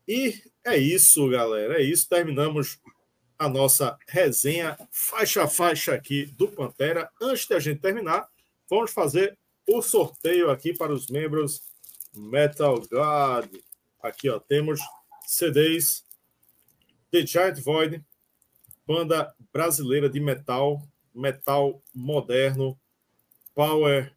E 0.07 0.41
é 0.65 0.77
isso, 0.77 1.29
galera. 1.29 1.81
É 1.81 1.83
isso. 1.83 2.09
Terminamos 2.09 2.79
a 3.39 3.49
nossa 3.49 3.99
resenha 4.07 4.79
faixa 4.91 5.43
a 5.43 5.49
faixa 5.49 5.95
aqui 5.95 6.27
do 6.27 6.47
Pantera. 6.47 7.11
Antes 7.21 7.47
de 7.47 7.55
a 7.55 7.59
gente 7.59 7.81
terminar, 7.81 8.29
vamos 8.69 8.93
fazer 8.93 9.37
o 9.67 9.83
sorteio 9.83 10.51
aqui 10.51 10.73
para 10.73 10.93
os 10.93 11.09
membros 11.09 11.63
Metal 12.15 12.79
God. 12.89 13.51
Aqui, 14.01 14.29
ó, 14.29 14.39
temos 14.39 14.81
CDs 15.27 16.05
The 17.11 17.27
Giant 17.27 17.61
Void, 17.61 18.05
banda 18.87 19.35
brasileira 19.53 20.09
de 20.09 20.21
metal, 20.21 20.83
metal 21.15 21.83
moderno, 21.95 22.79
power, 23.55 24.15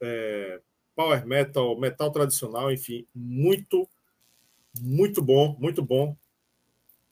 é, 0.00 0.60
power 1.00 1.26
metal, 1.26 1.80
metal 1.80 2.10
tradicional, 2.10 2.70
enfim, 2.70 3.06
muito, 3.14 3.88
muito 4.78 5.22
bom, 5.22 5.56
muito 5.58 5.82
bom. 5.82 6.14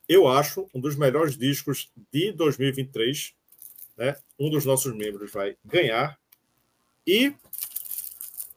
Eu 0.06 0.28
acho 0.28 0.69
um 0.74 0.81
dos 0.81 0.94
melhores 0.94 1.39
discos 1.39 1.90
de 2.12 2.31
2023. 2.32 3.35
Né? 3.97 4.15
Um 4.39 4.51
dos 4.51 4.66
nossos 4.66 4.94
membros 4.94 5.32
vai 5.32 5.56
ganhar. 5.65 6.19
E, 7.06 7.35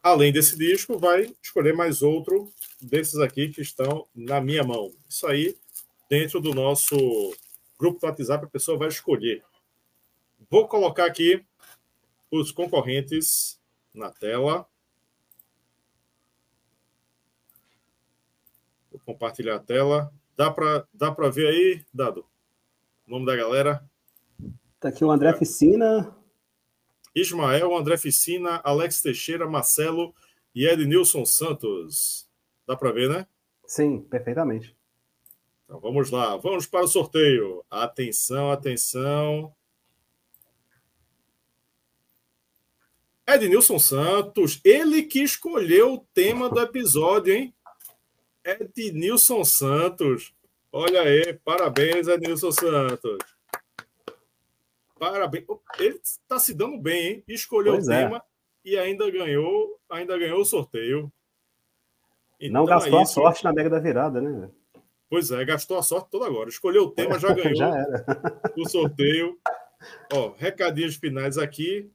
além 0.02 0.30
desse 0.30 0.54
disco, 0.54 0.98
vai 0.98 1.34
escolher 1.42 1.74
mais 1.74 2.02
outro 2.02 2.52
desses 2.78 3.18
aqui 3.18 3.48
que 3.48 3.62
estão 3.62 4.06
na 4.14 4.38
minha 4.38 4.62
mão. 4.62 4.92
Isso 5.08 5.26
aí, 5.26 5.56
dentro 6.10 6.40
do 6.40 6.52
nosso 6.52 6.94
grupo 7.78 7.98
do 7.98 8.06
WhatsApp, 8.06 8.44
a 8.44 8.50
pessoa 8.50 8.76
vai 8.76 8.88
escolher. 8.88 9.42
Vou 10.50 10.68
colocar 10.68 11.06
aqui 11.06 11.42
os 12.30 12.52
concorrentes 12.52 13.58
na 13.94 14.10
tela. 14.10 14.70
Compartilhar 19.04 19.56
a 19.56 19.60
tela. 19.60 20.12
Dá 20.36 20.50
para 20.50 20.86
dá 20.92 21.10
ver 21.30 21.48
aí, 21.48 21.84
Dado? 21.92 22.24
O 23.06 23.10
nome 23.10 23.26
da 23.26 23.36
galera? 23.36 23.84
Tá 24.80 24.88
aqui 24.88 25.04
o 25.04 25.10
André 25.10 25.32
Ficina. 25.34 26.16
Ismael, 27.14 27.76
André 27.76 27.96
Ficina, 27.98 28.60
Alex 28.64 29.02
Teixeira, 29.02 29.48
Marcelo 29.48 30.14
e 30.54 30.66
Ednilson 30.66 31.26
Santos. 31.26 32.28
Dá 32.66 32.74
para 32.74 32.90
ver, 32.90 33.08
né? 33.08 33.26
Sim, 33.66 34.00
perfeitamente. 34.00 34.76
Então 35.64 35.78
vamos 35.80 36.10
lá, 36.10 36.36
vamos 36.36 36.66
para 36.66 36.84
o 36.84 36.88
sorteio. 36.88 37.64
Atenção, 37.70 38.50
atenção. 38.50 39.54
Ednilson 43.26 43.78
Santos, 43.78 44.60
ele 44.64 45.02
que 45.02 45.22
escolheu 45.22 45.94
o 45.94 46.06
tema 46.12 46.50
do 46.50 46.60
episódio, 46.60 47.32
hein? 47.34 47.54
Ednilson 48.44 49.44
Santos. 49.44 50.34
Olha 50.70 51.02
aí, 51.02 51.34
parabéns, 51.44 52.08
Ednilson 52.08 52.50
Santos. 52.50 53.18
Parabéns. 54.98 55.44
Ele 55.78 56.00
está 56.02 56.38
se 56.38 56.54
dando 56.54 56.78
bem, 56.78 57.06
hein? 57.06 57.24
Escolheu 57.28 57.74
pois 57.74 57.88
o 57.88 57.92
é. 57.92 58.04
tema 58.04 58.22
e 58.64 58.78
ainda 58.78 59.10
ganhou, 59.10 59.78
ainda 59.90 60.16
ganhou 60.16 60.40
o 60.40 60.44
sorteio. 60.44 61.12
Então, 62.40 62.60
Não 62.60 62.64
gastou 62.64 62.98
é 62.98 63.02
a 63.02 63.06
sorte 63.06 63.44
na 63.44 63.52
Mega 63.52 63.70
da 63.70 63.78
Virada, 63.78 64.20
né? 64.20 64.50
Pois 65.08 65.30
é, 65.30 65.44
gastou 65.44 65.78
a 65.78 65.82
sorte 65.82 66.10
toda 66.10 66.26
agora. 66.26 66.48
Escolheu 66.48 66.84
o 66.84 66.90
tema, 66.90 67.18
já 67.18 67.32
ganhou 67.34 67.54
já 67.54 67.72
o 68.56 68.68
sorteio. 68.68 69.38
Ó, 70.12 70.34
recadinhos 70.36 70.96
finais 70.96 71.36
aqui. 71.36 71.90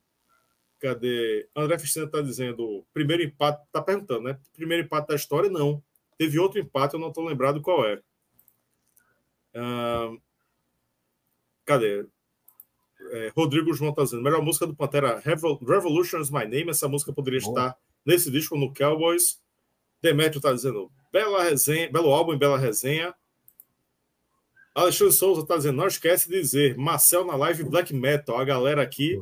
Cadê? 0.80 1.50
André 1.56 1.80
Ficina 1.80 2.06
está 2.06 2.22
dizendo: 2.22 2.86
primeiro 2.94 3.24
empate, 3.24 3.64
está 3.66 3.82
perguntando, 3.82 4.22
né? 4.22 4.40
Primeiro 4.54 4.84
empate 4.84 5.08
da 5.08 5.16
história? 5.16 5.50
Não. 5.50 5.84
Teve 6.18 6.40
outro 6.40 6.60
empate, 6.60 6.94
eu 6.94 7.00
não 7.00 7.10
estou 7.10 7.26
lembrado 7.26 7.62
qual 7.62 7.86
é. 7.86 8.02
Cadê? 11.66 12.06
É, 13.12 13.32
Rodrigo 13.36 13.74
João 13.74 13.92
está 13.92 14.04
dizendo, 14.04 14.24
melhor 14.24 14.42
música 14.42 14.66
do 14.66 14.76
Pantera, 14.76 15.20
Revolution 15.20 16.20
is 16.20 16.30
My 16.30 16.46
Name. 16.46 16.70
Essa 16.70 16.88
música 16.88 17.14
poderia 17.14 17.40
Bom. 17.42 17.50
estar 17.50 17.78
nesse 18.06 18.32
disco 18.32 18.58
no 18.58 18.74
Cowboys. 18.74 19.42
Demetrio 20.02 20.38
está 20.38 20.54
dizendo, 20.54 20.92
bela 21.12 21.44
resenha, 21.44 21.92
belo 21.92 22.14
álbum 22.14 22.34
e 22.34 22.38
bela 22.38 22.58
resenha. 22.58 23.14
Alexandre 24.74 25.14
Souza 25.14 25.42
está 25.42 25.58
dizendo, 25.58 25.78
não 25.78 25.88
esquece 25.88 26.30
de 26.30 26.40
dizer, 26.40 26.78
Marcel 26.78 27.26
na 27.26 27.36
live 27.36 27.64
Black 27.64 27.94
Metal. 27.94 28.38
A 28.38 28.46
galera 28.46 28.82
aqui 28.82 29.20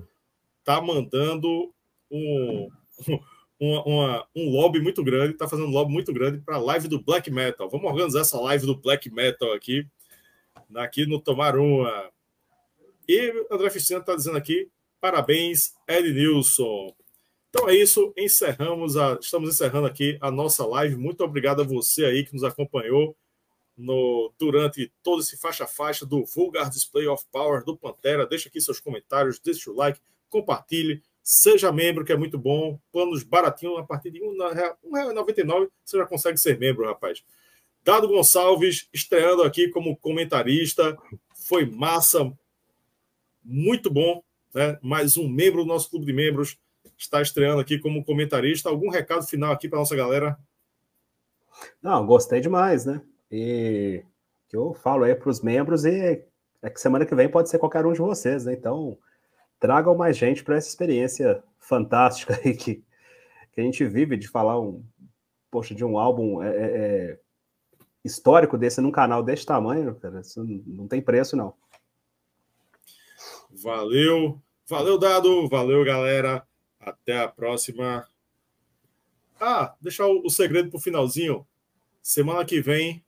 tá 0.63 0.81
mandando 0.81 1.73
um, 2.11 2.69
uma, 3.59 3.83
uma, 3.85 4.27
um 4.35 4.49
lobby 4.49 4.79
muito 4.79 5.03
grande, 5.03 5.33
está 5.33 5.47
fazendo 5.47 5.67
um 5.67 5.71
lobby 5.71 5.91
muito 5.91 6.11
grande 6.13 6.39
para 6.39 6.55
a 6.55 6.59
live 6.59 6.87
do 6.87 7.01
Black 7.01 7.31
Metal. 7.31 7.69
Vamos 7.69 7.89
organizar 7.89 8.21
essa 8.21 8.39
live 8.39 8.65
do 8.65 8.75
Black 8.75 9.09
Metal 9.09 9.53
aqui, 9.53 9.87
aqui 10.75 11.05
no 11.05 11.19
Tomar 11.19 11.57
Uma. 11.57 12.11
E 13.07 13.45
André 13.51 13.69
Ficina 13.69 13.99
está 13.99 14.15
dizendo 14.15 14.37
aqui, 14.37 14.69
parabéns, 14.99 15.73
Ed 15.87 16.11
Nilson. 16.11 16.93
Então 17.49 17.69
é 17.69 17.75
isso, 17.75 18.13
encerramos 18.17 18.97
a, 18.97 19.17
estamos 19.21 19.49
encerrando 19.49 19.87
aqui 19.87 20.17
a 20.19 20.29
nossa 20.29 20.65
live. 20.65 20.97
Muito 20.97 21.23
obrigado 21.23 21.61
a 21.61 21.65
você 21.65 22.03
aí 22.03 22.25
que 22.25 22.33
nos 22.33 22.43
acompanhou 22.43 23.15
no, 23.77 24.33
durante 24.37 24.91
todo 25.01 25.21
esse 25.21 25.37
faixa-faixa 25.37 26.05
do 26.05 26.25
Vulgar 26.25 26.69
Display 26.69 27.07
of 27.07 27.25
Power 27.31 27.63
do 27.63 27.77
Pantera. 27.77 28.25
Deixa 28.25 28.49
aqui 28.49 28.59
seus 28.59 28.79
comentários, 28.79 29.39
deixe 29.39 29.69
o 29.69 29.73
like, 29.73 29.99
compartilhe. 30.29 31.01
Seja 31.27 31.71
membro, 31.71 32.05
que 32.05 32.13
é 32.13 32.15
muito 32.15 32.37
bom. 32.37 32.79
Planos 32.91 33.23
baratinhos, 33.23 33.79
a 33.79 33.83
partir 33.83 34.11
de 34.11 34.19
R$1,99 34.19 35.71
você 35.83 35.97
já 35.97 36.05
consegue 36.05 36.37
ser 36.37 36.59
membro, 36.59 36.85
rapaz. 36.85 37.25
Dado 37.83 38.07
Gonçalves, 38.07 38.87
estreando 38.93 39.41
aqui 39.41 39.69
como 39.69 39.97
comentarista. 39.97 40.95
Foi 41.47 41.65
massa, 41.65 42.31
muito 43.43 43.89
bom. 43.89 44.23
Né? 44.53 44.77
Mais 44.83 45.17
um 45.17 45.27
membro 45.27 45.63
do 45.63 45.67
nosso 45.67 45.89
clube 45.89 46.05
de 46.05 46.13
membros 46.13 46.59
está 46.95 47.23
estreando 47.23 47.59
aqui 47.59 47.79
como 47.79 48.05
comentarista. 48.05 48.69
Algum 48.69 48.91
recado 48.91 49.25
final 49.25 49.51
aqui 49.51 49.67
para 49.67 49.79
nossa 49.79 49.95
galera? 49.95 50.37
Não, 51.81 52.05
gostei 52.05 52.39
demais, 52.39 52.85
né? 52.85 53.01
E 53.31 54.03
que 54.47 54.55
eu 54.55 54.75
falo 54.75 55.05
aí 55.05 55.15
para 55.15 55.31
os 55.31 55.41
membros 55.41 55.85
e 55.85 56.23
é 56.61 56.69
que 56.69 56.79
semana 56.79 57.03
que 57.03 57.15
vem 57.15 57.27
pode 57.27 57.49
ser 57.49 57.57
qualquer 57.57 57.83
um 57.83 57.93
de 57.93 57.99
vocês, 57.99 58.45
né? 58.45 58.53
Então, 58.53 58.95
tragam 59.65 59.95
mais 59.95 60.15
gente 60.15 60.43
para 60.43 60.57
essa 60.57 60.69
experiência 60.69 61.43
fantástica 61.59 62.39
aí 62.45 62.55
que, 62.55 62.83
que 63.51 63.61
a 63.61 63.63
gente 63.63 63.83
vive 63.85 64.15
de 64.15 64.27
falar 64.27 64.59
um, 64.59 64.83
poxa, 65.49 65.73
de 65.73 65.83
um 65.83 65.97
álbum 65.97 66.43
é, 66.43 66.49
é, 66.49 66.61
é 66.63 67.19
histórico 68.03 68.59
desse 68.59 68.79
num 68.79 68.91
canal 68.91 69.23
desse 69.23 69.43
tamanho, 69.43 69.95
cara, 69.95 70.21
isso 70.21 70.45
não 70.67 70.87
tem 70.87 71.01
preço, 71.01 71.35
não. 71.35 71.55
Valeu, 73.49 74.39
valeu, 74.67 74.99
Dado, 74.99 75.49
valeu, 75.49 75.83
galera. 75.83 76.45
Até 76.79 77.17
a 77.17 77.27
próxima. 77.27 78.07
Ah, 79.39 79.73
deixar 79.81 80.05
o, 80.05 80.29
segredo 80.29 80.69
para 80.69 80.77
o 80.77 80.81
finalzinho. 80.81 81.47
Semana 82.03 82.45
que 82.45 82.61
vem, 82.61 83.03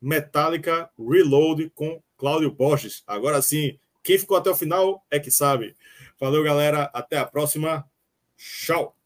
Metallica 0.00 0.90
Reload 0.98 1.70
com 1.70 2.02
Cláudio 2.18 2.50
Borges. 2.50 3.02
Agora 3.06 3.40
sim, 3.40 3.78
quem 4.02 4.18
ficou 4.18 4.36
até 4.36 4.50
o 4.50 4.54
final 4.54 5.06
é 5.10 5.18
que 5.18 5.30
sabe. 5.30 5.74
Valeu, 6.22 6.44
galera. 6.44 6.88
Até 6.94 7.18
a 7.18 7.26
próxima. 7.26 7.84
Tchau. 8.36 8.96